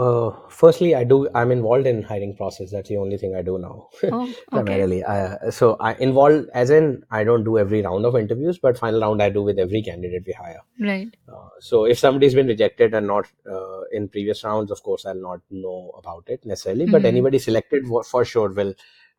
uh, 0.05 0.49
firstly 0.49 0.95
i 1.01 1.05
do 1.05 1.17
i'm 1.35 1.53
involved 1.53 1.87
in 1.87 2.03
hiring 2.03 2.35
process 2.37 2.71
that's 2.71 2.89
the 2.89 2.97
only 2.97 3.19
thing 3.19 3.35
i 3.37 3.43
do 3.43 3.59
now 3.59 3.89
oh, 4.05 4.23
okay. 4.23 4.37
primarily 4.51 5.05
uh, 5.05 5.51
so 5.51 5.77
i 5.79 5.93
involved 6.07 6.49
as 6.55 6.71
in 6.71 6.89
i 7.11 7.23
don't 7.23 7.45
do 7.45 7.59
every 7.59 7.83
round 7.83 8.07
of 8.07 8.17
interviews 8.17 8.59
but 8.59 8.79
final 8.79 9.03
round 9.03 9.23
i 9.23 9.29
do 9.29 9.43
with 9.43 9.59
every 9.67 9.83
candidate 9.83 10.25
we 10.27 10.33
hire 10.33 10.63
Right. 10.79 11.09
Uh, 11.29 11.49
so 11.59 11.85
if 11.85 11.99
somebody's 11.99 12.35
been 12.35 12.47
rejected 12.47 12.93
and 12.95 13.07
not 13.07 13.27
uh, 13.51 13.83
in 13.93 14.09
previous 14.09 14.45
rounds, 14.45 14.71
of 14.71 14.83
course, 14.83 15.07
I'll 15.07 15.15
not 15.15 15.41
know 15.51 15.93
about 15.99 16.25
it 16.29 16.45
necessarily. 16.57 16.87
But 16.97 17.03
Mhm. 17.03 17.13
anybody 17.15 17.39
selected 17.49 17.87
for, 18.13 18.25
sure 18.25 18.49
will 18.61 18.75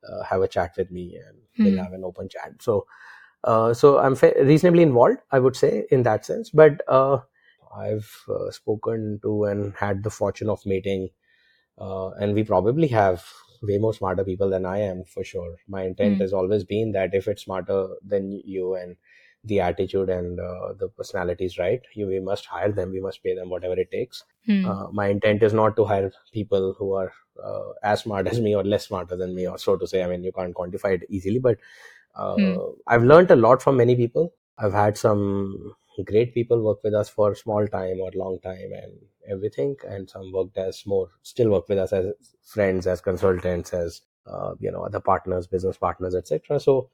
uh, 0.10 0.24
have 0.24 0.42
a 0.42 0.48
chat 0.48 0.76
with 0.78 0.92
me 0.92 1.06
and 1.28 1.38
we'll 1.60 1.74
Mhm. 1.78 1.84
have 1.84 1.94
an 1.94 2.04
open 2.04 2.30
chat. 2.30 2.62
So, 2.68 2.86
uh, 3.44 3.74
so 3.74 3.98
I'm 4.00 4.16
fa- 4.16 4.34
reasonably 4.52 4.84
involved, 4.84 5.20
I 5.32 5.40
would 5.40 5.56
say, 5.56 5.86
in 5.92 6.04
that 6.04 6.26
sense. 6.26 6.50
But 6.52 6.82
uh, 6.88 7.20
I've 7.86 8.12
uh, 8.30 8.52
spoken 8.52 9.20
to 9.24 9.46
and 9.46 9.74
had 9.86 10.04
the 10.04 10.10
fortune 10.10 10.50
of 10.50 10.66
meeting, 10.66 11.10
uh, 11.80 12.10
and 12.12 12.34
we 12.34 12.44
probably 12.44 12.88
have 12.90 13.26
way 13.62 13.78
more 13.78 13.94
smarter 13.94 14.24
people 14.24 14.50
than 14.50 14.66
I 14.66 14.80
am 14.80 15.04
for 15.04 15.24
sure. 15.24 15.56
My 15.68 15.84
intent 15.84 16.18
Mm. 16.18 16.22
has 16.22 16.34
always 16.34 16.64
been 16.64 16.92
that 16.94 17.14
if 17.14 17.28
it's 17.28 17.44
smarter 17.44 17.80
than 18.16 18.32
you 18.32 18.76
and 18.76 18.98
the 19.44 19.60
attitude 19.62 20.10
and 20.10 20.40
uh, 20.40 20.74
the 20.74 20.90
personality 20.90 21.46
is 21.46 21.58
right, 21.58 21.82
you 21.94 22.08
we 22.08 22.20
must 22.20 22.46
hire 22.46 22.72
them. 22.72 22.92
We 22.92 23.00
must 23.00 23.24
pay 23.24 23.36
them 23.36 23.50
whatever 23.50 23.80
it 23.80 23.92
takes. 23.92 24.24
Hmm. 24.46 24.66
Uh, 24.66 24.88
my 24.92 25.08
intent 25.08 25.44
is 25.44 25.54
not 25.54 25.76
to 25.78 25.86
hire 25.86 26.12
people 26.34 26.74
who 26.78 26.94
are 26.94 27.12
uh, 27.44 27.74
as 27.84 28.02
smart 28.02 28.28
as 28.32 28.40
me 28.42 28.56
or 28.56 28.64
less 28.64 28.88
smarter 28.88 29.16
than 29.16 29.36
me, 29.36 29.48
or 29.48 29.58
so 29.58 29.78
to 29.78 29.88
say. 29.88 30.04
I 30.04 30.08
mean, 30.08 30.24
you 30.24 30.32
can't 30.32 30.54
quantify 30.56 30.96
it 30.96 31.04
easily, 31.10 31.40
but 31.40 31.58
uh, 32.16 32.38
Hmm. 32.38 32.56
I've 32.88 33.04
learned 33.04 33.32
a 33.32 33.36
lot 33.36 33.62
from 33.62 33.78
many 33.78 33.96
people. 33.96 34.34
I've 34.58 34.74
had 34.74 34.98
some 34.98 35.74
great 36.06 36.34
people 36.34 36.62
work 36.62 36.84
with 36.84 36.94
us 36.94 37.10
for 37.10 37.32
a 37.32 37.36
small 37.36 37.68
time 37.68 38.00
or 38.00 38.12
long 38.16 38.40
time 38.42 38.72
and 38.74 38.94
everything, 39.30 39.76
and 39.88 40.10
some 40.10 40.32
worked 40.32 40.58
as 40.58 40.84
more, 40.86 41.10
still 41.24 41.50
work 41.50 41.68
with 41.70 41.78
us 41.80 41.94
as 41.94 42.06
friends, 42.44 42.88
as 42.88 43.02
consultants, 43.02 43.74
as 43.74 44.02
uh, 44.26 44.54
you 44.60 44.72
know, 44.72 44.84
other 44.84 45.00
partners, 45.00 45.48
business 45.48 45.78
partners, 45.78 46.16
etc. 46.16 46.60
So 46.60 46.90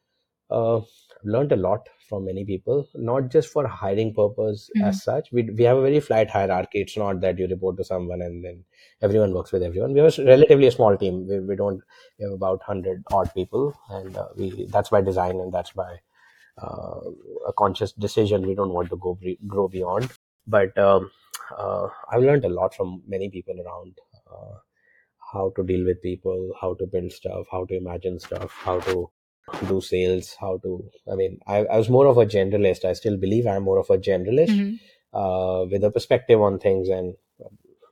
uh, 0.50 0.78
I've 0.78 0.86
learned 1.26 1.52
a 1.52 1.58
lot 1.58 1.88
from 2.14 2.26
many 2.26 2.46
people, 2.46 2.88
not 2.96 3.30
just 3.36 3.50
for 3.58 3.66
hiring 3.68 4.14
purpose 4.22 4.70
Mhm. 4.78 4.88
as 4.90 5.04
such. 5.10 5.32
We 5.38 5.44
we 5.62 5.64
have 5.70 5.78
a 5.78 5.86
very 5.88 6.00
flat 6.10 6.34
hierarchy. 6.38 6.82
It's 6.88 6.98
not 7.04 7.22
that 7.26 7.40
you 7.44 7.48
report 7.54 7.78
to 7.82 7.86
someone 7.92 8.22
and 8.30 8.44
then 8.48 8.64
everyone 9.10 9.34
works 9.40 9.52
with 9.58 9.64
everyone. 9.70 9.94
We 9.94 10.02
have 10.06 10.20
a 10.20 10.26
relatively 10.32 10.68
a 10.72 10.76
small 10.78 10.98
team. 11.06 11.22
We, 11.34 11.40
we 11.52 11.56
don't 11.64 11.82
we 12.20 12.26
have 12.26 12.34
about 12.40 12.64
hundred 12.72 13.04
odd 13.22 13.34
people, 13.40 13.66
and 14.00 14.18
uh, 14.26 14.28
we 14.38 14.52
that's 14.78 14.96
by 14.98 15.02
design 15.12 15.40
and 15.46 15.54
that's 15.60 15.72
by 15.84 15.92
uh, 16.68 17.00
a 17.48 17.54
conscious 17.54 17.94
decision. 17.94 18.48
We 18.48 18.56
don't 18.56 18.74
want 18.80 18.90
to 18.90 18.98
go 18.98 19.16
bre- 19.16 19.42
grow 19.48 19.68
beyond. 19.68 20.12
But 20.48 20.78
um, 20.78 21.12
uh, 21.58 21.88
I've 22.12 22.24
learned 22.24 22.46
a 22.46 22.50
lot 22.50 22.76
from 22.76 23.02
many 23.08 23.30
people 23.30 23.56
around. 23.66 23.98
Uh, 24.32 24.56
how 25.34 25.52
to 25.56 25.64
deal 25.64 25.86
with 25.86 26.02
people, 26.02 26.52
how 26.62 26.74
to 26.76 26.86
build 26.86 27.12
stuff, 27.12 27.46
how 27.52 27.66
to 27.66 27.76
imagine 27.76 28.20
stuff, 28.20 28.52
how 28.52 28.80
to 28.82 29.10
do 29.68 29.82
sales, 29.82 30.36
how 30.40 30.58
to. 30.60 30.90
I 31.12 31.16
mean, 31.16 31.40
I, 31.48 31.66
I 31.66 31.78
was 31.78 31.90
more 31.90 32.08
of 32.08 32.18
a 32.18 32.26
generalist. 32.26 32.86
I 32.86 32.94
still 32.94 33.18
believe 33.18 33.48
I'm 33.48 33.64
more 33.64 33.80
of 33.80 33.90
a 33.90 33.98
generalist 33.98 34.58
Mhm. 34.58 34.80
uh, 35.14 35.66
with 35.70 35.84
a 35.84 35.92
perspective 35.92 36.42
on 36.42 36.60
things 36.60 36.90
and 36.90 37.16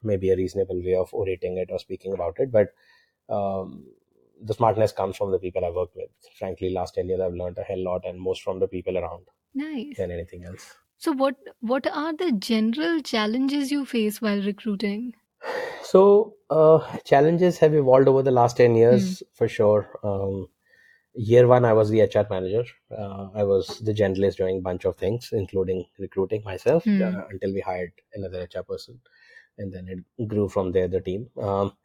maybe 0.04 0.32
a 0.32 0.36
reasonable 0.36 0.82
way 0.84 0.95
of 0.95 1.14
orating 1.14 1.58
it 1.58 1.70
or 1.72 1.80
speaking 1.80 2.14
about 2.14 2.38
it. 2.39 2.52
But 2.52 2.74
um, 3.30 3.86
the 4.41 4.54
smartness 4.54 4.91
comes 4.91 5.18
from 5.18 5.32
the 5.32 5.39
people 5.39 5.64
I 5.66 5.70
work 5.70 5.95
with. 5.95 6.10
Frankly, 6.38 6.72
last 6.72 6.95
10 6.95 7.08
years, 7.10 7.22
I've 7.22 7.34
learned 7.34 7.58
a 7.58 7.64
hell 7.64 7.84
lot 7.84 8.06
and 8.06 8.20
most 8.20 8.41
from 8.43 8.60
the 8.60 8.68
people 8.68 8.97
around 8.97 9.26
Nice. 9.54 9.97
than 9.97 10.12
anything 10.12 10.45
else. 10.45 10.74
So 10.97 11.12
what 11.14 11.36
what 11.62 11.88
are 11.88 12.14
the 12.16 12.32
general 12.34 13.02
challenges 13.02 13.72
you 13.72 13.86
face 13.86 14.22
while 14.22 14.41
recruiting? 14.41 15.14
So, 15.84 16.36
uh, 16.49 16.97
challenges 17.04 17.58
have 17.60 17.74
evolved 17.74 18.08
over 18.08 18.22
the 18.24 18.32
last 18.32 18.58
10 18.58 18.76
years 18.76 19.24
for 19.34 19.47
sure. 19.47 19.89
Um, 20.04 20.47
year 21.14 21.47
one, 21.47 21.66
I 21.66 21.74
was 21.74 21.89
the 21.89 22.01
HR 22.01 22.28
manager. 22.30 22.66
Uh, 22.95 23.30
I 23.34 23.43
was 23.43 23.80
the 23.80 23.93
generalist 23.93 24.38
doing 24.38 24.57
a 24.57 24.62
bunch 24.62 24.86
of 24.86 24.95
things, 24.97 25.30
including 25.32 25.86
recruiting 25.99 26.43
myself 26.43 26.86
Hmm. 26.86 27.01
uh, 27.01 27.28
until 27.30 27.53
we 27.53 27.62
hired 27.62 27.93
another 28.14 28.41
HR 28.41 28.64
person. 28.64 28.99
And 29.57 29.74
then 29.74 29.88
it 30.18 30.28
grew 30.28 30.49
from 30.49 30.72
there, 30.72 30.88
the 30.88 31.01
team. 31.01 31.30
Um, 31.41 31.78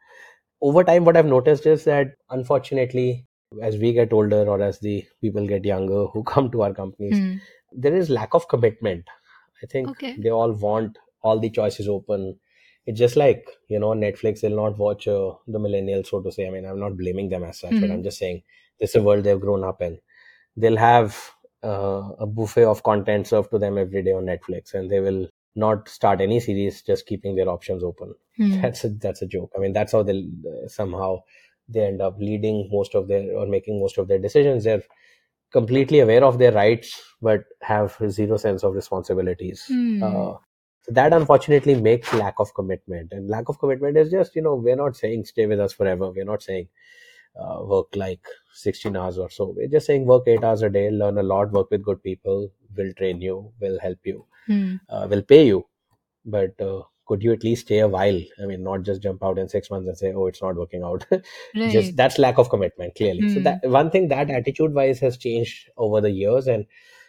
over 0.62 0.84
time, 0.84 1.04
what 1.04 1.16
I've 1.16 1.26
noticed 1.26 1.66
is 1.66 1.84
that 1.84 2.16
unfortunately, 2.30 3.26
as 3.62 3.76
we 3.78 3.92
get 3.92 4.12
older 4.12 4.48
or 4.48 4.60
as 4.60 4.80
the 4.80 5.04
people 5.20 5.46
get 5.46 5.64
younger 5.64 6.06
who 6.06 6.22
come 6.34 6.50
to 6.52 6.62
our 6.62 6.74
companies, 6.74 7.18
Hmm. 7.18 7.36
there 7.72 7.94
is 7.94 8.10
lack 8.10 8.34
of 8.34 8.48
commitment. 8.48 9.06
I 9.62 9.66
think 9.66 9.90
Okay. 9.90 10.16
they 10.16 10.30
all 10.30 10.52
want 10.52 10.98
all 11.22 11.38
the 11.38 11.50
choices 11.50 11.88
open. 11.88 12.38
It's 12.86 12.98
just 12.98 13.16
like 13.16 13.48
you 13.68 13.78
know 13.78 13.88
Netflix 13.90 14.42
will 14.42 14.56
not 14.56 14.78
watch 14.78 15.08
uh, 15.08 15.34
the 15.46 15.58
millennials, 15.58 16.06
so 16.08 16.22
to 16.22 16.30
say. 16.32 16.46
I 16.46 16.50
mean, 16.50 16.64
I'm 16.64 16.78
not 16.80 16.96
blaming 16.96 17.28
them 17.28 17.44
as 17.44 17.58
such, 17.60 17.80
but 17.80 17.90
Mhm. 17.90 17.90
I'm 17.90 18.02
just 18.02 18.18
saying 18.18 18.42
this 18.80 18.90
is 18.90 18.96
a 18.96 19.02
world 19.02 19.24
they've 19.24 19.40
grown 19.40 19.64
up 19.64 19.82
in. 19.82 19.98
They'll 20.56 20.76
have 20.76 21.32
uh, 21.64 22.10
a 22.18 22.26
buffet 22.26 22.64
of 22.64 22.82
content 22.82 23.26
served 23.26 23.50
to 23.50 23.58
them 23.58 23.78
every 23.78 24.02
day 24.02 24.12
on 24.12 24.26
Netflix, 24.26 24.74
and 24.74 24.90
they 24.90 25.00
will 25.00 25.28
not 25.54 25.88
start 25.88 26.20
any 26.20 26.40
series, 26.40 26.82
just 26.82 27.06
keeping 27.06 27.34
their 27.36 27.48
options 27.48 27.82
open. 27.82 28.14
Hmm. 28.36 28.60
That's 28.62 28.84
a 28.84 28.90
that's 28.90 29.22
a 29.22 29.26
joke. 29.26 29.52
I 29.56 29.60
mean, 29.60 29.72
that's 29.72 29.92
how 29.92 30.02
they 30.02 30.28
uh, 30.46 30.68
somehow 30.68 31.20
they 31.68 31.86
end 31.86 32.02
up 32.02 32.18
leading 32.18 32.68
most 32.70 32.94
of 32.94 33.08
their 33.08 33.34
or 33.34 33.46
making 33.46 33.80
most 33.80 33.98
of 33.98 34.08
their 34.08 34.18
decisions. 34.18 34.64
They're 34.64 34.82
completely 35.52 36.00
aware 36.00 36.24
of 36.24 36.38
their 36.38 36.52
rights, 36.52 37.00
but 37.22 37.44
have 37.62 37.96
zero 38.08 38.36
sense 38.36 38.62
of 38.64 38.74
responsibilities. 38.74 39.64
Hmm. 39.68 40.02
Uh, 40.02 40.34
so 40.82 40.92
that 40.92 41.12
unfortunately 41.12 41.74
makes 41.74 42.12
lack 42.14 42.34
of 42.38 42.54
commitment, 42.54 43.12
and 43.12 43.28
lack 43.28 43.48
of 43.48 43.58
commitment 43.58 43.96
is 43.96 44.10
just 44.10 44.36
you 44.36 44.42
know 44.42 44.54
we're 44.54 44.76
not 44.76 44.96
saying 44.96 45.24
stay 45.24 45.46
with 45.46 45.60
us 45.60 45.72
forever. 45.72 46.10
We're 46.10 46.24
not 46.24 46.42
saying 46.42 46.68
uh, 47.40 47.62
work 47.64 47.94
like 47.96 48.26
16 48.52 48.96
hours 48.96 49.18
or 49.18 49.30
so. 49.30 49.54
We're 49.56 49.68
just 49.68 49.86
saying 49.86 50.06
work 50.06 50.24
eight 50.26 50.44
hours 50.44 50.62
a 50.62 50.70
day, 50.70 50.90
learn 50.90 51.18
a 51.18 51.22
lot, 51.22 51.52
work 51.52 51.70
with 51.70 51.84
good 51.84 52.02
people, 52.02 52.50
will 52.76 52.92
train 52.94 53.20
you, 53.20 53.52
will 53.60 53.78
help 53.80 53.98
you, 54.04 54.26
Hmm. 54.46 54.76
uh, 54.88 55.06
will 55.10 55.22
pay 55.22 55.46
you. 55.46 55.66
But 56.24 56.60
uh, 56.60 56.82
could 57.06 57.22
you 57.22 57.32
at 57.32 57.44
least 57.44 57.66
stay 57.66 57.78
a 57.80 57.88
while? 57.88 58.20
I 58.42 58.46
mean, 58.46 58.62
not 58.62 58.82
just 58.82 59.02
jump 59.02 59.22
out 59.24 59.38
in 59.38 59.48
six 59.48 59.70
months 59.70 59.88
and 59.88 59.96
say, 59.98 60.12
"Oh, 60.12 60.26
it's 60.26 60.42
not 60.42 60.56
working 60.56 60.82
out." 60.82 61.06
Right. 61.54 61.66
just 61.66 61.96
that's 61.96 62.18
lack 62.18 62.38
of 62.38 62.50
commitment, 62.50 62.94
clearly. 62.96 63.26
So 63.28 63.40
Hmm. 63.40 63.42
that 63.42 63.60
one 63.62 63.90
thing 63.90 64.08
that 64.08 64.30
attitude-wise 64.30 65.00
has 65.00 65.16
changed 65.16 65.70
over 65.76 66.00
the 66.00 66.10
years, 66.10 66.46
and 66.48 66.66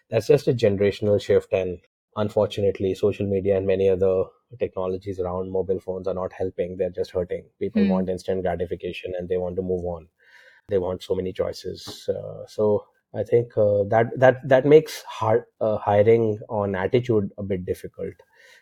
that's 0.10 0.28
just 0.28 0.48
a 0.48 0.54
generational 0.54 1.22
shift. 1.22 1.54
And 1.54 1.80
unfortunately, 2.16 2.94
social 2.96 3.28
media 3.28 3.58
and 3.58 3.68
many 3.68 3.90
other 3.90 4.26
technologies 4.60 5.20
around 5.20 5.52
mobile 5.52 5.80
phones 5.80 6.08
are 6.08 6.14
not 6.14 6.34
helping. 6.34 6.78
They're 6.78 6.90
just 6.90 7.12
hurting. 7.12 7.46
People 7.60 7.84
Hmm. 7.84 7.88
want 7.88 8.10
instant 8.10 8.44
gratification 8.44 9.14
and 9.18 9.28
they 9.30 9.38
want 9.38 9.56
to 9.58 9.62
move 9.62 9.86
on. 9.86 10.08
They 10.70 10.78
want 10.78 11.04
so 11.04 11.16
many 11.16 11.32
choices. 11.34 12.10
Uh, 12.10 12.46
so 12.48 12.86
I 13.16 13.24
think 13.24 13.58
uh, 13.58 13.84
that 13.86 14.08
that 14.20 14.48
that 14.48 14.66
makes 14.66 15.02
hard, 15.04 15.46
uh, 15.62 15.78
hiring 15.78 16.40
on 16.50 16.76
attitude 16.76 17.32
a 17.38 17.44
bit 17.44 17.66
difficult. 17.66 18.14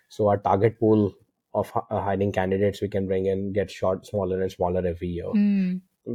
So 0.10 0.28
our 0.30 0.38
target 0.38 0.80
pool 0.80 1.14
of 1.54 1.72
hiring 1.90 2.32
candidates 2.32 2.82
we 2.82 2.90
can 2.90 3.08
bring 3.08 3.26
in 3.28 3.54
get 3.54 3.72
short 3.72 4.06
smaller 4.06 4.42
and 4.42 4.52
smaller 4.52 4.86
every 4.86 5.08
year. 5.08 5.32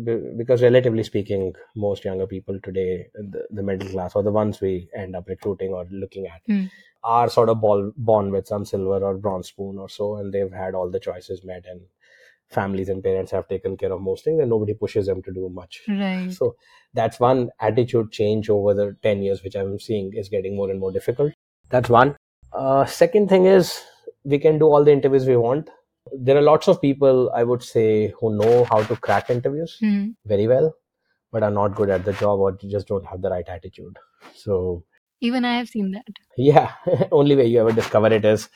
Be- 0.05 0.32
because 0.36 0.62
relatively 0.62 1.03
speaking 1.03 1.53
most 1.74 2.05
younger 2.05 2.26
people 2.26 2.61
today 2.61 3.09
the, 3.14 3.45
the 3.51 3.62
middle 3.62 3.88
class 3.88 4.14
or 4.14 4.22
the 4.22 4.30
ones 4.30 4.61
we 4.61 4.88
end 4.95 5.16
up 5.16 5.28
recruiting 5.28 5.72
or 5.72 5.84
looking 5.91 6.26
at 6.28 6.43
Hmm. 6.47 6.66
are 7.03 7.28
sort 7.28 7.49
of 7.49 7.61
ball, 7.61 7.93
born 7.97 8.30
with 8.30 8.47
some 8.47 8.64
silver 8.64 9.05
or 9.05 9.16
bronze 9.16 9.49
spoon 9.49 9.78
or 9.78 9.88
so 9.88 10.16
and 10.16 10.32
they've 10.32 10.53
had 10.53 10.74
all 10.76 10.88
the 10.91 11.01
choices 11.01 11.43
met 11.45 11.64
and 11.66 11.80
families 12.51 12.88
and 12.88 13.03
parents 13.03 13.30
have 13.30 13.46
taken 13.48 13.76
care 13.76 13.92
of 13.92 14.01
most 14.01 14.24
things 14.24 14.40
and 14.40 14.51
nobody 14.51 14.74
pushes 14.74 15.07
them 15.07 15.22
to 15.22 15.32
do 15.32 15.48
much 15.53 15.80
Right. 15.88 16.32
so 16.32 16.57
that's 16.94 17.20
one 17.20 17.51
attitude 17.61 18.11
change 18.12 18.51
over 18.51 18.74
the 18.74 18.96
10 19.03 19.22
years 19.22 19.42
which 19.44 19.55
i'm 19.55 19.78
seeing 19.78 20.12
is 20.14 20.28
getting 20.28 20.57
more 20.57 20.70
and 20.70 20.80
more 20.80 20.92
difficult 20.92 21.32
that's 21.70 21.88
one 21.88 22.16
uh, 22.53 22.84
second 22.84 23.28
thing 23.28 23.46
is 23.46 23.80
we 24.24 24.38
can 24.38 24.59
do 24.59 24.66
all 24.66 24.84
the 24.84 24.92
interviews 24.92 25.26
we 25.26 25.36
want 25.36 25.70
there 26.12 26.36
are 26.36 26.42
lots 26.42 26.66
of 26.68 26.80
people 26.80 27.30
i 27.34 27.44
would 27.44 27.62
say 27.62 28.12
who 28.20 28.34
know 28.36 28.64
how 28.70 28.82
to 28.82 28.96
crack 28.96 29.30
interviews 29.30 29.76
Hmm. 29.80 30.09
very 30.26 30.46
well 30.48 30.72
but 31.32 31.42
are 31.42 31.51
not 31.51 31.76
good 31.76 31.90
at 31.90 32.05
the 32.05 32.12
job 32.14 32.40
or 32.40 32.53
just 32.76 32.88
don't 32.88 33.07
have 33.07 33.22
the 33.22 33.30
right 33.30 33.48
attitude 33.48 33.96
so 34.34 34.84
Even 35.28 35.44
I 35.44 35.57
have 35.59 35.68
seen 35.68 35.90
that. 35.92 36.07
yeah 36.36 36.72
only 37.12 37.36
way 37.36 37.46
you 37.46 37.61
ever 37.61 37.72
discover 37.72 38.09
it 38.18 38.24
is 38.24 38.48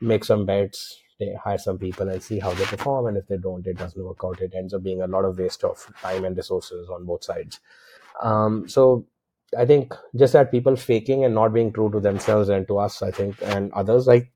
make 0.00 0.24
some 0.24 0.46
bets 0.46 0.82
they 1.18 1.34
hire 1.34 1.58
some 1.58 1.78
people 1.78 2.08
and 2.08 2.22
see 2.22 2.38
how 2.38 2.52
they 2.54 2.64
perform 2.64 3.06
and 3.06 3.16
if 3.16 3.26
they 3.28 3.36
don't 3.36 3.66
it 3.66 3.78
doesn't 3.78 4.04
work 4.04 4.18
out. 4.24 4.40
It 4.40 4.52
ends 4.54 4.74
up 4.74 4.82
being 4.82 5.02
a 5.02 5.06
lot 5.06 5.24
of 5.24 5.38
waste 5.38 5.64
of 5.64 5.86
time 6.02 6.24
and 6.24 6.36
resources 6.36 6.88
on 6.90 7.04
both 7.04 7.24
sides. 7.24 7.60
Um, 8.22 8.68
so 8.68 9.06
i 9.56 9.64
think 9.64 9.94
just 10.16 10.32
that 10.32 10.50
people 10.50 10.74
faking 10.74 11.24
and 11.24 11.34
not 11.34 11.52
being 11.54 11.72
true 11.72 11.88
to 11.90 12.00
themselves 12.00 12.48
and 12.48 12.66
to 12.66 12.78
us 12.78 13.02
i 13.02 13.10
think 13.10 13.36
and 13.42 13.72
others 13.72 14.06
like 14.06 14.32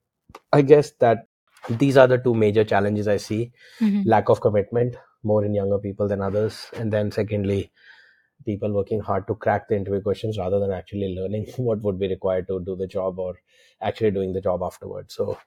i 0.53 0.63
guess 0.63 0.93
that 1.01 1.27
these 1.71 1.97
are 1.97 2.07
the 2.07 2.19
two 2.19 2.35
major 2.35 2.63
challenges 2.65 3.09
i 3.09 3.17
see. 3.17 3.51
Mhm. 3.81 4.05
lack 4.07 4.29
of 4.29 4.41
commitment 4.41 4.97
more 5.25 5.45
in 5.45 5.55
younger 5.55 5.79
people 5.79 6.07
than 6.07 6.23
others 6.23 6.67
and 6.75 6.93
then 6.93 7.11
secondly 7.11 7.73
people 8.45 8.73
working 8.73 9.01
hard 9.01 9.27
to 9.27 9.35
crack 9.35 9.69
the 9.69 9.77
interview 9.77 10.01
questions 10.01 10.39
rather 10.39 10.61
than 10.61 10.71
actually 10.73 11.15
learning 11.15 11.47
what 11.57 11.83
would 11.83 11.99
be 11.99 12.09
required 12.09 12.47
to 12.49 12.61
do 12.61 12.77
the 12.77 12.87
job 12.87 13.19
or 13.19 13.35
actually 13.81 14.11
doing 14.11 14.33
the 14.33 14.41
job 14.41 14.63
afterwards. 14.63 15.15
So 15.15 15.39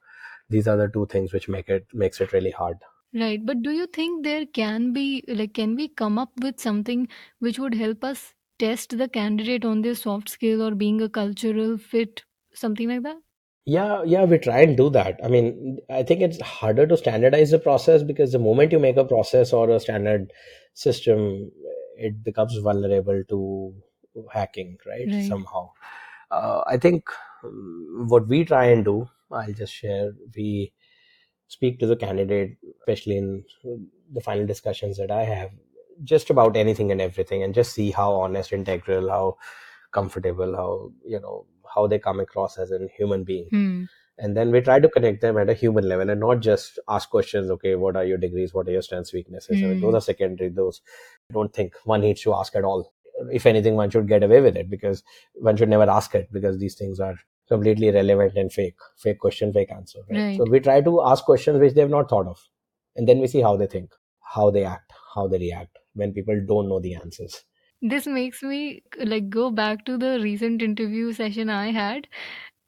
these 0.50 0.68
are 0.68 0.76
the 0.76 0.88
two 0.88 1.06
things 1.06 1.32
which 1.32 1.48
make 1.48 1.68
it 1.68 1.86
makes 1.92 2.20
it 2.20 2.32
really 2.32 2.50
hard 2.50 2.78
Right. 3.14 3.44
But 3.44 3.62
do 3.62 3.70
you 3.70 3.86
think 3.86 4.24
there 4.24 4.46
can 4.46 4.92
be, 4.92 5.22
like, 5.28 5.54
can 5.54 5.74
we 5.76 5.88
come 5.88 6.18
up 6.18 6.32
with 6.40 6.60
something 6.60 7.08
which 7.40 7.58
would 7.58 7.74
help 7.74 8.04
us 8.04 8.34
test 8.58 8.96
the 8.98 9.08
candidate 9.08 9.64
on 9.64 9.82
their 9.82 9.94
soft 9.94 10.28
skill 10.30 10.62
or 10.62 10.74
being 10.74 11.00
a 11.02 11.08
cultural 11.08 11.76
fit, 11.78 12.24
something 12.54 12.88
like 12.88 13.02
that? 13.02 13.18
yeah 13.64 14.02
yeah 14.02 14.24
we 14.24 14.38
try 14.38 14.60
and 14.60 14.76
do 14.76 14.90
that 14.90 15.20
i 15.24 15.28
mean 15.28 15.78
i 15.88 16.02
think 16.02 16.20
it's 16.20 16.40
harder 16.40 16.86
to 16.86 16.96
standardize 16.96 17.50
the 17.52 17.58
process 17.58 18.02
because 18.02 18.32
the 18.32 18.38
moment 18.38 18.72
you 18.72 18.78
make 18.78 18.96
a 18.96 19.04
process 19.04 19.52
or 19.52 19.70
a 19.70 19.78
standard 19.78 20.32
system 20.74 21.50
it 21.96 22.24
becomes 22.24 22.56
vulnerable 22.58 23.22
to 23.28 23.72
hacking 24.32 24.76
right 24.84 25.06
Right. 25.06 25.20
somehow 25.20 25.70
uh, 26.32 26.62
i 26.66 26.76
think 26.76 27.08
um, 27.44 28.06
what 28.08 28.26
we 28.26 28.44
try 28.44 28.64
and 28.66 28.84
do 28.84 29.08
i'll 29.32 29.52
just 29.52 29.72
share. 29.74 30.12
We 30.36 30.72
speak 31.48 31.78
to 31.80 31.86
the 31.86 31.96
candidate 31.96 32.56
especially 32.80 33.16
in 33.18 33.44
the 34.12 34.20
final 34.20 34.46
discussions 34.46 34.96
that 34.98 35.10
i 35.10 35.22
have 35.24 35.50
just 36.04 36.30
about 36.30 36.56
anything 36.56 36.90
and 36.90 37.00
everything 37.00 37.42
and 37.42 37.54
just 37.54 37.72
see 37.74 37.90
how 37.90 38.12
honest 38.14 38.52
integral 38.52 39.08
how 39.10 39.36
comfortable 39.92 40.56
how 40.56 40.90
you 41.06 41.20
know 41.20 41.46
how 41.74 41.86
they 41.86 41.98
come 41.98 42.20
across 42.20 42.58
as 42.58 42.70
a 42.72 42.78
human 42.96 43.24
being. 43.24 43.48
Hmm. 43.50 43.84
and 44.18 44.36
then 44.36 44.50
we 44.50 44.60
try 44.60 44.78
to 44.80 44.88
connect 44.88 45.20
them 45.22 45.38
at 45.38 45.50
a 45.50 45.54
human 45.54 45.88
level 45.88 46.10
and 46.10 46.20
not 46.20 46.40
just 46.40 46.78
ask 46.88 47.08
questions 47.10 47.50
okay 47.50 47.74
what 47.76 47.96
are 47.96 48.04
your 48.04 48.18
degrees? 48.18 48.52
What 48.54 48.68
are 48.68 48.72
your 48.72 48.82
strengths 48.82 49.12
weaknesses? 49.12 49.62
I 49.62 49.66
mean, 49.66 49.78
Hmm. 49.78 49.80
those 49.86 49.94
are 49.94 50.00
secondary. 50.08 50.50
Those 50.50 50.80
i 51.30 51.34
don't 51.34 51.52
think 51.54 51.74
one 51.84 52.02
needs 52.02 52.22
to 52.22 52.34
ask 52.34 52.54
at 52.56 52.64
all. 52.64 52.92
If 53.32 53.46
anything 53.46 53.74
one 53.76 53.90
should 53.90 54.08
get 54.08 54.22
away 54.22 54.40
with 54.40 54.56
it 54.56 54.68
because 54.70 55.02
one 55.34 55.56
should 55.56 55.68
never 55.70 55.88
ask 55.90 56.14
it 56.14 56.30
because 56.32 56.58
these 56.58 56.74
things 56.74 57.00
are 57.00 57.16
completely 57.52 57.90
relevant 57.96 58.36
and 58.42 58.52
fake 58.52 58.76
fake 59.04 59.18
question 59.24 59.52
fake 59.52 59.72
answer 59.72 60.00
right? 60.10 60.24
Right. 60.24 60.38
so 60.38 60.48
we 60.50 60.60
try 60.60 60.80
to 60.80 61.02
ask 61.12 61.24
questions 61.24 61.58
which 61.60 61.74
they've 61.74 61.96
not 61.96 62.08
thought 62.10 62.26
of 62.26 62.48
and 62.96 63.08
then 63.08 63.20
we 63.20 63.26
see 63.26 63.42
how 63.48 63.56
they 63.56 63.66
think 63.66 63.94
how 64.36 64.50
they 64.50 64.64
act 64.64 64.92
how 65.14 65.26
they 65.28 65.38
react 65.38 65.78
when 65.94 66.12
people 66.12 66.40
don't 66.52 66.68
know 66.68 66.80
the 66.80 66.94
answers 66.94 67.44
This 67.80 68.06
makes 68.06 68.42
me 68.42 68.82
like 68.98 69.28
go 69.28 69.50
back 69.50 69.84
to 69.86 69.96
the 69.98 70.20
recent 70.20 70.62
interview 70.62 71.12
session 71.12 71.48
I 71.48 71.70
had, 71.70 72.08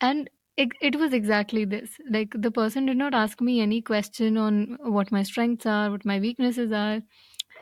and 0.01 0.31
it, 0.57 0.71
it 0.81 0.97
was 0.97 1.13
exactly 1.13 1.65
this. 1.65 1.99
Like 2.11 2.33
the 2.37 2.51
person 2.53 2.87
did 2.87 2.97
not 2.97 3.15
ask 3.15 3.41
me 3.41 3.61
any 3.61 3.83
question 3.83 4.37
on 4.37 4.79
what 4.81 5.13
my 5.13 5.23
strengths 5.25 5.67
are, 5.67 5.91
what 5.91 6.05
my 6.05 6.21
weaknesses 6.21 6.73
are. 6.73 7.03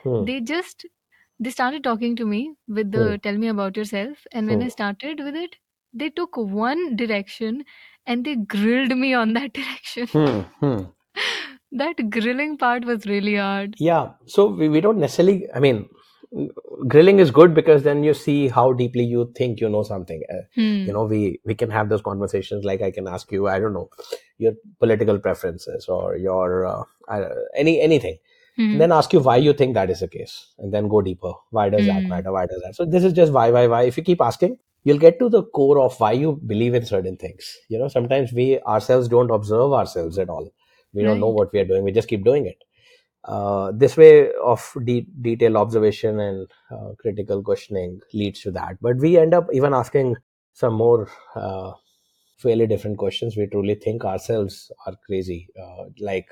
hmm. 0.03 0.25
They 0.25 0.41
just 0.41 0.87
they 1.41 1.51
started 1.51 1.85
talking 1.85 2.17
to 2.17 2.27
me 2.27 2.55
with 2.69 2.93
Hmm. 2.95 3.13
the 3.13 3.21
tell 3.23 3.39
me 3.39 3.49
about 3.49 3.77
yourself, 3.77 4.27
and 4.33 4.47
when 4.49 4.63
I 4.63 4.69
Hmm. 4.69 4.71
started 4.71 5.21
with 5.21 5.37
it, 5.37 5.57
they 5.93 6.11
took 6.11 6.37
one 6.37 6.97
direction 6.97 7.65
and 8.07 8.25
they 8.25 8.37
grilled 8.37 8.97
me 8.97 9.15
on 9.15 9.33
that 9.35 9.53
direction. 9.61 10.07
Hmm. 10.09 10.41
Hmm. 10.65 10.83
that 11.73 12.11
grilling 12.11 12.57
part 12.59 12.85
was 12.85 13.07
really 13.07 13.37
hard. 13.37 13.75
Yeah. 13.79 14.13
So 14.27 14.47
we, 14.47 14.69
we 14.69 14.81
don't 14.81 14.99
necessarily, 14.99 15.47
I 15.55 15.61
mean, 15.61 15.89
grilling 16.89 17.19
is 17.19 17.31
good 17.31 17.55
because 17.55 17.83
then 17.83 18.03
you 18.05 18.15
see 18.15 18.49
how 18.49 18.73
deeply 18.73 19.05
you 19.05 19.33
think 19.37 19.61
you 19.61 19.69
know 19.69 19.83
something. 19.83 20.23
Uh, 20.33 20.43
Hmm. 20.55 20.85
you 20.87 20.93
know, 20.93 21.05
we, 21.05 21.41
we 21.45 21.55
can 21.55 21.71
have 21.71 21.89
those 21.89 22.03
conversations 22.03 22.65
like 22.65 22.83
I 22.83 22.91
can 22.91 23.07
ask 23.09 23.31
you, 23.33 23.49
I 23.49 23.59
don't 23.59 23.73
know, 23.75 23.91
your 24.39 24.53
political 24.79 25.19
preferences 25.19 25.87
or 25.89 26.17
your, 26.17 26.67
uh, 26.67 26.83
uh, 27.09 27.29
any, 27.57 27.81
anything. 27.81 28.19
Hmm. 28.57 28.79
Then 28.79 28.93
ask 28.93 29.13
you 29.13 29.21
why 29.21 29.37
you 29.37 29.53
think 29.55 29.75
that 29.75 29.89
is 29.91 30.01
the 30.01 30.09
case 30.09 30.53
and 30.59 30.73
then 30.75 30.89
go 30.89 31.01
deeper. 31.01 31.33
Why 31.51 31.69
does 31.71 31.87
that 31.87 32.03
Hmm. 32.03 32.09
matter? 32.09 32.33
Why 32.33 32.47
does 32.47 32.61
that? 32.65 32.75
So 32.77 32.85
this 32.85 33.05
is 33.05 33.13
just 33.13 33.33
why, 33.33 33.51
why, 33.51 33.67
why. 33.67 33.83
If 33.85 33.97
you 33.97 34.03
keep 34.03 34.21
asking, 34.21 34.59
you'll 34.85 34.99
get 34.99 35.19
to 35.19 35.29
the 35.29 35.43
core 35.45 35.81
of 35.81 35.99
why 36.01 36.13
you 36.13 36.41
believe 36.47 36.75
in 36.75 36.85
certain 36.87 37.17
things. 37.17 37.57
You 37.69 37.79
know, 37.79 37.89
sometimes 37.89 38.33
we 38.33 38.61
ourselves 38.63 39.09
don't 39.09 39.31
observe 39.31 39.73
ourselves 39.73 40.19
at 40.19 40.29
all. 40.29 40.51
We 40.95 41.03
don't 41.03 41.21
know 41.21 41.29
what 41.29 41.53
we 41.53 41.61
are 41.61 41.65
doing. 41.65 41.85
We 41.85 41.93
just 41.93 42.09
keep 42.09 42.25
doing 42.25 42.47
it. 42.47 42.63
Uh, 43.25 43.73
this 43.75 43.97
way 43.97 44.33
of 44.45 44.73
de- 44.85 45.07
detailed 45.21 45.57
observation 45.57 46.19
and 46.21 46.49
uh, 46.71 46.91
critical 47.01 47.43
questioning 47.43 48.01
leads 48.13 48.41
to 48.43 48.51
that. 48.51 48.77
But 48.81 48.97
we 48.99 49.17
end 49.17 49.33
up 49.35 49.47
even 49.53 49.75
asking 49.75 50.17
some 50.55 50.75
more 50.75 51.09
uh, 51.37 51.73
fairly 52.39 52.67
different 52.67 52.99
questions. 52.99 53.37
We 53.37 53.47
truly 53.47 53.77
think 53.77 54.05
ourselves 54.05 54.73
are 54.87 54.95
crazy. 55.07 55.49
Uh, 55.61 55.85
like, 56.01 56.27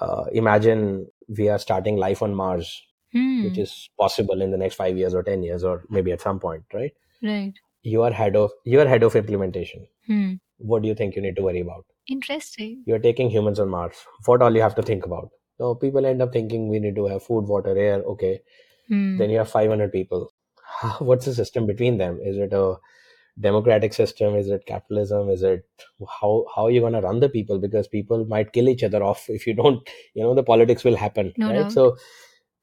uh, 0.00 0.24
imagine 0.32 1.06
we 1.36 1.48
are 1.48 1.58
starting 1.58 1.96
life 1.96 2.22
on 2.22 2.34
Mars, 2.34 2.82
Hmm. 3.12 3.44
which 3.44 3.58
is 3.58 3.88
possible 3.98 4.42
in 4.42 4.50
the 4.50 4.58
next 4.58 4.74
five 4.76 4.96
years 4.98 5.14
or 5.14 5.22
ten 5.22 5.42
years, 5.42 5.64
or 5.64 5.84
maybe 5.88 6.12
at 6.12 6.20
some 6.20 6.38
point, 6.38 6.64
right? 6.74 6.92
Right. 7.22 7.52
You 7.82 8.02
are 8.02 8.10
head 8.12 8.36
of 8.36 8.50
you 8.64 8.80
are 8.80 8.86
head 8.86 9.02
of 9.02 9.16
implementation. 9.16 9.86
Hmm. 10.06 10.34
What 10.58 10.82
do 10.82 10.88
you 10.88 10.94
think 10.94 11.14
you 11.16 11.22
need 11.22 11.36
to 11.36 11.42
worry 11.42 11.60
about? 11.60 11.84
Interesting. 12.08 12.82
You're 12.86 12.98
taking 12.98 13.30
humans 13.30 13.60
on 13.60 13.68
Mars. 13.68 13.94
What 14.26 14.42
all 14.42 14.54
you 14.54 14.62
have 14.62 14.74
to 14.76 14.82
think 14.82 15.04
about? 15.06 15.28
So 15.58 15.74
people 15.74 16.06
end 16.06 16.22
up 16.22 16.32
thinking 16.32 16.68
we 16.68 16.78
need 16.80 16.96
to 16.96 17.06
have 17.06 17.22
food, 17.22 17.46
water, 17.46 17.76
air. 17.76 18.02
Okay, 18.14 18.40
Hmm. 18.88 19.16
then 19.18 19.30
you 19.30 19.38
have 19.38 19.50
500 19.50 19.92
people. 19.92 20.32
What's 20.98 21.26
the 21.26 21.34
system 21.34 21.66
between 21.66 21.98
them? 21.98 22.18
Is 22.22 22.36
it 22.38 22.52
a 22.52 22.76
democratic 23.40 23.94
system? 23.94 24.34
Is 24.34 24.48
it 24.48 24.66
capitalism? 24.66 25.30
Is 25.30 25.42
it 25.42 25.64
how 26.20 26.46
how 26.54 26.64
are 26.66 26.70
you 26.70 26.80
going 26.80 26.92
to 26.94 27.00
run 27.00 27.20
the 27.20 27.28
people? 27.28 27.58
Because 27.58 27.88
people 27.88 28.24
might 28.26 28.52
kill 28.52 28.68
each 28.68 28.84
other 28.84 29.02
off 29.02 29.28
if 29.38 29.46
you 29.46 29.54
don't. 29.54 29.88
You 30.14 30.22
know 30.24 30.34
the 30.34 30.42
politics 30.42 30.84
will 30.84 30.96
happen, 30.96 31.32
No 31.36 31.48
right? 31.48 31.62
doubt. 31.62 31.72
So 31.72 31.96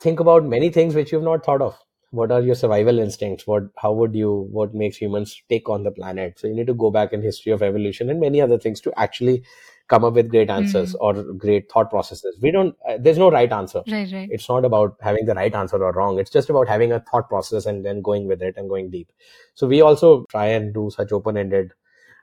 think 0.01 0.19
about 0.19 0.45
many 0.45 0.69
things 0.69 0.95
which 0.95 1.11
you've 1.11 1.23
not 1.31 1.45
thought 1.45 1.61
of. 1.61 1.77
What 2.15 2.31
are 2.31 2.41
your 2.41 2.55
survival 2.55 2.99
instincts? 2.99 3.45
What 3.47 3.63
how 3.77 3.91
would 3.93 4.15
you 4.15 4.31
what 4.59 4.73
makes 4.73 4.97
humans 4.97 5.35
take 5.49 5.69
on 5.69 5.83
the 5.83 5.91
planet? 5.91 6.39
So 6.39 6.47
you 6.47 6.55
need 6.55 6.67
to 6.67 6.73
go 6.73 6.91
back 6.91 7.13
in 7.13 7.21
history 7.21 7.51
of 7.51 7.61
evolution 7.61 8.09
and 8.09 8.19
many 8.19 8.41
other 8.41 8.57
things 8.59 8.81
to 8.81 8.93
actually 9.05 9.43
come 9.87 10.03
up 10.03 10.13
with 10.19 10.29
great 10.29 10.49
answers 10.49 10.91
Hmm. 10.91 10.97
or 11.07 11.23
great 11.45 11.71
thought 11.71 11.89
processes. 11.91 12.37
We 12.41 12.51
don't. 12.51 12.75
Uh, 12.89 12.97
there's 12.99 13.17
no 13.23 13.29
right 13.31 13.51
answer 13.51 13.83
Right. 13.87 14.11
Right. 14.11 14.29
it's 14.31 14.49
not 14.49 14.65
about 14.65 14.95
having 15.01 15.25
the 15.25 15.35
right 15.35 15.53
answer 15.63 15.81
or 15.83 15.91
wrong 15.93 16.19
it's 16.19 16.31
just 16.31 16.49
about 16.49 16.67
having 16.67 16.91
a 16.91 16.99
thought 17.11 17.29
process 17.29 17.65
and 17.65 17.85
then 17.85 18.01
going 18.01 18.27
with 18.27 18.41
it 18.41 18.55
and 18.57 18.67
going 18.69 18.89
deep 18.89 19.11
so 19.53 19.67
we 19.67 19.81
also 19.81 20.25
try 20.29 20.45
and 20.47 20.73
do 20.73 20.89
such 20.95 21.11
open-ended 21.11 21.71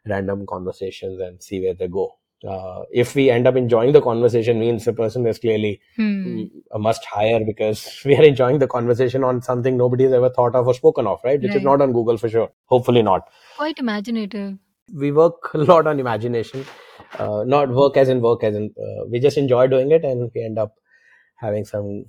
random 0.06 0.46
conversations 0.46 1.20
and 1.20 1.42
see 1.42 1.60
where 1.64 1.74
they 1.74 1.88
go 1.88 2.06
uh, 2.48 2.82
if 2.92 3.14
we 3.14 3.30
end 3.30 3.46
up 3.46 3.56
enjoying 3.56 3.92
the 3.92 4.00
conversation 4.00 4.58
means 4.60 4.84
the 4.84 4.92
person 4.92 5.26
is 5.26 5.38
clearly 5.38 5.80
Hmm. 5.96 6.26
mm, 6.26 6.50
a 6.72 6.78
must 6.78 7.04
hire 7.04 7.40
because 7.44 8.00
we 8.04 8.16
are 8.16 8.24
enjoying 8.24 8.58
the 8.58 8.66
conversation 8.66 9.24
on 9.24 9.40
something 9.42 9.76
nobody 9.76 10.04
has 10.04 10.12
ever 10.12 10.30
thought 10.30 10.54
of 10.54 10.66
or 10.66 10.74
spoken 10.74 11.06
of 11.06 11.20
right 11.24 11.40
which 11.40 11.54
is 11.54 11.62
not 11.62 11.80
on 11.80 11.92
google 11.92 12.16
for 12.16 12.28
sure 12.28 12.50
hopefully 12.66 13.02
not 13.02 13.28
Quite 13.56 13.78
imaginative. 13.78 14.58
we 14.92 15.12
work 15.12 15.52
a 15.54 15.58
lot 15.58 15.86
on 15.86 16.00
imagination 16.00 16.64
uh, 17.18 17.44
not 17.46 17.68
work 17.68 17.96
as 17.96 18.08
in 18.08 18.20
work 18.20 18.42
as 18.44 18.54
in 18.54 18.70
uh, 18.86 19.04
we 19.10 19.20
just 19.20 19.36
enjoy 19.36 19.66
doing 19.66 19.90
it 19.92 20.04
and 20.04 20.30
we 20.34 20.42
end 20.44 20.58
up 20.58 20.74
having 21.36 21.64
some 21.64 22.04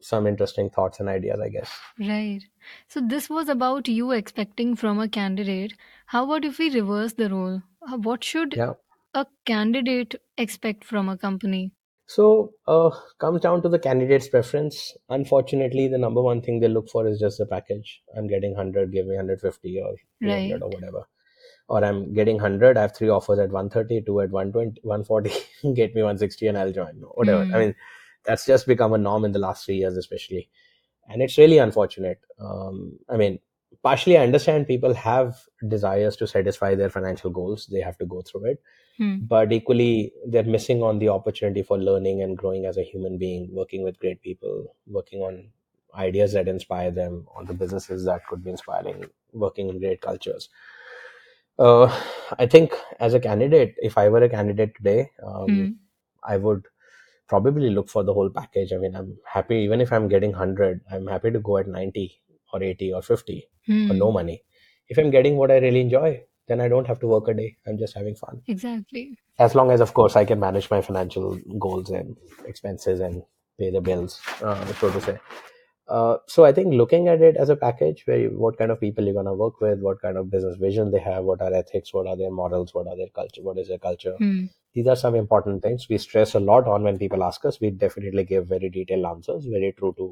some 0.00 0.26
interesting 0.26 0.68
thoughts 0.70 1.00
and 1.00 1.08
ideas 1.08 1.40
i 1.40 1.48
guess 1.48 1.70
Right. 1.98 2.42
So 2.88 3.00
this 3.00 3.28
was 3.30 3.48
about 3.48 3.88
you 3.88 4.10
expecting 4.12 4.76
from 4.76 4.98
a 5.00 5.08
candidate. 5.08 5.72
How 6.06 6.24
about 6.24 6.44
if 6.44 6.58
we 6.58 6.68
reverse 6.74 7.14
the 7.14 7.30
role? 7.30 7.62
Uh, 7.90 7.96
What 7.96 8.22
should 8.22 8.54
yeah 8.54 8.74
a 9.16 9.26
candidate 9.44 10.14
expect 10.38 10.84
from 10.84 11.08
a 11.08 11.18
company? 11.18 11.72
so 12.08 12.52
uh 12.68 12.90
comes 13.18 13.40
down 13.40 13.62
to 13.62 13.68
the 13.68 13.78
candidate's 13.78 14.28
preference. 14.28 14.96
Unfortunately 15.08 15.88
the 15.88 15.98
number 15.98 16.22
one 16.22 16.40
thing 16.40 16.60
they 16.60 16.68
look 16.68 16.88
for 16.88 17.06
is 17.06 17.18
just 17.18 17.38
the 17.38 17.46
package. 17.46 18.02
I'm 18.16 18.28
getting 18.28 18.52
100 18.54 18.92
give 18.92 19.06
me 19.06 19.16
150 19.16 19.80
or 19.80 19.94
200 20.22 20.62
Right. 20.62 20.62
or 20.62 20.70
whatever. 20.70 21.04
Or 21.68 21.84
i'm 21.84 22.14
getting 22.14 22.36
100 22.36 22.76
i 22.78 22.82
have 22.82 22.96
three 22.96 23.08
offers 23.08 23.38
at 23.40 23.50
130 23.50 24.02
two 24.06 24.20
at 24.20 24.30
120 24.30 24.80
140 24.82 25.30
get 25.74 25.94
me 25.94 26.02
160 26.02 26.46
and 26.48 26.58
i'll 26.58 26.72
join. 26.72 26.96
Whatever. 27.14 27.46
I 27.54 27.58
Hmm. 27.58 27.60
mean 27.60 27.74
that's 28.24 28.46
just 28.46 28.66
become 28.66 28.92
a 28.92 28.98
norm 28.98 29.24
in 29.24 29.32
the 29.32 29.38
last 29.40 29.66
three 29.66 29.76
years 29.78 29.96
especially. 29.96 30.48
And 31.08 31.22
it's 31.22 31.38
really 31.38 31.58
unfortunate. 31.58 32.20
Um, 32.40 32.98
i 33.10 33.16
mean 33.16 33.40
partially 33.86 34.16
i 34.18 34.22
understand 34.28 34.66
people 34.70 34.94
have 34.94 35.36
desires 35.74 36.16
to 36.16 36.26
satisfy 36.26 36.74
their 36.74 36.90
financial 36.90 37.30
goals. 37.30 37.66
They 37.72 37.80
have 37.80 37.98
to 37.98 38.06
go 38.16 38.22
through 38.22 38.46
it. 38.52 38.62
Hmm. 38.98 39.16
but 39.30 39.52
equally 39.54 40.12
they're 40.34 40.50
missing 40.52 40.82
on 40.90 40.98
the 41.00 41.08
opportunity 41.14 41.62
for 41.70 41.76
learning 41.86 42.20
and 42.26 42.38
growing 42.42 42.62
as 42.68 42.78
a 42.82 42.84
human 42.90 43.18
being 43.22 43.42
working 43.58 43.82
with 43.86 43.98
great 44.04 44.22
people 44.28 44.54
working 44.98 45.20
on 45.26 45.34
ideas 46.04 46.32
that 46.36 46.48
inspire 46.52 46.90
them 47.00 47.18
on 47.40 47.44
the 47.50 47.56
businesses 47.62 48.06
that 48.06 48.26
could 48.30 48.42
be 48.46 48.50
inspiring 48.54 49.04
working 49.44 49.68
in 49.72 49.78
great 49.82 50.00
cultures. 50.06 50.48
Uh, 51.58 51.86
i 52.38 52.46
think 52.54 52.74
as 53.00 53.14
a 53.14 53.20
candidate 53.26 53.74
if 53.90 53.96
i 53.96 54.08
were 54.14 54.22
a 54.22 54.28
candidate 54.28 54.74
today 54.78 55.10
um, 55.26 55.46
Hmm. 55.50 55.68
i 56.32 56.36
would 56.36 56.66
probably 57.28 57.70
look 57.70 57.88
for 57.88 58.02
the 58.04 58.14
whole 58.14 58.30
package. 58.30 58.72
I 58.72 58.78
mean 58.78 58.94
i'm 58.94 59.16
happy 59.36 59.56
even 59.66 59.80
if 59.80 59.92
i'm 59.92 60.08
getting 60.08 60.32
100 60.32 60.80
i'm 60.92 61.06
happy 61.06 61.30
to 61.36 61.40
go 61.40 61.58
at 61.58 61.68
90 61.68 62.04
or 62.52 62.62
80 62.62 62.92
or 62.92 63.02
50 63.02 63.48
for 63.88 63.94
no 63.94 64.08
Hmm. 64.08 64.14
money 64.20 64.42
if 64.88 64.98
i'm 64.98 65.10
getting 65.10 65.36
what 65.36 65.50
i 65.50 65.58
really 65.58 65.80
enjoy 65.80 66.08
then 66.48 66.60
i 66.60 66.68
don't 66.68 66.86
have 66.86 67.00
to 67.00 67.06
work 67.14 67.28
a 67.28 67.34
day 67.34 67.56
i'm 67.66 67.78
just 67.78 67.94
having 67.94 68.14
fun 68.14 68.42
Exactly. 68.48 69.18
as 69.38 69.54
long 69.54 69.70
as 69.70 69.80
of 69.80 69.94
course 69.94 70.16
i 70.16 70.24
can 70.24 70.40
manage 70.40 70.70
my 70.70 70.80
financial 70.80 71.38
goals 71.66 71.90
and 71.90 72.16
expenses 72.46 73.00
and 73.00 73.22
pay 73.58 73.70
the 73.70 73.80
bills 73.80 74.20
uh, 74.42 74.66
so 74.80 74.90
to 74.90 75.00
say 75.00 75.18
uh, 75.88 76.16
so 76.26 76.44
i 76.44 76.52
think 76.52 76.74
looking 76.74 77.08
at 77.08 77.20
it 77.20 77.36
as 77.36 77.48
a 77.48 77.56
package 77.56 78.02
where 78.06 78.18
you, 78.18 78.30
what 78.30 78.58
kind 78.58 78.70
of 78.70 78.80
people 78.80 79.04
you're 79.04 79.14
going 79.20 79.26
to 79.32 79.34
work 79.34 79.60
with 79.60 79.80
what 79.80 80.00
kind 80.02 80.16
of 80.16 80.30
business 80.30 80.56
vision 80.56 80.90
they 80.90 80.98
have 81.08 81.24
what 81.24 81.40
are 81.40 81.52
ethics 81.54 81.92
what 81.94 82.06
are 82.06 82.16
their 82.16 82.30
morals 82.30 82.74
what 82.74 82.86
are 82.86 82.96
their 82.96 83.12
culture 83.20 83.42
what 83.42 83.58
is 83.58 83.68
their 83.68 83.78
culture 83.88 84.16
Hmm. 84.18 84.44
these 84.74 84.86
are 84.92 84.96
some 84.96 85.14
important 85.14 85.62
things 85.62 85.86
we 85.88 85.98
stress 85.98 86.34
a 86.34 86.40
lot 86.40 86.66
on 86.66 86.82
when 86.82 86.98
people 86.98 87.22
ask 87.24 87.44
us 87.44 87.60
we 87.60 87.70
definitely 87.70 88.24
give 88.24 88.46
very 88.46 88.68
detailed 88.78 89.06
answers 89.12 89.46
very 89.46 89.72
true 89.78 89.94
to 89.98 90.08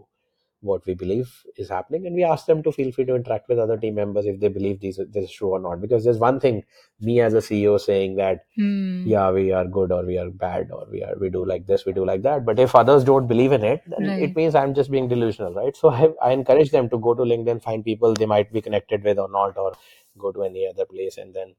what 0.71 0.87
we 0.87 0.95
believe 0.95 1.31
is 1.57 1.69
happening 1.69 2.07
and 2.07 2.17
we 2.17 2.25
ask 2.25 2.47
them 2.47 2.63
to 2.63 2.73
feel 2.73 2.91
free 2.93 3.05
to 3.05 3.15
interact 3.15 3.49
with 3.49 3.59
other 3.65 3.77
team 3.77 3.95
members 3.97 4.27
if 4.27 4.41
they 4.41 4.49
believe 4.49 4.81
these 4.81 4.99
this 5.17 5.25
is 5.25 5.33
true 5.33 5.51
or 5.51 5.61
not 5.61 5.81
because 5.81 6.05
there's 6.05 6.19
one 6.19 6.41
thing 6.41 6.63
me 7.01 7.21
as 7.21 7.35
a 7.35 7.45
ceo 7.49 7.79
saying 7.81 8.17
that 8.17 8.45
Hmm. 8.57 9.07
yeah 9.13 9.31
we 9.37 9.51
are 9.53 9.65
good 9.77 9.93
or 9.93 10.05
we 10.11 10.17
are 10.19 10.31
bad 10.31 10.71
or 10.73 10.87
we 10.91 11.03
are 11.03 11.15
we 11.23 11.29
do 11.37 11.45
like 11.45 11.67
this 11.67 11.85
we 11.87 11.93
do 11.93 12.05
like 12.11 12.23
that 12.27 12.45
but 12.47 12.59
if 12.65 12.75
others 12.81 13.05
don't 13.09 13.27
believe 13.33 13.53
in 13.59 13.65
it 13.71 13.83
then 13.95 14.07
Right. 14.09 14.23
it 14.29 14.37
means 14.37 14.55
i'm 14.55 14.75
just 14.79 14.91
being 14.91 15.09
delusional 15.09 15.55
right 15.55 15.77
so 15.77 15.91
I, 15.91 16.09
I 16.23 16.33
encourage 16.33 16.71
them 16.71 16.89
to 16.91 16.99
go 16.99 17.15
to 17.15 17.23
linkedin 17.23 17.63
find 17.63 17.85
people 17.85 18.15
they 18.15 18.27
might 18.35 18.53
be 18.53 18.63
connected 18.63 19.03
with 19.05 19.19
or 19.19 19.29
not 19.29 19.59
or 19.59 19.73
go 20.19 20.33
to 20.33 20.45
any 20.45 20.67
other 20.69 20.87
place 20.87 21.19
and 21.19 21.35
then 21.35 21.55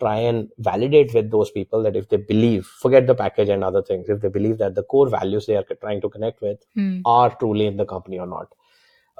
try 0.00 0.16
and 0.18 0.48
validate 0.58 1.14
with 1.14 1.30
those 1.30 1.50
people 1.50 1.82
that 1.82 1.96
if 1.96 2.08
they 2.08 2.16
believe 2.18 2.66
forget 2.66 3.06
the 3.06 3.14
package 3.14 3.48
and 3.48 3.64
other 3.64 3.82
things 3.82 4.08
if 4.08 4.20
they 4.20 4.28
believe 4.28 4.58
that 4.58 4.74
the 4.74 4.82
core 4.82 5.08
values 5.08 5.46
they 5.46 5.56
are 5.56 5.64
trying 5.80 6.00
to 6.00 6.08
connect 6.08 6.40
with 6.42 6.58
Hmm. 6.74 7.00
are 7.04 7.30
truly 7.36 7.66
in 7.66 7.76
the 7.76 7.86
company 7.86 8.18
or 8.18 8.26
not. 8.26 8.48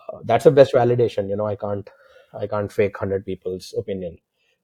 Uh, 0.09 0.19
that's 0.25 0.45
the 0.45 0.51
best 0.51 0.75
validation 0.75 1.29
you 1.29 1.37
know 1.37 1.47
i 1.47 1.57
can't 1.57 1.89
i 2.39 2.47
can't 2.47 2.73
fake 2.73 3.01
100 3.01 3.25
people's 3.25 3.75
opinion 3.79 4.19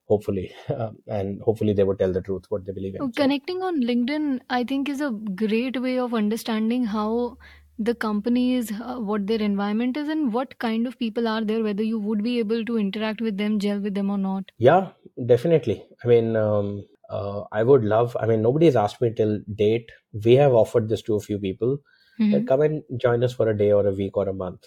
hopefully. 0.07 0.53
Um, 0.79 0.97
and 1.07 1.41
hopefully 1.43 1.73
they 1.73 1.85
would 1.85 1.99
tell 1.99 2.13
the 2.13 2.21
truth 2.21 2.45
what 2.49 2.65
they 2.67 2.73
believe 2.73 2.95
in 2.95 3.13
so. 3.13 3.23
Connecting 3.23 3.63
on 3.63 3.81
LinkedIn, 3.83 4.41
I 4.51 4.65
think, 4.65 4.89
is 4.89 5.01
a 5.01 5.11
great 5.11 5.81
way 5.81 5.99
of 5.99 6.15
understanding 6.15 6.85
how 6.85 7.39
the 7.79 7.95
company 7.95 8.55
is, 8.55 8.71
uh, 8.73 8.97
what 8.99 9.27
their 9.27 9.41
environment 9.41 9.97
is, 9.97 10.09
and 10.09 10.33
what 10.33 10.59
kind 10.59 10.87
of 10.87 10.99
people 10.99 11.29
are 11.29 11.45
there, 11.45 11.63
whether 11.63 11.83
you 11.83 11.99
would 11.99 12.23
be 12.23 12.39
able 12.39 12.65
to 12.65 12.79
interact 12.79 13.21
with 13.21 13.37
them, 13.39 13.59
gel 13.59 13.81
with 13.81 13.95
them, 13.95 14.11
or 14.11 14.19
not. 14.19 14.51
yeah 14.59 14.91
definitely. 15.27 15.85
I 16.05 16.09
mean 16.09 16.37
um, 16.37 16.85
uh, 17.11 17.43
i 17.53 17.63
would 17.63 17.85
love 17.85 18.17
i 18.21 18.27
mean 18.27 18.41
nobody 18.43 18.67
has 18.67 18.77
asked 18.77 19.01
me 19.01 19.13
till 19.15 19.41
date. 19.63 19.91
We 20.25 20.35
have 20.35 20.53
offered 20.53 20.89
this 20.89 21.03
to 21.03 21.17
a 21.17 21.21
few 21.21 21.39
people. 21.39 21.79
Hmm 22.19 22.47
come 22.47 22.63
and 22.63 22.83
join 23.05 23.25
us 23.25 23.33
for 23.35 23.49
a 23.49 23.57
day 23.57 23.73
or 23.73 23.87
a 23.87 23.93
week 23.93 24.17
or 24.17 24.29
a 24.29 24.35
month. 24.35 24.67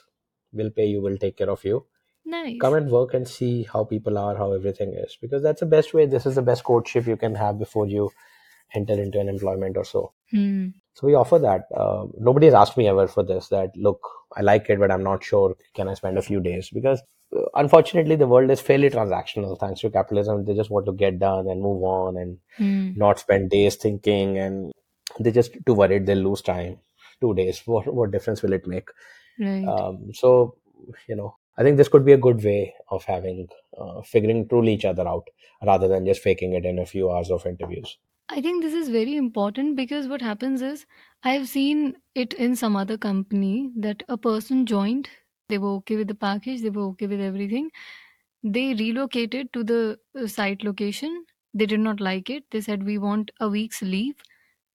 We'll 0.52 0.72
pay 0.72 0.88
you 0.88 1.02
we'll 1.02 1.18
take 1.18 1.38
care 1.38 1.50
of 1.50 1.64
you. 1.64 1.86
Nice. 2.26 2.60
come 2.62 2.74
and 2.74 2.90
work 2.92 3.14
and 3.14 3.28
see 3.28 3.52
how 3.72 3.84
people 3.84 4.18
are 4.18 4.36
how 4.38 4.52
everything 4.54 4.94
is 5.02 5.18
because 5.22 5.44
that's 5.44 5.60
the 5.62 5.66
best 5.76 5.94
way. 5.94 6.06
This 6.06 6.26
is 6.26 6.36
the 6.36 6.42
best 6.42 6.64
courtship 6.64 7.08
you 7.08 7.18
can 7.18 7.36
have 7.36 7.60
before 7.60 7.88
you 7.88 8.10
enter 8.74 8.94
into 8.94 9.20
an 9.20 9.30
employment 9.30 9.78
or 9.78 9.86
so. 9.86 10.14
Hmm. 10.32 10.68
So 10.96 11.08
we 11.08 11.14
offer 11.14 11.38
that 11.40 11.68
uh, 11.84 12.06
nobody 12.20 12.48
has 12.48 12.56
asked 12.56 12.78
me 12.78 12.88
ever 12.88 13.08
for 13.08 13.24
this 13.24 13.50
that 13.50 13.76
look 13.78 14.02
i 14.38 14.42
like 14.42 14.70
it 14.70 14.80
but 14.80 14.92
i'm 14.92 15.04
not 15.04 15.24
sure 15.24 15.56
can 15.74 15.88
i 15.88 15.94
spend 15.94 16.18
a 16.18 16.22
few 16.30 16.40
days 16.40 16.70
because 16.80 17.02
uh, 17.38 17.46
unfortunately 17.56 18.16
the 18.16 18.28
world 18.34 18.50
is 18.50 18.62
fairly 18.62 18.90
transactional 18.90 19.60
thanks 19.60 19.82
to 19.82 19.90
capitalism 19.90 20.46
they 20.46 20.56
just 20.62 20.70
want 20.78 20.86
to 20.86 20.94
get 21.04 21.20
done 21.20 21.48
and 21.50 21.62
move 21.62 21.84
on 21.84 22.18
and 22.18 22.38
Hmm. 22.58 22.92
not 22.96 23.20
spend 23.20 23.50
days 23.50 23.76
thinking 23.76 24.38
and 24.38 24.72
they're 25.20 25.34
just 25.40 25.58
too 25.66 25.74
worried 25.74 26.06
they'll 26.06 26.18
lose 26.30 26.42
time. 26.42 26.80
Two 27.22 27.34
days, 27.34 27.62
what 27.66 27.94
what 27.94 28.12
difference 28.12 28.42
will 28.42 28.54
it 28.54 28.68
make? 28.68 28.90
Right. 29.40 29.66
Um, 29.68 30.12
so 30.14 30.56
you 31.08 31.16
know, 31.16 31.36
I 31.58 31.64
think 31.64 31.78
this 31.78 31.88
could 31.90 32.06
be 32.06 32.14
a 32.14 32.18
good 32.18 32.44
way 32.44 32.74
of 32.90 33.04
having 33.06 33.48
uh, 33.78 34.02
figuring 34.02 34.48
truly 34.48 34.74
each 34.74 34.86
other 34.86 35.08
out 35.08 35.28
rather 35.66 35.88
than 35.88 36.06
just 36.06 36.22
faking 36.22 36.54
it 36.54 36.66
in 36.66 36.80
a 36.80 36.86
few 36.86 37.12
hours 37.12 37.32
of 37.32 37.46
interviews. 37.46 37.98
I 38.30 38.42
think 38.42 38.62
this 38.64 38.74
is 38.74 38.90
very 38.90 39.16
important 39.16 39.76
because 39.76 40.08
what 40.08 40.22
happens 40.22 40.62
is 40.62 40.86
I've 41.24 41.48
seen 41.48 41.96
it 42.14 42.34
in 42.34 42.56
some 42.56 42.76
other 42.76 42.98
company 42.98 43.72
that 43.78 44.04
a 44.08 44.18
person 44.18 44.66
joined, 44.66 45.10
they 45.50 45.58
were 45.58 45.74
okay 45.78 45.96
with 45.96 46.08
the 46.08 46.16
package, 46.16 46.62
they 46.62 46.70
were 46.70 46.84
okay 46.90 47.08
with 47.08 47.20
everything. 47.22 47.72
They 48.44 48.74
relocated 48.74 49.54
to 49.54 49.64
the 49.64 50.00
uh, 50.20 50.28
site 50.28 50.64
location. 50.64 51.26
They 51.54 51.66
did 51.66 51.80
not 51.80 52.00
like 52.00 52.30
it. 52.30 52.46
They 52.52 52.62
said, 52.62 52.84
We 52.84 52.98
want 52.98 53.32
a 53.40 53.50
week's 53.50 53.82
leave. 53.82 54.22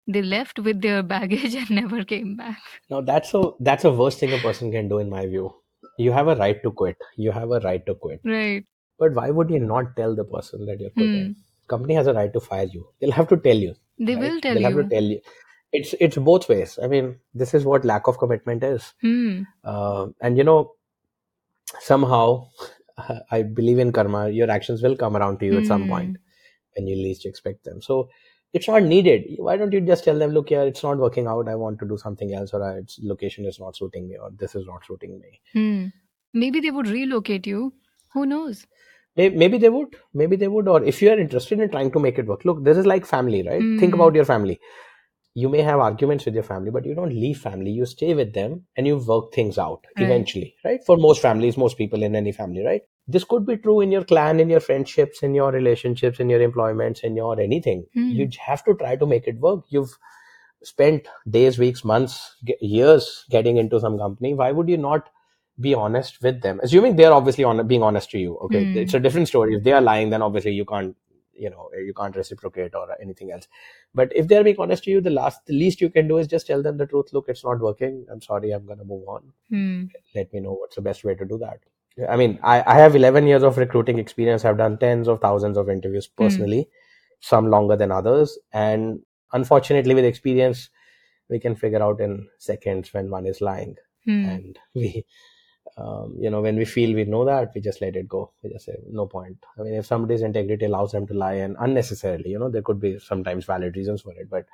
They 0.07 0.21
left 0.23 0.59
with 0.59 0.81
their 0.81 1.03
baggage 1.15 1.55
and 1.55 1.69
never 1.71 2.03
came 2.05 2.35
back. 2.35 2.59
Now 2.89 3.01
that's 3.01 3.33
a 3.33 3.41
that's 3.59 3.83
a 3.85 3.91
worst 3.91 4.19
thing 4.19 4.33
a 4.33 4.37
person 4.37 4.71
can 4.71 4.87
do 4.87 4.99
in 4.99 5.09
my 5.09 5.25
view. 5.25 5.53
You 5.97 6.11
have 6.11 6.27
a 6.27 6.35
right 6.35 6.61
to 6.63 6.71
quit. 6.71 6.97
You 7.17 7.31
have 7.31 7.51
a 7.51 7.59
right 7.59 7.85
to 7.85 7.95
quit. 7.95 8.21
Right. 8.23 8.65
But 8.99 9.13
why 9.13 9.29
would 9.31 9.49
you 9.49 9.59
not 9.59 9.95
tell 9.97 10.15
the 10.15 10.25
person 10.25 10.65
that 10.67 10.79
you're 10.79 10.91
quitting? 10.91 11.35
Company 11.69 11.93
has 11.95 12.07
a 12.07 12.13
right 12.13 12.31
to 12.33 12.39
fire 12.39 12.65
you. 12.73 12.87
They'll 12.99 13.11
have 13.19 13.27
to 13.29 13.37
tell 13.37 13.55
you. 13.55 13.75
They 13.97 14.15
right? 14.15 14.21
will 14.23 14.41
tell 14.41 14.53
you. 14.55 14.59
They'll 14.59 14.71
have 14.71 14.83
to 14.83 14.89
tell 14.95 15.03
you. 15.03 15.21
It's 15.71 15.93
it's 15.99 16.17
both 16.17 16.49
ways. 16.49 16.77
I 16.83 16.87
mean, 16.87 17.17
this 17.33 17.53
is 17.53 17.65
what 17.65 17.85
lack 17.85 18.07
of 18.07 18.17
commitment 18.17 18.63
is. 18.63 18.93
Hmm. 19.01 19.41
Uh, 19.63 20.07
and 20.21 20.37
you 20.37 20.43
know, 20.43 20.73
somehow, 21.79 22.47
I 23.31 23.43
believe 23.43 23.79
in 23.79 23.91
karma. 23.91 24.29
Your 24.29 24.49
actions 24.51 24.81
will 24.81 24.95
come 24.95 25.15
around 25.17 25.39
to 25.39 25.45
you 25.45 25.57
at 25.57 25.65
some 25.65 25.83
Hmm. 25.83 25.89
point 25.89 26.17
when 26.75 26.87
you 26.87 26.95
least 26.95 27.25
expect 27.25 27.63
them. 27.65 27.81
So 27.81 28.09
it's 28.53 28.67
not 28.67 28.83
needed. 28.83 29.25
Why 29.37 29.57
don't 29.57 29.71
you 29.73 29.81
just 29.81 30.03
tell 30.03 30.17
them, 30.17 30.31
look 30.31 30.49
here, 30.49 30.63
it's 30.63 30.83
not 30.83 30.97
working 30.97 31.27
out. 31.27 31.47
I 31.47 31.55
want 31.55 31.79
to 31.79 31.87
do 31.87 31.97
something 31.97 32.33
else, 32.33 32.53
or 32.53 32.63
uh, 32.63 32.75
its 32.77 32.99
location 33.03 33.45
is 33.45 33.59
not 33.59 33.75
suiting 33.75 34.07
me, 34.07 34.17
or 34.17 34.31
this 34.31 34.55
is 34.55 34.65
not 34.65 34.85
suiting 34.85 35.19
me. 35.19 35.39
Hmm. 35.53 35.87
Maybe 36.33 36.59
they 36.59 36.71
would 36.71 36.87
relocate 36.87 37.45
you. 37.47 37.73
Who 38.13 38.25
knows? 38.25 38.65
May- 39.15 39.29
Maybe 39.29 39.57
they 39.57 39.69
would, 39.69 39.95
maybe 40.13 40.35
they 40.35 40.47
would, 40.47 40.67
or 40.67 40.83
if 40.83 41.01
you 41.01 41.09
are 41.11 41.17
interested 41.19 41.59
in 41.59 41.69
trying 41.69 41.91
to 41.91 41.99
make 41.99 42.17
it 42.19 42.27
work, 42.27 42.45
look, 42.45 42.63
this 42.63 42.77
is 42.77 42.85
like 42.85 43.05
family, 43.05 43.43
right? 43.43 43.61
Think 43.79 43.93
Hmm. 43.93 43.99
about 44.01 44.15
your 44.15 44.25
family. 44.25 44.59
You 45.35 45.49
may 45.49 45.61
have 45.61 45.79
arguments 45.79 46.25
with 46.25 46.33
your 46.33 46.43
family, 46.43 46.71
but 46.71 46.85
you 46.85 46.95
don't 46.95 47.13
leave 47.13 47.37
family. 47.39 47.71
You 47.71 47.85
stay 47.85 48.13
with 48.13 48.33
them 48.33 48.65
and 48.75 48.87
you 48.87 48.97
work 48.97 49.33
things 49.33 49.57
out 49.57 49.85
Right. 49.97 50.05
eventually, 50.05 50.55
right? 50.65 50.79
For 50.85 50.97
most 50.97 51.21
families, 51.21 51.57
most 51.57 51.77
people 51.77 52.03
in 52.03 52.15
any 52.15 52.31
family, 52.31 52.63
right? 52.65 52.81
This 53.07 53.23
could 53.23 53.45
be 53.45 53.57
true 53.57 53.81
in 53.81 53.91
your 53.91 54.03
clan, 54.03 54.39
in 54.39 54.49
your 54.49 54.59
friendships, 54.59 55.21
in 55.23 55.33
your 55.35 55.51
relationships, 55.51 56.19
in 56.19 56.29
your 56.29 56.41
employments, 56.41 57.01
in 57.01 57.15
your 57.15 57.39
anything. 57.39 57.85
Hmm. 57.93 58.09
You 58.09 58.29
have 58.39 58.63
to 58.65 58.73
try 58.75 58.95
to 58.95 59.05
make 59.05 59.27
it 59.27 59.39
work. 59.39 59.63
You've 59.69 59.95
spent 60.63 61.07
days, 61.29 61.57
weeks, 61.57 61.83
months, 61.85 62.35
years 62.61 63.25
getting 63.29 63.57
into 63.57 63.79
some 63.79 63.97
company. 63.97 64.33
Why 64.33 64.51
would 64.51 64.67
you 64.69 64.77
not 64.77 65.09
be 65.59 65.73
honest 65.73 66.21
with 66.21 66.41
them? 66.41 66.59
Assuming 66.63 66.95
they're 66.95 67.13
obviously 67.13 67.43
on 67.43 67.65
being 67.67 67.83
honest 67.83 68.09
to 68.11 68.19
you. 68.19 68.37
Okay, 68.37 68.63
Hmm. 68.63 68.77
it's 68.77 68.93
a 68.93 68.99
different 68.99 69.27
story. 69.27 69.55
If 69.55 69.63
they 69.63 69.73
are 69.73 69.81
lying, 69.81 70.09
then 70.09 70.21
obviously 70.21 70.51
you 70.53 70.65
can't, 70.65 70.95
you 71.33 71.49
know, 71.49 71.69
you 71.85 71.93
can't 71.93 72.15
reciprocate 72.15 72.75
or 72.75 72.87
anything 73.01 73.31
else. 73.31 73.47
But 73.93 74.11
if 74.15 74.27
they're 74.27 74.43
being 74.43 74.59
honest 74.59 74.83
to 74.85 74.91
you, 74.91 75.01
the 75.01 75.09
last, 75.09 75.45
the 75.45 75.53
least 75.53 75.81
you 75.81 75.89
can 75.89 76.07
do 76.07 76.17
is 76.17 76.27
just 76.27 76.47
tell 76.47 76.61
them 76.61 76.77
the 76.77 76.85
truth. 76.85 77.13
Look, 77.13 77.25
it's 77.29 77.43
not 77.43 77.59
working. 77.59 78.05
I'm 78.11 78.21
sorry. 78.21 78.51
I'm 78.51 78.65
gonna 78.65 78.83
move 78.83 79.07
on. 79.07 79.31
Hmm. 79.49 79.83
Let 80.15 80.31
me 80.33 80.39
know 80.41 80.53
what's 80.53 80.75
the 80.75 80.81
best 80.81 81.03
way 81.03 81.15
to 81.15 81.25
do 81.25 81.37
that. 81.39 81.59
I 82.09 82.15
mean, 82.15 82.39
I, 82.43 82.63
I 82.65 82.75
have 82.75 82.95
11 82.95 83.27
years 83.27 83.43
of 83.43 83.57
recruiting 83.57 83.99
experience. 83.99 84.45
I've 84.45 84.57
done 84.57 84.77
tens 84.77 85.07
of 85.09 85.19
thousands 85.21 85.57
of 85.57 85.69
interviews 85.69 86.07
Hmm. 86.17 86.23
personally, 86.23 86.69
some 87.19 87.49
longer 87.49 87.75
than 87.75 87.91
others. 87.91 88.37
And 88.53 89.01
unfortunately, 89.33 89.93
with 89.95 90.05
experience, 90.05 90.69
we 91.29 91.39
can 91.39 91.55
figure 91.55 91.81
out 91.83 91.99
in 91.99 92.27
seconds 92.37 92.93
when 92.93 93.09
one 93.09 93.25
is 93.25 93.41
lying. 93.41 93.75
Hmm. 94.05 94.25
And 94.25 94.59
we, 94.73 95.05
um, 95.79 96.15
you 96.19 96.29
know, 96.29 96.41
when 96.41 96.57
we 96.57 96.65
feel 96.65 96.93
we 96.95 97.05
know 97.05 97.23
that, 97.25 97.51
we 97.55 97.61
just 97.61 97.81
let 97.81 97.95
it 97.95 98.07
go. 98.07 98.31
We 98.43 98.49
just 98.51 98.65
say, 98.65 98.77
no 98.91 99.05
point. 99.07 99.37
I 99.57 99.63
mean, 99.63 99.73
if 99.75 99.85
somebody's 99.85 100.21
integrity 100.21 100.65
allows 100.65 100.91
them 100.91 101.07
to 101.07 101.13
lie 101.13 101.35
and 101.35 101.55
unnecessarily, 101.59 102.29
you 102.31 102.39
know, 102.39 102.49
there 102.49 102.61
could 102.61 102.79
be 102.79 102.99
sometimes 102.99 103.45
valid 103.45 103.75
reasons 103.77 104.01
for 104.01 104.13
it. 104.13 104.29
But 104.29 104.45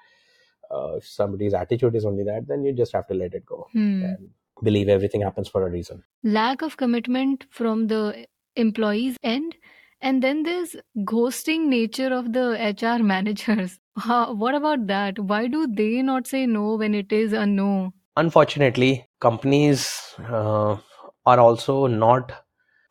uh, 0.71 0.95
if 0.97 1.07
somebody's 1.07 1.53
attitude 1.53 1.95
is 1.95 2.05
only 2.05 2.23
that, 2.23 2.47
then 2.47 2.63
you 2.63 2.73
just 2.73 2.93
have 2.93 3.07
to 3.07 3.13
let 3.13 3.33
it 3.33 3.45
go 3.45 3.67
Hmm. 3.73 4.03
and 4.03 4.29
believe 4.63 4.89
everything 4.89 5.21
happens 5.21 5.47
for 5.47 5.65
a 5.67 5.69
reason. 5.69 6.03
lack 6.23 6.61
of 6.65 6.75
commitment 6.77 7.45
from 7.57 7.81
the 7.87 8.25
employees 8.55 9.17
end 9.31 9.55
and 10.01 10.23
then 10.23 10.43
there's 10.43 10.71
ghosting 11.11 11.65
nature 11.73 12.07
of 12.19 12.29
the 12.37 12.45
hr 12.81 13.03
managers 13.13 13.75
How, 14.05 14.33
what 14.33 14.55
about 14.59 14.87
that 14.87 15.19
why 15.33 15.41
do 15.47 15.67
they 15.81 16.01
not 16.01 16.25
say 16.31 16.41
no 16.55 16.63
when 16.83 16.95
it 17.01 17.11
is 17.11 17.33
a 17.33 17.45
no 17.45 17.93
Unfortunately, 18.17 18.91
companies 19.19 20.15
uh, 20.19 20.77
are 21.25 21.39
also 21.39 21.87
not 21.87 22.31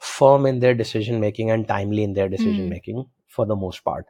firm 0.01 0.47
in 0.47 0.61
their 0.61 0.75
decision 0.75 1.21
making 1.21 1.51
and 1.51 1.67
timely 1.69 2.03
in 2.03 2.13
their 2.15 2.29
decision 2.29 2.65
Hmm. 2.65 2.71
making 2.71 3.07
for 3.29 3.47
the 3.47 3.57
most 3.57 3.85
part. 3.85 4.07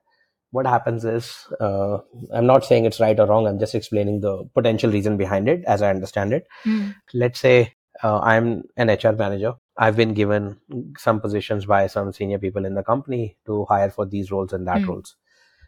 What 0.50 0.66
happens 0.66 1.04
is, 1.04 1.46
uh, 1.60 1.98
I'm 2.32 2.46
not 2.46 2.64
saying 2.64 2.84
it's 2.84 3.00
right 3.00 3.18
or 3.18 3.26
wrong, 3.26 3.46
I'm 3.46 3.58
just 3.58 3.74
explaining 3.74 4.20
the 4.20 4.44
potential 4.54 4.90
reason 4.90 5.16
behind 5.16 5.48
it 5.48 5.64
as 5.64 5.82
I 5.82 5.90
understand 5.90 6.32
it. 6.32 6.46
Hmm. 6.64 6.90
Let's 7.12 7.40
say 7.40 7.74
uh, 8.02 8.20
I'm 8.20 8.64
an 8.76 8.90
HR 8.90 9.12
manager. 9.16 9.54
I've 9.76 9.96
been 9.96 10.14
given 10.14 10.58
some 10.98 11.20
positions 11.20 11.66
by 11.66 11.86
some 11.88 12.12
senior 12.12 12.38
people 12.38 12.64
in 12.64 12.74
the 12.74 12.82
company 12.84 13.36
to 13.46 13.64
hire 13.66 13.90
for 13.90 14.06
these 14.06 14.30
roles 14.30 14.52
and 14.52 14.66
that 14.68 14.84
Hmm. 14.84 14.90
roles. 14.90 15.16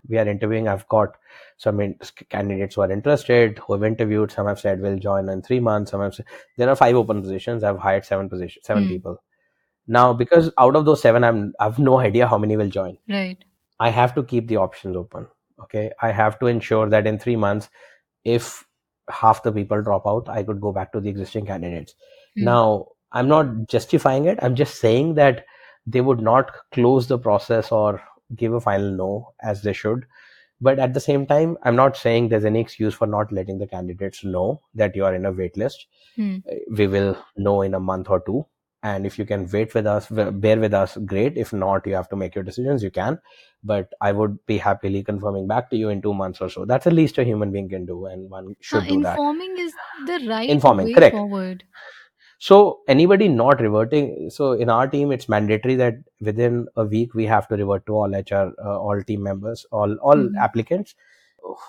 We 0.09 0.19
are 0.19 0.29
interviewing. 0.29 0.69
I've 0.69 0.87
got 0.89 1.17
some 1.57 1.81
in- 1.81 1.99
candidates 2.29 2.75
who 2.75 2.83
are 2.83 2.91
interested, 2.91 3.59
who 3.61 3.73
have 3.75 3.85
interviewed. 3.85 4.31
Some 4.33 4.47
have 4.47 4.61
said 4.61 4.81
will 4.81 4.99
join 4.99 5.29
in 5.29 5.43
three 5.43 5.61
months. 5.61 5.91
Some 5.91 6.01
have 6.03 6.15
said 6.15 6.27
there 6.57 6.69
are 6.69 6.77
five 6.77 6.95
open 6.97 7.23
positions. 7.23 7.65
I've 7.65 7.79
hired 7.79 8.05
seven 8.05 8.29
positions, 8.29 8.67
seven 8.67 8.85
Hmm. 8.85 8.89
people. 8.89 9.23
Now, 9.87 10.13
because 10.13 10.51
out 10.59 10.77
of 10.77 10.85
those 10.85 11.01
seven, 11.03 11.25
I'm 11.25 11.53
I've 11.61 11.79
no 11.79 11.99
idea 11.99 12.27
how 12.27 12.39
many 12.39 12.57
will 12.57 12.69
join. 12.69 12.99
right 13.09 13.39
I 13.79 13.91
have 13.91 14.15
to 14.15 14.23
keep 14.23 14.49
the 14.49 14.57
options 14.57 14.97
open. 14.97 15.27
Okay. 15.63 15.91
I 16.03 16.11
have 16.11 16.39
to 16.41 16.47
ensure 16.47 16.89
that 16.89 17.07
in 17.07 17.19
three 17.19 17.37
months, 17.37 17.69
if 18.25 18.65
half 19.11 19.43
the 19.43 19.53
people 19.53 19.83
drop 19.83 20.07
out, 20.07 20.29
I 20.29 20.43
could 20.43 20.61
go 20.61 20.73
back 20.73 20.93
to 20.93 21.01
the 21.01 21.09
existing 21.09 21.47
candidates. 21.47 21.95
Hmm. 22.37 22.45
Now, 22.45 22.87
I'm 23.13 23.29
not 23.29 23.69
justifying 23.69 24.25
it. 24.27 24.39
I'm 24.43 24.55
just 24.57 24.81
saying 24.81 25.15
that 25.15 25.45
they 25.87 26.01
would 26.01 26.21
not 26.21 26.51
close 26.73 27.07
the 27.07 27.19
process 27.19 27.71
or 27.71 28.01
give 28.35 28.53
a 28.53 28.61
final 28.61 28.91
no 28.91 29.35
as 29.43 29.62
they 29.62 29.72
should. 29.72 30.07
But 30.61 30.79
at 30.79 30.95
the 30.95 31.01
same 31.01 31.27
time, 31.27 31.59
I'm 31.62 31.77
not 31.77 31.97
saying 31.97 32.29
there's 32.29 32.45
any 32.47 32.61
excuse 32.61 32.95
for 32.95 33.07
not 33.07 33.31
letting 33.31 33.59
the 33.59 33.66
candidates 33.66 34.24
know 34.24 34.62
that 34.74 34.97
you 34.97 35.05
are 35.05 35.14
in 35.14 35.27
a 35.27 35.33
wait 35.33 35.57
list. 35.57 35.87
Hmm. 36.16 36.39
We 36.70 36.87
will 36.87 37.16
know 37.37 37.62
in 37.62 37.74
a 37.74 37.81
month 37.81 38.09
or 38.09 38.20
two. 38.20 38.47
And 38.83 39.05
if 39.05 39.18
you 39.18 39.24
can 39.27 39.49
wait 39.51 39.74
with 39.74 39.87
us, 39.87 40.07
bear 40.09 40.61
with 40.61 40.72
us, 40.72 40.97
great. 41.05 41.37
If 41.37 41.53
not, 41.53 41.87
you 41.87 41.95
have 41.95 42.09
to 42.11 42.16
make 42.16 42.35
your 42.35 42.45
decisions, 42.45 42.83
you 42.85 42.91
can. 42.91 43.18
But 43.64 43.93
I 44.01 44.12
would 44.12 44.45
be 44.47 44.59
happily 44.59 45.03
confirming 45.03 45.49
back 45.49 45.70
to 45.70 45.77
you 45.77 45.89
in 45.89 46.01
two 46.01 46.14
months 46.14 46.41
or 46.41 46.49
so. 46.49 46.64
That's 46.64 46.85
the 46.85 46.93
least 46.93 47.18
a 47.18 47.24
human 47.24 47.51
being 47.51 47.68
can 47.68 47.85
do, 47.85 48.07
and 48.07 48.31
one 48.31 48.55
should 48.61 48.83
Huh, 48.83 48.89
do 48.89 49.03
that. 49.03 49.18
informing 49.18 49.59
is 49.59 49.72
the 50.07 50.27
right 50.29 50.49
Informing, 50.49 50.87
way 50.87 50.95
correct. 50.95 51.16
forward 51.16 51.64
So 52.39 52.80
anybody 52.87 53.28
not 53.28 53.61
reverting, 53.61 54.28
so 54.30 54.53
in 54.53 54.68
our 54.68 54.87
team, 54.87 55.11
it's 55.11 55.28
mandatory 55.28 55.74
that 55.76 55.95
within 56.20 56.66
a 56.76 56.84
week 56.84 57.14
we 57.14 57.24
have 57.24 57.49
to 57.49 57.57
revert 57.57 57.87
to 57.87 57.95
all 57.95 58.14
HR, 58.14 58.53
uh, 58.62 58.78
all 58.78 59.03
team 59.03 59.22
members, 59.22 59.64
all 59.72 59.95
all 59.97 60.16
Mhm. 60.16 60.37
applicants 60.37 60.95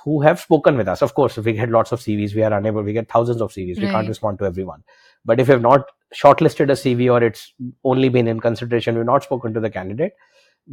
who 0.03 0.22
have 0.22 0.39
spoken 0.39 0.76
with 0.76 0.88
us. 0.88 1.01
Of 1.01 1.13
course, 1.13 1.38
if 1.38 1.45
we 1.45 1.53
get 1.53 1.70
lots 1.70 1.91
of 1.91 2.01
CVs, 2.01 2.36
we 2.36 2.43
are 2.43 2.53
unable. 2.53 2.82
We 2.82 2.93
get 2.93 3.09
thousands 3.09 3.41
of 3.41 3.51
CVs. 3.53 3.80
We 3.80 3.88
can't 3.88 4.07
respond 4.07 4.39
to 4.39 4.45
everyone. 4.45 4.84
But 5.24 5.39
if 5.39 5.47
we 5.47 5.53
have 5.53 5.61
not 5.61 5.86
shortlisted 6.15 6.70
a 6.70 6.76
CV 6.76 7.09
or 7.09 7.24
it's 7.24 7.53
only 7.84 8.09
been 8.09 8.28
in 8.28 8.39
consideration, 8.39 8.95
we've 8.95 9.05
not 9.05 9.24
spoken 9.24 9.53
to 9.53 9.59
the 9.59 9.70
candidate. 9.70 10.13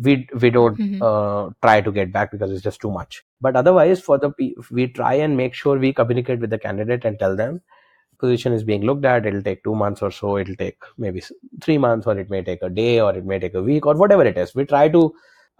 We 0.09 0.28
we 0.40 0.51
don't 0.51 0.78
Mhm. 0.78 1.03
uh, 1.03 1.51
try 1.62 1.80
to 1.80 1.92
get 1.92 2.12
back 2.12 2.32
because 2.32 2.51
it's 2.53 2.62
just 2.62 2.80
too 2.80 2.90
much. 2.90 3.24
But 3.40 3.57
otherwise, 3.57 4.01
for 4.01 4.18
the 4.18 4.32
we 4.70 4.88
try 4.88 5.14
and 5.14 5.36
make 5.36 5.55
sure 5.55 5.78
we 5.78 5.92
communicate 5.92 6.40
with 6.40 6.51
the 6.51 6.59
candidate 6.59 7.05
and 7.05 7.18
tell 7.18 7.36
them 7.36 7.61
position 8.25 8.53
is 8.59 8.64
being 8.72 8.83
looked 8.91 9.05
at 9.12 9.27
it'll 9.27 9.43
take 9.51 9.62
two 9.64 9.75
months 9.85 10.03
or 10.03 10.11
so 10.20 10.37
it'll 10.43 10.61
take 10.64 10.79
maybe 11.07 11.22
three 11.62 11.79
months 11.79 12.07
or 12.07 12.18
it 12.18 12.31
may 12.31 12.43
take 12.51 12.62
a 12.62 12.70
day 12.81 13.01
or 13.01 13.12
it 13.16 13.25
may 13.33 13.39
take 13.39 13.55
a 13.55 13.62
week 13.70 13.87
or 13.87 13.95
whatever 14.05 14.25
it 14.33 14.39
is 14.45 14.55
we 14.55 14.64
try 14.75 14.89
to 14.89 15.03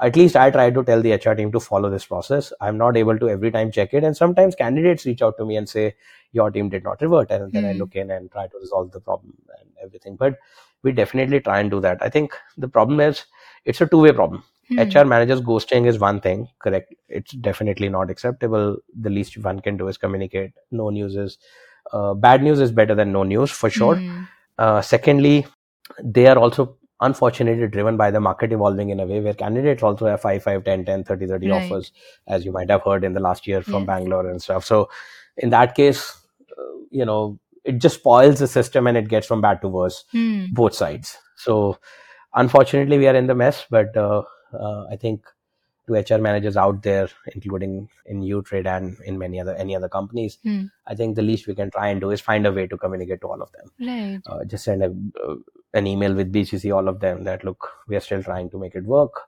at 0.01 0.17
least 0.17 0.37
i 0.37 0.51
try 0.51 0.71
to 0.71 0.83
tell 0.85 1.03
the 1.03 1.12
hr 1.15 1.35
team 1.41 1.51
to 1.53 1.61
follow 1.61 1.91
this 1.91 2.07
process 2.12 2.53
i'm 2.61 2.77
not 2.79 2.97
able 2.97 3.19
to 3.19 3.29
every 3.29 3.51
time 3.51 3.71
check 3.71 3.95
it 3.95 4.05
and 4.05 4.17
sometimes 4.17 4.55
candidates 4.55 5.07
reach 5.07 5.23
out 5.23 5.37
to 5.39 5.45
me 5.51 5.57
and 5.57 5.69
say 5.69 5.95
your 6.33 6.51
team 6.51 6.69
did 6.69 6.83
not 6.85 7.01
revert 7.01 7.31
and 7.31 7.53
then 7.53 7.65
i 7.65 7.73
Hmm. 7.73 7.79
look 7.83 7.95
in 7.95 8.11
and 8.11 8.31
try 8.33 8.47
to 8.47 8.59
resolve 8.59 8.91
the 8.93 9.01
problem 9.01 9.35
and 9.61 9.69
everything 9.83 10.17
but 10.17 10.39
we 10.83 10.93
definitely 10.93 11.41
try 11.41 11.61
and 11.61 11.71
do 11.71 11.81
that 11.81 12.03
i 12.03 12.09
think 12.09 12.33
the 12.59 12.69
problem 12.69 13.01
is 13.01 13.25
it's 13.65 13.81
a 13.81 13.87
two 13.87 14.01
way 14.07 14.12
problem 14.12 14.43
Hmm. 14.69 14.79
HR 14.79 15.05
managers 15.05 15.41
ghosting 15.43 15.87
is 15.87 15.99
one 15.99 16.21
thing, 16.23 16.49
correct? 16.59 16.95
It's 17.07 17.33
definitely 17.33 17.91
not 17.91 18.09
acceptable. 18.12 18.79
The 18.99 19.11
least 19.11 19.37
one 19.47 19.61
can 19.61 19.77
do 19.77 19.89
is 19.89 19.99
communicate. 19.99 20.53
No 20.71 20.89
news 20.89 21.17
is 21.17 21.37
uh, 21.95 22.15
bad 22.15 22.43
news 22.43 22.61
is 22.61 22.73
better 22.73 22.95
than 22.95 23.13
no 23.13 23.23
news 23.25 23.51
for 23.51 23.71
sure. 23.71 23.97
Hmm. 23.97 24.23
Uh, 24.59 24.83
secondly, 24.83 25.47
they 26.03 26.27
are 26.27 26.39
also 26.39 26.77
unfortunately 27.01 27.67
driven 27.69 27.97
by 27.97 28.11
the 28.11 28.21
market 28.21 28.53
evolving 28.53 28.91
in 28.91 29.01
a 29.01 29.07
way 29.07 29.21
where 29.21 29.35
candidates 29.35 29.83
also 29.83 30.07
have 30.07 30.21
5 30.21 30.43
5 30.43 30.65
10 30.65 30.85
10 30.85 31.05
30 31.05 31.27
30 31.27 31.51
Right. 31.51 31.57
offers 31.57 31.93
as 32.29 32.45
you 32.45 32.53
might 32.53 32.71
have 32.71 32.83
heard 32.83 33.05
in 33.05 33.13
the 33.15 33.21
last 33.21 33.47
year 33.47 33.63
from 33.63 33.83
Yes. 33.83 33.89
bangalore 33.91 34.29
and 34.31 34.41
stuff 34.43 34.65
so 34.65 34.89
in 35.37 35.51
that 35.51 35.75
case 35.75 36.03
uh, 36.59 36.63
you 36.91 37.05
know 37.05 37.39
it 37.65 37.79
just 37.79 37.97
spoils 37.97 38.39
the 38.39 38.47
system 38.47 38.87
and 38.87 38.97
it 38.97 39.09
gets 39.09 39.27
from 39.27 39.41
bad 39.41 39.61
to 39.63 39.69
worse 39.69 40.05
Hmm. 40.13 40.45
both 40.53 40.75
sides 40.75 41.19
so 41.37 41.79
unfortunately 42.35 42.99
we 42.99 43.09
are 43.09 43.17
in 43.17 43.27
the 43.27 43.35
mess 43.35 43.67
but 43.71 43.97
uh, 43.97 44.23
uh, 44.59 44.85
i 44.91 44.97
think 44.97 45.27
to 45.87 45.95
hr 45.95 46.18
managers 46.26 46.57
out 46.57 46.82
there 46.82 47.09
including 47.35 47.89
in 48.07 48.22
utrade 48.22 48.66
and 48.66 48.97
in 49.05 49.18
many 49.18 49.41
other 49.41 49.55
any 49.57 49.74
other 49.76 49.89
companies 49.89 50.39
Hmm. 50.43 50.62
i 50.87 50.95
think 50.95 51.16
the 51.16 51.22
least 51.30 51.47
we 51.47 51.55
can 51.55 51.70
try 51.70 51.89
and 51.89 52.01
do 52.01 52.11
is 52.11 52.20
find 52.20 52.47
a 52.47 52.53
way 52.53 52.66
to 52.66 52.76
communicate 52.76 53.20
to 53.22 53.28
all 53.28 53.43
of 53.43 53.53
them 53.53 53.70
Right. 53.91 54.20
uh, 54.26 54.45
just 54.45 54.64
send 54.64 54.82
a, 54.82 54.91
uh, 55.28 55.37
an 55.74 55.87
email 55.87 56.14
with 56.14 56.32
bcc 56.32 56.74
all 56.74 56.89
of 56.89 57.01
them 57.01 57.24
that 57.24 57.45
look 57.45 57.68
we 57.89 57.97
are 57.97 58.01
still 58.09 58.22
trying 58.22 58.51
to 58.51 58.59
make 58.59 58.74
it 58.74 58.85
work 58.85 59.22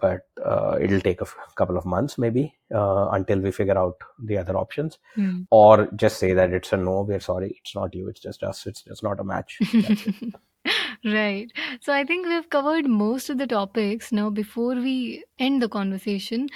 but 0.00 0.20
uh, 0.44 0.76
it'll 0.80 1.00
take 1.00 1.20
a 1.20 1.24
f- 1.24 1.36
couple 1.56 1.76
of 1.76 1.84
months 1.84 2.18
maybe 2.18 2.54
uh, 2.72 3.08
until 3.12 3.40
we 3.40 3.50
figure 3.50 3.76
out 3.76 3.96
the 4.30 4.36
other 4.38 4.56
options 4.56 4.98
Hmm. 5.14 5.40
or 5.50 5.88
just 5.96 6.18
say 6.18 6.32
that 6.34 6.52
it's 6.52 6.72
a 6.72 6.76
no 6.76 7.00
we're 7.02 7.18
sorry 7.20 7.56
it's 7.60 7.74
not 7.74 7.94
you 7.94 8.08
it's 8.08 8.20
just 8.20 8.44
us 8.44 8.66
it's 8.66 8.82
just 8.82 9.02
not 9.02 9.18
a 9.20 9.24
match. 9.24 9.58
right. 11.04 11.50
So 11.80 11.92
I 11.92 12.04
think 12.04 12.26
we've 12.26 12.48
covered 12.50 12.86
most 12.86 13.30
of 13.30 13.38
the 13.38 13.46
topics. 13.46 14.12
Now, 14.12 14.30
before 14.30 14.74
we 14.74 15.24
end 15.38 15.62
the 15.62 15.68
conversation, 15.68 16.48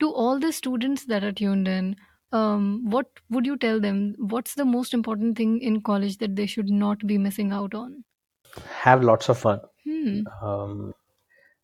to 0.00 0.12
all 0.12 0.38
the 0.38 0.52
students 0.52 1.06
that 1.06 1.24
are 1.24 1.32
tuned 1.32 1.68
in, 1.68 1.96
um, 2.32 2.90
what 2.90 3.08
would 3.30 3.46
you 3.46 3.56
tell 3.56 3.80
them? 3.80 4.14
What's 4.18 4.54
the 4.54 4.64
most 4.64 4.94
important 4.94 5.36
thing 5.38 5.60
in 5.60 5.82
college 5.82 6.18
that 6.18 6.36
they 6.36 6.46
should 6.46 6.70
not 6.70 7.06
be 7.06 7.18
missing 7.18 7.52
out 7.52 7.74
on? 7.74 8.04
have 8.84 9.02
lots 9.02 9.28
of 9.28 9.38
fun 9.38 9.60
Hmm. 9.84 10.22
um, 10.42 10.94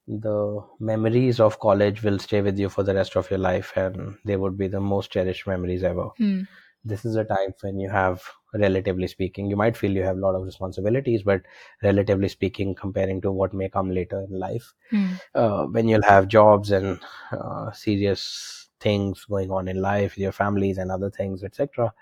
the 0.08 0.60
memories 0.80 1.40
of 1.40 1.58
college 1.60 2.02
will 2.02 2.18
stay 2.18 2.42
with 2.42 2.58
you 2.58 2.68
for 2.68 2.82
the 2.84 2.94
rest 2.94 3.16
of 3.16 3.30
your 3.30 3.38
life 3.40 3.72
and 3.76 4.18
they 4.24 4.36
would 4.36 4.58
be 4.58 4.68
the 4.68 4.80
most 4.80 5.12
cherished 5.12 5.46
memories 5.46 5.82
ever 5.84 6.08
Hmm. 6.18 6.46
this 6.84 7.04
is 7.04 7.16
a 7.16 7.24
time 7.24 7.52
when 7.62 7.78
you 7.80 7.90
have 7.90 8.22
relatively 8.58 9.06
speaking 9.06 9.48
you 9.50 9.56
might 9.56 9.76
feel 9.76 9.90
you 9.92 10.02
have 10.02 10.16
a 10.16 10.20
lot 10.20 10.34
of 10.34 10.42
responsibilities 10.44 11.22
but 11.22 11.42
relatively 11.82 12.28
speaking 12.28 12.74
comparing 12.74 13.20
to 13.20 13.30
what 13.32 13.52
may 13.54 13.68
come 13.68 13.90
later 13.90 14.20
in 14.28 14.38
life 14.38 14.72
Hmm. 14.90 15.16
uh, 15.34 15.64
when 15.66 15.88
you'll 15.88 16.02
have 16.02 16.28
jobs 16.28 16.70
and 16.70 17.00
uh, 17.32 17.70
serious 17.72 18.68
things 18.80 19.24
going 19.24 19.50
on 19.50 19.68
in 19.68 19.80
life 19.80 20.18
your 20.18 20.32
families 20.32 20.78
and 20.78 20.90
other 20.90 21.10
things 21.10 21.42
etc 21.44 21.92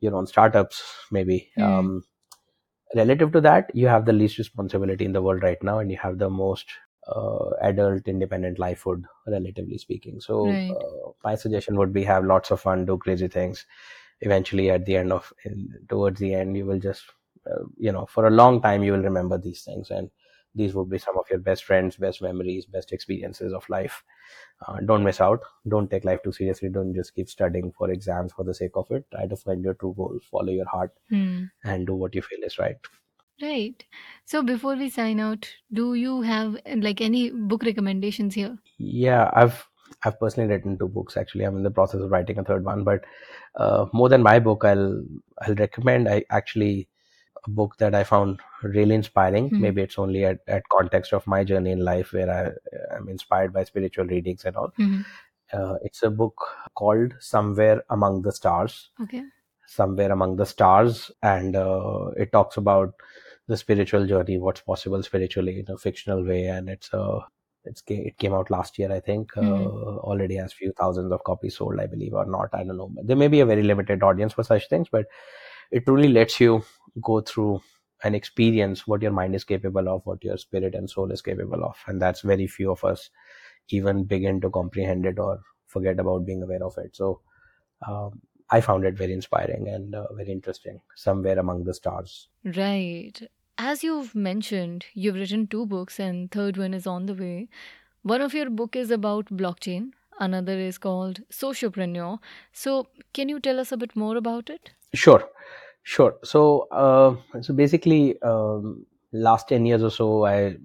your 0.00 0.14
own 0.16 0.26
startups 0.26 0.82
maybe 1.10 1.50
Hmm. 1.56 1.88
um, 1.88 2.04
relative 2.94 3.32
to 3.32 3.40
that 3.40 3.70
you 3.74 3.86
have 3.86 4.06
the 4.06 4.12
least 4.12 4.38
responsibility 4.38 5.04
in 5.04 5.12
the 5.12 5.22
world 5.22 5.42
right 5.42 5.62
now 5.62 5.78
and 5.78 5.90
you 5.90 5.98
have 5.98 6.18
the 6.18 6.30
most 6.30 6.66
uh, 7.06 7.50
adult 7.62 8.06
independent 8.08 8.58
lifehood 8.58 9.02
relatively 9.26 9.78
speaking 9.78 10.20
so 10.20 10.36
Right. 10.42 10.78
uh, 10.78 11.10
my 11.24 11.34
suggestion 11.34 11.76
would 11.76 11.92
be 11.92 12.02
have 12.04 12.24
lots 12.24 12.50
of 12.50 12.60
fun 12.60 12.84
do 12.86 12.96
crazy 12.98 13.28
things 13.28 13.66
eventually 14.20 14.70
at 14.70 14.84
the 14.86 14.96
end 14.96 15.12
of 15.12 15.32
towards 15.88 16.20
the 16.20 16.34
end 16.34 16.56
you 16.56 16.66
will 16.66 16.78
just 16.78 17.04
uh, 17.50 17.64
you 17.78 17.92
know 17.92 18.06
for 18.06 18.26
a 18.26 18.30
long 18.30 18.60
time 18.60 18.82
you 18.82 18.92
will 18.92 19.02
remember 19.02 19.38
these 19.38 19.62
things. 19.64 19.90
And 19.90 20.10
these 20.54 20.74
would 20.74 20.88
be 20.90 20.98
some 20.98 21.16
of 21.18 21.26
your 21.30 21.38
best 21.38 21.64
friends 21.64 21.96
best 21.96 22.22
memories 22.22 22.66
best 22.66 22.92
experiences 22.92 23.52
of 23.52 23.68
life. 23.68 24.02
Uh, 24.66 24.78
don't 24.80 25.04
miss 25.04 25.20
out. 25.20 25.40
Don't 25.68 25.90
take 25.90 26.04
life 26.04 26.22
too 26.22 26.32
seriously. 26.32 26.68
Don't 26.68 26.94
just 26.94 27.14
keep 27.14 27.28
studying 27.28 27.72
for 27.72 27.90
exams 27.90 28.32
for 28.32 28.44
the 28.44 28.54
sake 28.54 28.72
of 28.74 28.90
it. 28.90 29.06
Try 29.10 29.26
to 29.26 29.36
find 29.36 29.62
your 29.64 29.74
true 29.74 29.94
goals. 29.96 30.24
Follow 30.30 30.52
your 30.52 30.68
heart 30.68 30.92
Hmm. 31.10 31.50
and 31.64 31.86
do 31.86 31.94
what 31.94 32.14
you 32.14 32.22
feel 32.22 32.42
is 32.44 32.58
right. 32.58 32.78
Right. 33.42 33.84
So 34.24 34.42
before 34.44 34.76
we 34.76 34.90
sign 34.90 35.18
out, 35.18 35.52
do 35.72 35.94
you 35.94 36.20
have 36.22 36.56
like 36.66 37.00
any 37.00 37.30
book 37.30 37.64
recommendations 37.64 38.34
here? 38.34 38.58
yeah 38.78 39.30
i've 39.34 39.68
i've 40.04 40.18
personally 40.20 40.48
written 40.48 40.78
two 40.78 40.88
books 40.88 41.16
actually 41.16 41.44
i'm 41.44 41.56
in 41.56 41.62
the 41.62 41.70
process 41.70 42.00
of 42.00 42.10
writing 42.10 42.38
a 42.38 42.44
third 42.44 42.64
one 42.64 42.84
but 42.84 43.04
uh, 43.56 43.86
more 43.92 44.08
than 44.08 44.22
my 44.22 44.38
book 44.38 44.64
i'll 44.64 45.02
i'll 45.42 45.54
recommend 45.56 46.08
i 46.08 46.24
actually 46.30 46.88
a 47.46 47.50
book 47.50 47.76
that 47.78 47.94
i 47.94 48.04
found 48.04 48.40
really 48.62 48.94
inspiring 48.94 49.50
Hmm. 49.50 49.60
maybe 49.62 49.82
it's 49.82 49.98
only 49.98 50.24
at, 50.24 50.40
at 50.48 50.68
context 50.68 51.12
of 51.12 51.26
my 51.26 51.44
journey 51.44 51.70
in 51.72 51.84
life 51.84 52.12
where 52.12 52.30
i 52.30 52.96
am 52.96 53.08
inspired 53.08 53.52
by 53.52 53.64
spiritual 53.64 54.06
readings 54.06 54.44
and 54.44 54.56
all 54.56 54.72
Mhm. 54.78 55.04
uh, 55.52 55.76
it's 55.82 56.02
a 56.02 56.10
book 56.10 56.36
called 56.74 57.14
somewhere 57.20 57.82
among 57.90 58.22
the 58.22 58.32
stars 58.32 58.90
Okay. 59.02 59.22
somewhere 59.66 60.12
among 60.12 60.36
the 60.36 60.46
stars 60.46 61.10
and 61.22 61.56
uh, 61.56 62.10
it 62.16 62.32
talks 62.32 62.56
about 62.56 62.94
the 63.46 63.56
spiritual 63.56 64.06
journey 64.06 64.38
what's 64.38 64.60
possible 64.62 65.02
spiritually 65.02 65.58
in 65.60 65.70
a 65.74 65.78
fictional 65.78 66.24
way 66.24 66.46
and 66.46 66.68
it's 66.68 66.92
uh, 66.94 67.20
it's 67.68 67.82
it 67.88 68.16
came 68.18 68.34
out 68.38 68.50
last 68.54 68.78
year 68.78 68.90
i 68.96 69.00
think 69.08 69.36
uh, 69.36 69.42
Mhm. 69.42 69.98
already 70.10 70.36
has 70.42 70.52
few 70.60 70.72
thousands 70.80 71.12
of 71.16 71.24
copies 71.30 71.56
sold 71.60 71.80
i 71.84 71.86
believe 71.94 72.14
or 72.22 72.26
not 72.36 72.54
i 72.60 72.62
don't 72.64 72.76
know 72.82 72.90
there 73.10 73.20
may 73.24 73.28
be 73.36 73.40
a 73.40 73.46
very 73.52 73.62
limited 73.72 74.02
audience 74.10 74.32
for 74.38 74.44
such 74.50 74.68
things 74.74 74.88
but 74.96 75.06
it 75.70 75.84
truly 75.86 76.08
lets 76.08 76.40
you 76.40 76.62
go 77.10 77.20
through 77.20 77.60
and 78.04 78.14
experience 78.16 78.86
what 78.86 79.02
your 79.02 79.12
mind 79.12 79.34
is 79.34 79.44
capable 79.44 79.88
of 79.88 80.02
what 80.06 80.22
your 80.24 80.36
spirit 80.38 80.74
and 80.74 80.88
soul 80.90 81.10
is 81.10 81.22
capable 81.22 81.64
of 81.64 81.76
and 81.86 82.00
that's 82.02 82.20
very 82.32 82.46
few 82.46 82.70
of 82.70 82.84
us 82.84 83.10
even 83.70 84.04
begin 84.04 84.40
to 84.40 84.50
comprehend 84.50 85.04
it 85.06 85.18
or 85.18 85.40
forget 85.66 85.98
about 86.00 86.24
being 86.26 86.42
aware 86.42 86.62
of 86.64 86.76
it 86.78 86.94
so 86.96 87.20
um, 87.86 88.20
i 88.50 88.60
found 88.60 88.84
it 88.84 88.94
very 88.94 89.12
inspiring 89.12 89.68
and 89.68 89.94
uh, 89.94 90.06
very 90.14 90.32
interesting 90.32 90.80
somewhere 90.96 91.38
among 91.38 91.64
the 91.64 91.74
stars 91.74 92.28
Right. 92.44 93.20
As 93.58 93.82
you've 93.82 94.14
mentioned, 94.14 94.86
you've 94.94 95.16
written 95.16 95.46
two 95.48 95.66
books 95.66 95.98
and 95.98 96.30
third 96.30 96.56
one 96.56 96.72
is 96.72 96.86
on 96.86 97.06
the 97.06 97.14
way. 97.14 97.48
One 98.02 98.20
of 98.20 98.32
your 98.32 98.50
book 98.50 98.76
is 98.76 98.90
about 98.92 99.26
blockchain, 99.26 99.90
another 100.20 100.56
is 100.58 100.78
called 100.78 101.20
Sociopreneur. 101.30 102.18
So, 102.52 102.86
can 103.12 103.28
you 103.28 103.40
tell 103.40 103.58
us 103.58 103.72
a 103.72 103.76
bit 103.76 103.96
more 103.96 104.16
about 104.16 104.48
it? 104.48 104.70
Sure, 104.94 105.28
sure. 105.82 106.16
So, 106.22 106.68
uh, 106.70 107.16
so 107.40 107.52
basically, 107.52 108.20
um, 108.22 108.86
last 109.12 109.48
ten 109.48 109.66
years 109.66 109.82
or 109.82 109.90
so, 109.90 110.24
I 110.24 110.56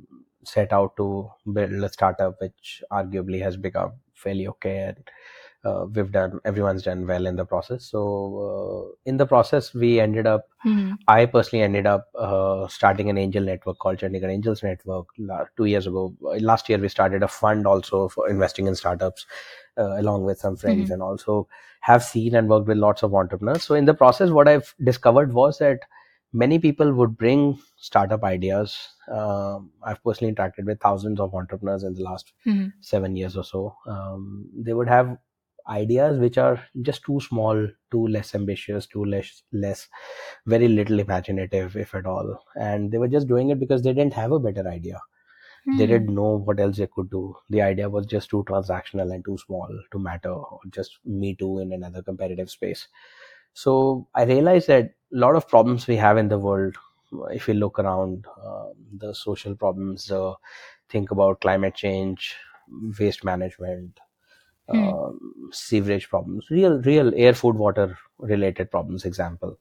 set 0.45 0.71
out 0.71 0.95
to 0.97 1.31
build 1.51 1.71
a 1.83 1.89
startup, 1.89 2.39
which 2.39 2.83
arguably 2.91 3.41
has 3.41 3.57
become 3.57 3.93
fairly 4.13 4.47
okay, 4.49 4.77
and 4.77 5.09
uh, 5.64 5.86
we've 5.93 6.11
done 6.11 6.39
everyone's 6.45 6.84
done 6.84 7.05
well 7.07 7.26
in 7.26 7.36
the 7.36 7.45
process. 7.45 7.86
So, 7.86 8.01
uh, 8.47 8.95
in 9.05 9.18
the 9.18 9.26
process, 9.26 9.74
we 9.74 9.99
ended 9.99 10.28
up. 10.28 10.47
Mhm. 10.66 10.97
I 11.07 11.26
personally 11.26 11.64
ended 11.64 11.86
up 11.86 12.07
uh, 12.18 12.68
starting 12.68 13.09
an 13.09 13.18
angel 13.18 13.43
network 13.43 13.80
called 13.80 13.97
Chandigarh 13.97 14.32
Angels 14.32 14.64
Network 14.64 15.07
two 15.57 15.66
years 15.66 15.88
ago. 15.88 16.14
Last 16.39 16.70
year, 16.70 16.78
we 16.78 16.89
started 16.89 17.24
a 17.24 17.28
fund 17.28 17.68
also 17.68 18.07
for 18.09 18.30
investing 18.30 18.68
in 18.68 18.76
startups, 18.76 19.26
uh, 19.78 19.99
along 19.99 20.24
with 20.26 20.39
some 20.39 20.55
friends, 20.55 20.89
Mhm. 20.89 20.93
and 20.93 21.01
also 21.01 21.47
have 21.82 22.03
seen 22.03 22.36
and 22.36 22.49
worked 22.49 22.68
with 22.68 22.78
lots 22.78 23.03
of 23.03 23.14
entrepreneurs. 23.14 23.64
So 23.64 23.76
in 23.76 23.86
the 23.86 23.93
process, 23.93 24.30
what 24.30 24.47
I've 24.47 24.74
discovered 24.84 25.34
was 25.34 25.57
that 25.59 25.80
many 26.32 26.57
people 26.59 26.93
would 26.93 27.18
bring 27.18 27.59
startup 27.78 28.24
ideas. 28.24 28.89
Um, 29.07 29.72
I've 29.84 30.03
personally 30.03 30.34
interacted 30.34 30.66
with 30.66 30.80
thousands 30.80 31.20
of 31.20 31.36
entrepreneurs 31.36 31.84
in 31.84 31.93
the 31.93 32.03
last 32.03 32.34
Mhm. 32.45 32.74
seven 32.82 33.16
years 33.16 33.38
or 33.38 33.43
so. 33.43 33.76
Um, 33.86 34.49
they 34.55 34.74
would 34.74 34.88
have 34.88 35.18
ideas 35.68 36.20
which 36.20 36.38
are 36.38 36.64
just 36.82 37.03
too 37.03 37.20
small, 37.22 37.68
too 37.91 38.07
less 38.07 38.36
ambitious, 38.36 38.88
too 38.88 39.05
less 39.05 39.43
less, 39.51 39.88
very 40.45 40.68
little 40.68 40.99
imaginative, 40.99 41.76
if 41.78 41.95
at 41.95 42.05
all. 42.05 42.43
And 42.55 42.91
they 42.91 42.97
were 42.97 43.07
just 43.07 43.28
doing 43.28 43.49
it 43.49 43.59
because 43.59 43.82
they 43.84 43.93
didn't 43.93 44.14
have 44.14 44.32
a 44.32 44.39
better 44.39 44.68
idea 44.68 44.99
they 45.72 45.88
Hmm. 45.88 45.88
didn't 45.88 46.14
know 46.14 46.38
what 46.38 46.59
else 46.59 46.78
they 46.78 46.88
could 46.88 47.09
do. 47.09 47.36
The 47.49 47.61
idea 47.61 47.89
was 47.89 48.05
just 48.05 48.30
too 48.30 48.43
transactional 48.47 49.14
and 49.14 49.26
too 49.26 49.38
small 49.38 49.68
to 49.91 49.99
matter, 49.99 50.32
or 50.32 50.59
just 50.70 50.99
me 51.05 51.36
too 51.36 51.59
in 51.59 51.74
another 51.74 52.01
competitive 52.03 52.49
space. 52.49 52.88
So 53.53 54.07
I 54.16 54.24
realized 54.24 54.68
that 54.68 54.86
a 54.86 55.18
lot 55.18 55.36
of 55.36 55.47
problems 55.47 55.88
we 55.88 55.95
have 55.97 56.18
in 56.18 56.28
the 56.30 56.39
world, 56.39 56.76
if 57.32 57.47
we 57.47 57.53
look 57.53 57.80
around, 57.80 58.26
um, 58.43 58.74
the 58.97 59.14
social 59.14 59.55
problems, 59.55 60.11
uh, 60.11 60.34
think 60.89 61.11
about 61.11 61.41
climate 61.41 61.76
change, 61.76 62.36
waste 62.99 63.24
management, 63.24 63.99
Hmm. 64.72 64.93
um, 64.93 65.49
sewerage 65.51 66.09
problems, 66.09 66.49
real, 66.49 66.82
real 66.82 67.11
air, 67.16 67.34
food, 67.34 67.55
water 67.55 67.97
related 68.20 68.72
problems. 68.72 69.05
Example, 69.05 69.57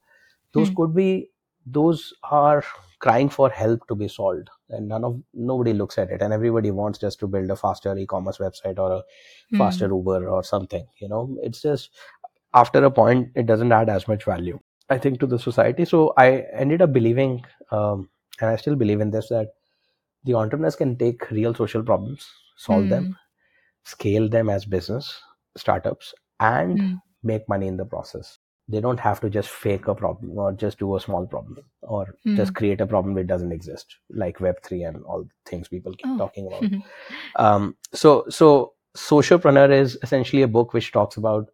those 0.53 0.71
Hmm. 0.71 0.75
could 0.77 0.95
be 0.95 1.31
those 1.67 2.13
are 2.25 2.65
crying 3.01 3.29
for 3.29 3.51
help 3.51 3.87
to 3.89 3.95
be 3.95 4.09
solved 4.09 4.49
and 4.71 4.89
none 4.89 5.05
of 5.05 5.21
nobody 5.35 5.73
looks 5.73 5.99
at 5.99 6.11
it 6.11 6.23
and 6.23 6.33
everybody 6.33 6.71
wants 6.71 6.99
just 6.99 7.19
to 7.21 7.27
build 7.27 7.51
a 7.51 7.57
faster 7.57 7.97
e-commerce 7.97 8.39
website 8.39 8.79
or 8.79 8.93
a 8.93 9.03
Hmm. 9.51 9.57
faster 9.59 9.87
uber 9.89 10.29
or 10.29 10.43
something 10.45 10.87
you 11.01 11.09
know 11.09 11.37
it's 11.43 11.63
just 11.63 11.91
after 12.55 12.85
a 12.85 12.91
point 12.91 13.31
it 13.37 13.47
doesn't 13.47 13.73
add 13.73 13.89
as 13.89 14.09
much 14.09 14.25
value 14.25 14.59
i 14.91 14.99
think 14.99 15.21
to 15.21 15.27
the 15.27 15.39
society 15.39 15.85
so 15.85 16.13
i 16.17 16.41
ended 16.53 16.83
up 16.83 16.93
believing 16.93 17.45
um, 17.71 18.09
and 18.41 18.51
i 18.51 18.57
still 18.57 18.77
believe 18.77 19.01
in 19.01 19.11
this 19.11 19.29
that 19.29 19.49
the 20.25 20.35
entrepreneurs 20.35 20.77
can 20.77 20.97
take 20.97 21.31
real 21.31 21.55
social 21.55 21.83
problems 21.83 22.29
solve 22.57 22.89
them 22.89 23.07
Hmm. 23.07 23.13
Scale 23.85 24.29
them 24.29 24.49
as 24.49 24.65
business 24.65 25.21
startups 25.57 26.15
and 26.41 26.81
Hmm. 26.81 26.95
make 27.23 27.49
money 27.49 27.67
in 27.69 27.77
the 27.77 27.85
process 27.85 28.39
they 28.69 28.81
don't 28.81 29.01
have 29.01 29.21
to 29.21 29.29
just 29.29 29.49
fake 29.49 29.89
a 29.89 29.95
problem 29.95 30.39
or 30.39 30.53
just 30.53 30.79
do 30.79 30.97
a 30.97 31.01
small 31.01 31.27
problem 31.27 31.65
or 31.83 32.17
Hmm. 32.25 32.37
just 32.37 32.55
create 32.55 32.81
a 32.81 32.87
problem 32.87 33.15
that 33.15 33.27
doesn't 33.27 33.53
exist 33.53 33.97
like 34.11 34.39
web3 34.39 34.89
and 34.89 35.05
all 35.05 35.23
the 35.25 35.31
things 35.51 35.69
people 35.69 35.93
keep 35.95 36.07
Oh. 36.07 36.19
talking 36.19 36.47
about 36.47 36.65
um, 37.37 37.77
so 37.93 38.25
so 38.29 38.75
socialpreneur 38.97 39.71
is 39.73 39.99
essentially 40.03 40.43
a 40.43 40.49
book 40.49 40.73
which 40.75 40.93
talks 40.93 41.17
about 41.17 41.49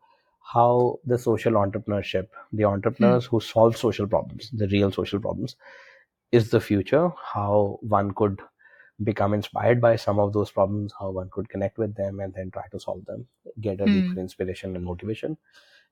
how 0.52 0.98
the 1.04 1.18
social 1.18 1.52
entrepreneurship 1.54 2.28
the 2.52 2.64
entrepreneurs 2.64 3.26
who 3.26 3.40
solve 3.40 3.76
social 3.76 4.06
problems 4.06 4.50
the 4.52 4.68
real 4.68 4.90
social 4.92 5.20
problems 5.20 5.56
is 6.32 6.50
the 6.50 6.60
future 6.60 7.10
how 7.32 7.78
one 7.82 8.12
could 8.12 8.40
become 9.04 9.34
inspired 9.34 9.80
by 9.80 9.94
some 9.96 10.18
of 10.18 10.32
those 10.32 10.50
problems 10.50 10.92
how 10.98 11.10
one 11.10 11.28
could 11.30 11.48
connect 11.48 11.78
with 11.78 11.94
them 11.94 12.20
and 12.20 12.34
then 12.34 12.50
try 12.50 12.64
to 12.72 12.80
solve 12.80 13.04
them 13.06 13.26
get 13.60 13.80
a 13.80 13.88
Hmm. 13.88 13.88
deeper 13.88 14.18
inspiration 14.20 14.74
and 14.76 14.84
motivation. 14.84 15.36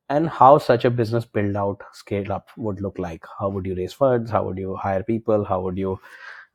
And 0.09 0.29
how 0.29 0.59
such 0.59 0.85
a 0.85 0.91
business 0.91 1.25
build 1.25 1.57
out 1.57 1.83
scale 1.93 2.33
up 2.33 2.49
would 2.57 2.81
look 2.81 2.99
like. 2.99 3.25
How 3.39 3.49
would 3.49 3.67
you 3.67 3.75
raise 3.75 3.93
funds? 3.93 4.31
How 4.31 4.45
would 4.45 4.59
you 4.59 4.77
hire 4.77 5.03
people? 5.03 5.45
How 5.45 5.61
would 5.63 5.77
you 5.79 5.99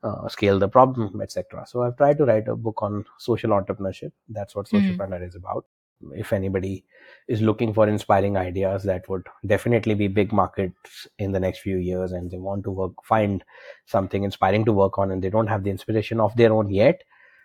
uh, 0.02 0.28
scale 0.28 0.58
the 0.58 0.68
problem 0.68 1.20
etc 1.22 1.64
so 1.66 1.82
i've 1.82 1.96
tried 1.96 2.18
to 2.18 2.24
write 2.24 2.48
a 2.48 2.56
book 2.56 2.82
on 2.82 3.04
social 3.18 3.50
entrepreneurship. 3.50 4.12
That's 4.28 4.54
what 4.54 4.66
Hmm. 4.70 4.98
socialpreneur 4.98 5.26
is 5.26 5.34
about 5.36 5.64
if 6.14 6.32
anybody 6.32 6.84
is 7.28 7.40
looking 7.42 7.72
for 7.72 7.88
inspiring 7.88 8.36
ideas 8.36 8.82
that 8.84 9.08
would 9.08 9.26
definitely 9.46 9.94
be 9.94 10.08
big 10.08 10.32
markets 10.32 11.06
in 11.18 11.32
the 11.32 11.40
next 11.40 11.60
few 11.60 11.76
years 11.76 12.12
and 12.12 12.30
they 12.30 12.38
want 12.38 12.64
to 12.64 12.70
work 12.70 12.92
find 13.04 13.44
something 13.86 14.24
inspiring 14.24 14.64
to 14.64 14.72
work 14.72 14.98
on 14.98 15.10
and 15.10 15.22
they 15.22 15.30
don't 15.30 15.46
have 15.48 15.64
the 15.64 15.70
inspiration 15.70 16.20
of 16.20 16.34
their 16.36 16.52
own 16.52 16.70
yet 16.70 17.02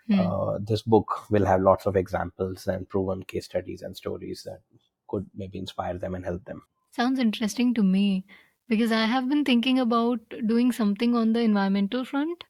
Hmm. 0.08 0.30
uh, 0.30 0.60
this 0.62 0.82
book 0.82 1.30
will 1.30 1.46
have 1.46 1.62
lots 1.62 1.86
of 1.86 1.96
examples 1.96 2.68
and 2.68 2.90
proven 2.90 3.24
case 3.24 3.46
studies 3.46 3.82
and 3.82 3.96
stories 3.98 4.44
that 4.46 4.62
could 5.08 5.30
maybe 5.36 5.60
inspire 5.60 5.98
them 5.98 6.16
and 6.16 6.26
help 6.26 6.44
them 6.46 6.64
Sounds 6.92 7.18
interesting 7.18 7.74
to 7.76 7.82
me 7.82 8.26
because 8.68 8.92
I 8.92 9.06
have 9.06 9.30
been 9.30 9.46
thinking 9.46 9.80
about 9.80 10.20
doing 10.46 10.74
something 10.74 11.16
on 11.16 11.32
the 11.32 11.40
environmental 11.40 12.04
front, 12.04 12.44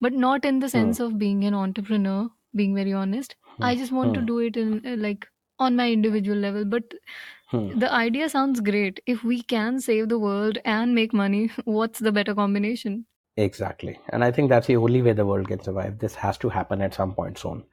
but 0.00 0.12
not 0.12 0.44
in 0.44 0.60
the 0.60 0.68
Hmm. 0.72 0.92
sense 0.92 1.00
of 1.00 1.18
being 1.18 1.44
an 1.44 1.54
entrepreneur, 1.54 2.30
being 2.54 2.74
very 2.74 2.92
honest. 2.92 3.36
I 3.60 3.76
just 3.76 3.92
want 3.92 4.14
to 4.14 4.22
Hmm. 4.22 4.24
do 4.24 4.38
it 4.40 4.56
in 4.56 4.86
uh, 4.86 4.96
like 4.96 5.28
on 5.60 5.76
my 5.76 5.90
individual 5.92 6.38
level, 6.38 6.64
but 6.64 6.94
Hmm. 7.50 7.70
the 7.74 7.92
idea 7.92 8.28
sounds 8.28 8.60
great. 8.60 9.00
If 9.06 9.24
we 9.24 9.42
can 9.42 9.80
save 9.80 10.08
the 10.08 10.18
world 10.18 10.58
and 10.64 10.94
make 10.94 11.12
money, 11.14 11.48
what's 11.64 12.00
the 12.00 12.12
better 12.12 12.34
combination? 12.34 13.06
Exactly. 13.36 13.98
And 14.10 14.22
I 14.22 14.32
think 14.32 14.50
that's 14.50 14.66
the 14.66 14.76
only 14.76 15.00
way 15.00 15.12
the 15.12 15.24
world 15.24 15.48
can 15.48 15.62
survive. 15.62 15.98
This 15.98 16.14
has 16.16 16.36
to 16.38 16.48
happen 16.50 16.82
at 16.82 16.92
some 16.94 17.14
point 17.14 17.38
soon. 17.38 17.64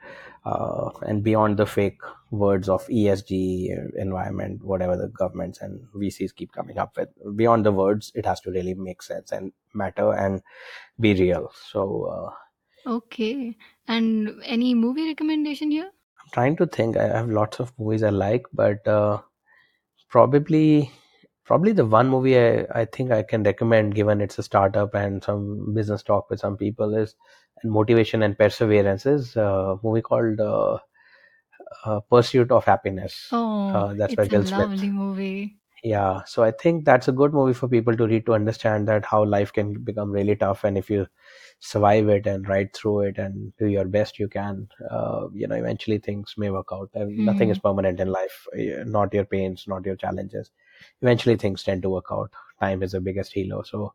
Uh, 0.45 0.91
and 1.01 1.23
beyond 1.23 1.57
the 1.57 1.65
fake 1.65 1.99
words 2.31 2.69
of 2.69 2.89
ESG, 2.89 3.69
environment, 3.95 4.63
whatever 4.63 4.95
the 4.95 5.09
governments 5.09 5.59
and 5.59 5.85
VCs 5.93 6.31
keep 6.31 6.53
coming 6.53 6.77
up 6.77 6.95
with, 6.95 7.09
beyond 7.35 7.65
the 7.65 7.71
words, 7.73 8.11
it 8.15 8.25
has 8.25 8.39
to 8.41 8.51
really 8.51 8.75
make 8.75 9.01
sense 9.01 9.31
and 9.31 9.51
matter 9.73 10.13
and 10.13 10.41
be 10.99 11.13
real. 11.15 11.51
So 11.71 12.05
uh, 12.05 12.35
Okay. 12.87 13.55
And 13.87 14.41
any 14.43 14.73
movie 14.73 15.07
recommendation 15.07 15.69
here? 15.71 15.91
I'm 16.27 16.31
trying 16.33 16.55
to 16.57 16.67
think. 16.67 16.97
I 16.97 17.07
have 17.07 17.29
lots 17.29 17.59
of 17.59 17.73
movies 17.79 18.03
I 18.03 18.09
like, 18.09 18.45
but 18.53 18.87
uh, 18.87 19.21
probably 20.09 20.91
probably 21.45 21.71
the 21.73 21.85
one 21.85 22.09
movie 22.09 22.37
I, 22.39 22.67
I 22.75 22.85
think 22.85 23.11
I 23.11 23.23
can 23.23 23.43
recommend 23.43 23.95
given 23.95 24.21
it's 24.21 24.39
a 24.39 24.43
startup 24.43 24.95
and 24.95 25.23
some 25.23 25.73
business 25.73 26.03
talk 26.03 26.29
with 26.29 26.39
some 26.41 26.57
people 26.57 26.95
is 26.95 27.15
and 27.63 27.71
motivation 27.71 28.23
and 28.23 28.37
perseverance 28.37 29.05
is 29.05 29.35
a 29.37 29.77
movie 29.83 30.01
called 30.01 30.39
uh, 30.41 30.79
uh, 31.85 31.99
Pursuit 32.09 32.51
of 32.51 32.65
Happiness. 32.65 33.31
Oh, 33.31 33.73
Uh, 33.73 33.93
that's 33.95 34.15
by 34.15 34.23
it's 34.23 34.29
a 34.29 34.37
Will 34.37 34.45
Smith. 34.45 34.69
lovely 34.69 34.89
movie. 34.89 35.57
Yeah, 35.83 36.23
so 36.25 36.43
I 36.43 36.51
think 36.51 36.85
that's 36.85 37.07
a 37.07 37.11
good 37.11 37.33
movie 37.33 37.53
for 37.53 37.67
people 37.67 37.95
to 37.95 38.07
read 38.07 38.25
to 38.25 38.33
understand 38.33 38.87
that 38.87 39.05
how 39.05 39.23
life 39.23 39.53
can 39.53 39.73
become 39.83 40.11
really 40.11 40.35
tough, 40.35 40.63
and 40.63 40.75
if 40.77 40.89
you 40.89 41.07
survive 41.59 42.09
it 42.09 42.25
and 42.27 42.47
ride 42.47 42.73
through 42.73 43.01
it 43.01 43.17
and 43.19 43.53
do 43.57 43.67
your 43.67 43.85
best 43.85 44.17
you 44.19 44.27
can, 44.27 44.67
uh, 44.91 45.27
you 45.33 45.47
know, 45.47 45.55
eventually 45.55 45.99
things 45.99 46.33
may 46.37 46.49
work 46.49 46.69
out. 46.73 46.89
And 46.95 47.25
nothing 47.25 47.49
is 47.49 47.57
Hmm. 47.57 47.61
permanent 47.61 47.99
in 47.99 48.07
life, 48.11 48.47
uh, 48.55 48.83
not 48.85 49.13
your 49.13 49.25
pains, 49.25 49.65
not 49.67 49.85
your 49.85 49.95
challenges. 49.95 50.51
Eventually 51.01 51.35
things 51.35 51.63
tend 51.63 51.83
to 51.83 51.89
work 51.89 52.05
out. 52.11 52.31
Time 52.59 52.81
is 52.83 52.91
the 52.93 53.01
biggest 53.01 53.33
healer. 53.33 53.63
So 53.65 53.93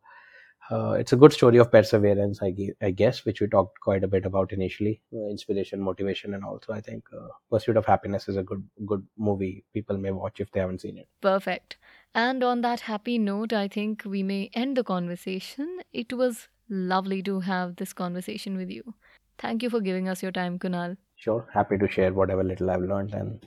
uh, 0.72 0.92
it's 0.92 1.12
a 1.12 1.16
good 1.16 1.32
story 1.32 1.58
of 1.58 1.70
perseverance, 1.70 2.40
I, 2.42 2.50
gue- 2.50 2.74
I 2.80 2.90
guess, 2.90 3.24
which 3.24 3.40
we 3.40 3.46
talked 3.46 3.80
quite 3.80 4.04
a 4.04 4.08
bit 4.08 4.24
about 4.24 4.52
initially. 4.52 5.00
Uh, 5.14 5.28
inspiration, 5.28 5.80
motivation, 5.80 6.34
and 6.34 6.44
also 6.44 6.72
I 6.72 6.80
think 6.80 7.04
uh, 7.16 7.28
Pursuit 7.50 7.76
of 7.76 7.86
Happiness 7.86 8.28
is 8.28 8.36
a 8.36 8.42
good 8.42 8.64
good 8.86 9.06
movie. 9.18 9.64
People 9.74 9.98
may 9.98 10.12
watch 10.12 10.40
if 10.40 10.50
they 10.52 10.60
haven't 10.60 10.80
seen 10.80 10.98
it. 10.98 11.08
Perfect. 11.20 11.76
And 12.14 12.42
on 12.44 12.62
that 12.62 12.80
happy 12.80 13.18
note, 13.18 13.52
I 13.52 13.68
think 13.68 14.02
we 14.06 14.22
may 14.22 14.50
end 14.54 14.76
the 14.76 14.84
conversation. 14.84 15.78
It 15.92 16.12
was 16.12 16.48
lovely 16.68 17.22
to 17.24 17.40
have 17.40 17.76
this 17.76 17.92
conversation 17.92 18.56
with 18.56 18.70
you. 18.70 18.94
Thank 19.38 19.62
you 19.62 19.70
for 19.70 19.80
giving 19.80 20.08
us 20.08 20.22
your 20.22 20.32
time, 20.32 20.58
Kunal. 20.58 20.96
Sure, 21.16 21.46
happy 21.52 21.78
to 21.78 21.88
share 21.88 22.12
whatever 22.12 22.42
little 22.44 22.70
I've 22.70 22.82
learned 22.82 23.14
and 23.14 23.46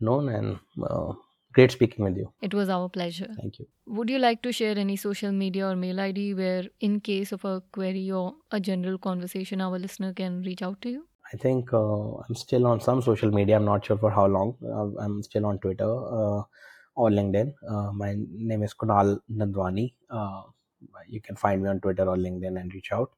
known, 0.00 0.28
and 0.28 0.58
uh, 0.82 1.12
great 1.52 1.70
speaking 1.70 2.04
with 2.04 2.16
you. 2.16 2.32
It 2.40 2.54
was 2.54 2.68
our 2.68 2.88
pleasure. 2.88 3.28
Thank 3.40 3.58
you. 3.58 3.66
Would 3.86 4.10
you 4.10 4.18
like 4.18 4.42
to 4.42 4.52
share 4.52 4.76
any 4.78 4.96
social 4.96 5.32
media 5.32 5.68
or 5.68 5.76
mail 5.76 6.00
ID 6.00 6.34
where, 6.34 6.64
in 6.80 7.00
case 7.00 7.32
of 7.32 7.44
a 7.44 7.60
query 7.72 8.10
or 8.10 8.34
a 8.50 8.60
general 8.60 8.98
conversation, 8.98 9.60
our 9.60 9.78
listener 9.78 10.12
can 10.12 10.42
reach 10.42 10.62
out 10.62 10.80
to 10.82 10.90
you? 10.90 11.06
I 11.32 11.36
think 11.36 11.72
uh, 11.72 12.14
I'm 12.16 12.34
still 12.34 12.66
on 12.66 12.80
some 12.80 13.02
social 13.02 13.30
media. 13.30 13.56
I'm 13.56 13.64
not 13.64 13.84
sure 13.84 13.98
for 13.98 14.10
how 14.10 14.26
long. 14.26 14.56
Uh, 14.64 15.00
I'm 15.02 15.22
still 15.22 15.46
on 15.46 15.58
Twitter 15.58 15.84
uh, 15.84 16.42
or 16.96 17.10
LinkedIn. 17.10 17.54
Uh, 17.68 17.92
my 17.92 18.16
name 18.18 18.62
is 18.62 18.74
Kunal 18.74 19.20
Nandwani. 19.30 19.94
Uh, 20.08 20.42
you 21.08 21.20
can 21.20 21.36
find 21.36 21.62
me 21.62 21.68
on 21.68 21.80
Twitter 21.80 22.08
or 22.08 22.16
LinkedIn 22.16 22.60
and 22.60 22.72
reach 22.74 22.92
out. 22.92 23.10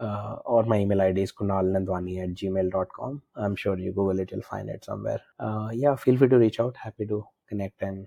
Uh, 0.00 0.36
or 0.44 0.64
my 0.64 0.78
email 0.78 1.00
ID 1.00 1.22
is 1.22 1.32
kunalnandwani 1.32 2.22
at 2.22 2.30
gmail.com. 2.30 3.22
I'm 3.36 3.54
sure 3.54 3.78
you 3.78 3.92
Google 3.92 4.18
it, 4.18 4.32
you'll 4.32 4.42
find 4.42 4.68
it 4.68 4.84
somewhere. 4.84 5.20
Uh, 5.38 5.70
yeah, 5.72 5.94
feel 5.94 6.16
free 6.16 6.28
to 6.28 6.38
reach 6.38 6.58
out. 6.58 6.76
Happy 6.76 7.06
to 7.06 7.24
connect 7.48 7.82
and 7.82 8.06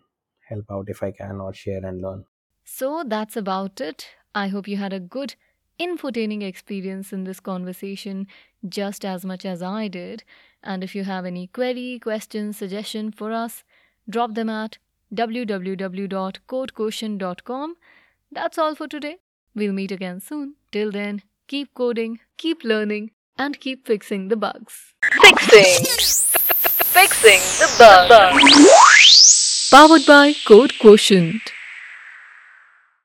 help 0.49 0.65
out 0.71 0.89
if 0.89 1.03
I 1.03 1.11
can 1.11 1.39
or 1.39 1.53
share 1.53 1.85
and 1.85 2.01
learn. 2.01 2.25
So 2.63 3.03
that's 3.05 3.37
about 3.37 3.79
it. 3.81 4.07
I 4.35 4.47
hope 4.47 4.67
you 4.67 4.77
had 4.77 4.93
a 4.93 4.99
good, 4.99 5.35
infotaining 5.79 6.43
experience 6.43 7.13
in 7.13 7.23
this 7.23 7.39
conversation 7.39 8.27
just 8.67 9.05
as 9.05 9.23
much 9.25 9.45
as 9.45 9.63
I 9.63 9.87
did. 9.87 10.23
And 10.63 10.83
if 10.83 10.95
you 10.95 11.03
have 11.03 11.23
any 11.25 11.45
query, 11.47 11.99
question, 12.01 12.53
suggestion 12.53 13.11
for 13.11 13.31
us, 13.31 13.63
drop 14.09 14.33
them 14.33 14.49
at 14.49 14.79
www.codequotient.com. 15.13 17.75
That's 18.31 18.57
all 18.57 18.73
for 18.75 18.87
today. 18.87 19.17
We'll 19.55 19.73
meet 19.73 19.91
again 19.91 20.19
soon. 20.19 20.55
Till 20.71 20.91
then, 20.91 21.21
keep 21.47 21.73
coding, 21.73 22.19
keep 22.37 22.63
learning, 22.63 23.11
and 23.37 23.59
keep 23.59 23.87
fixing 23.87 24.27
the 24.27 24.35
bugs. 24.35 24.93
Fixing. 25.21 25.85
Fixing 26.93 27.39
the 27.59 27.67
bug. 27.79 28.09
Powered 29.69 30.05
by 30.05 30.31
CodeQuotient. 30.31 31.56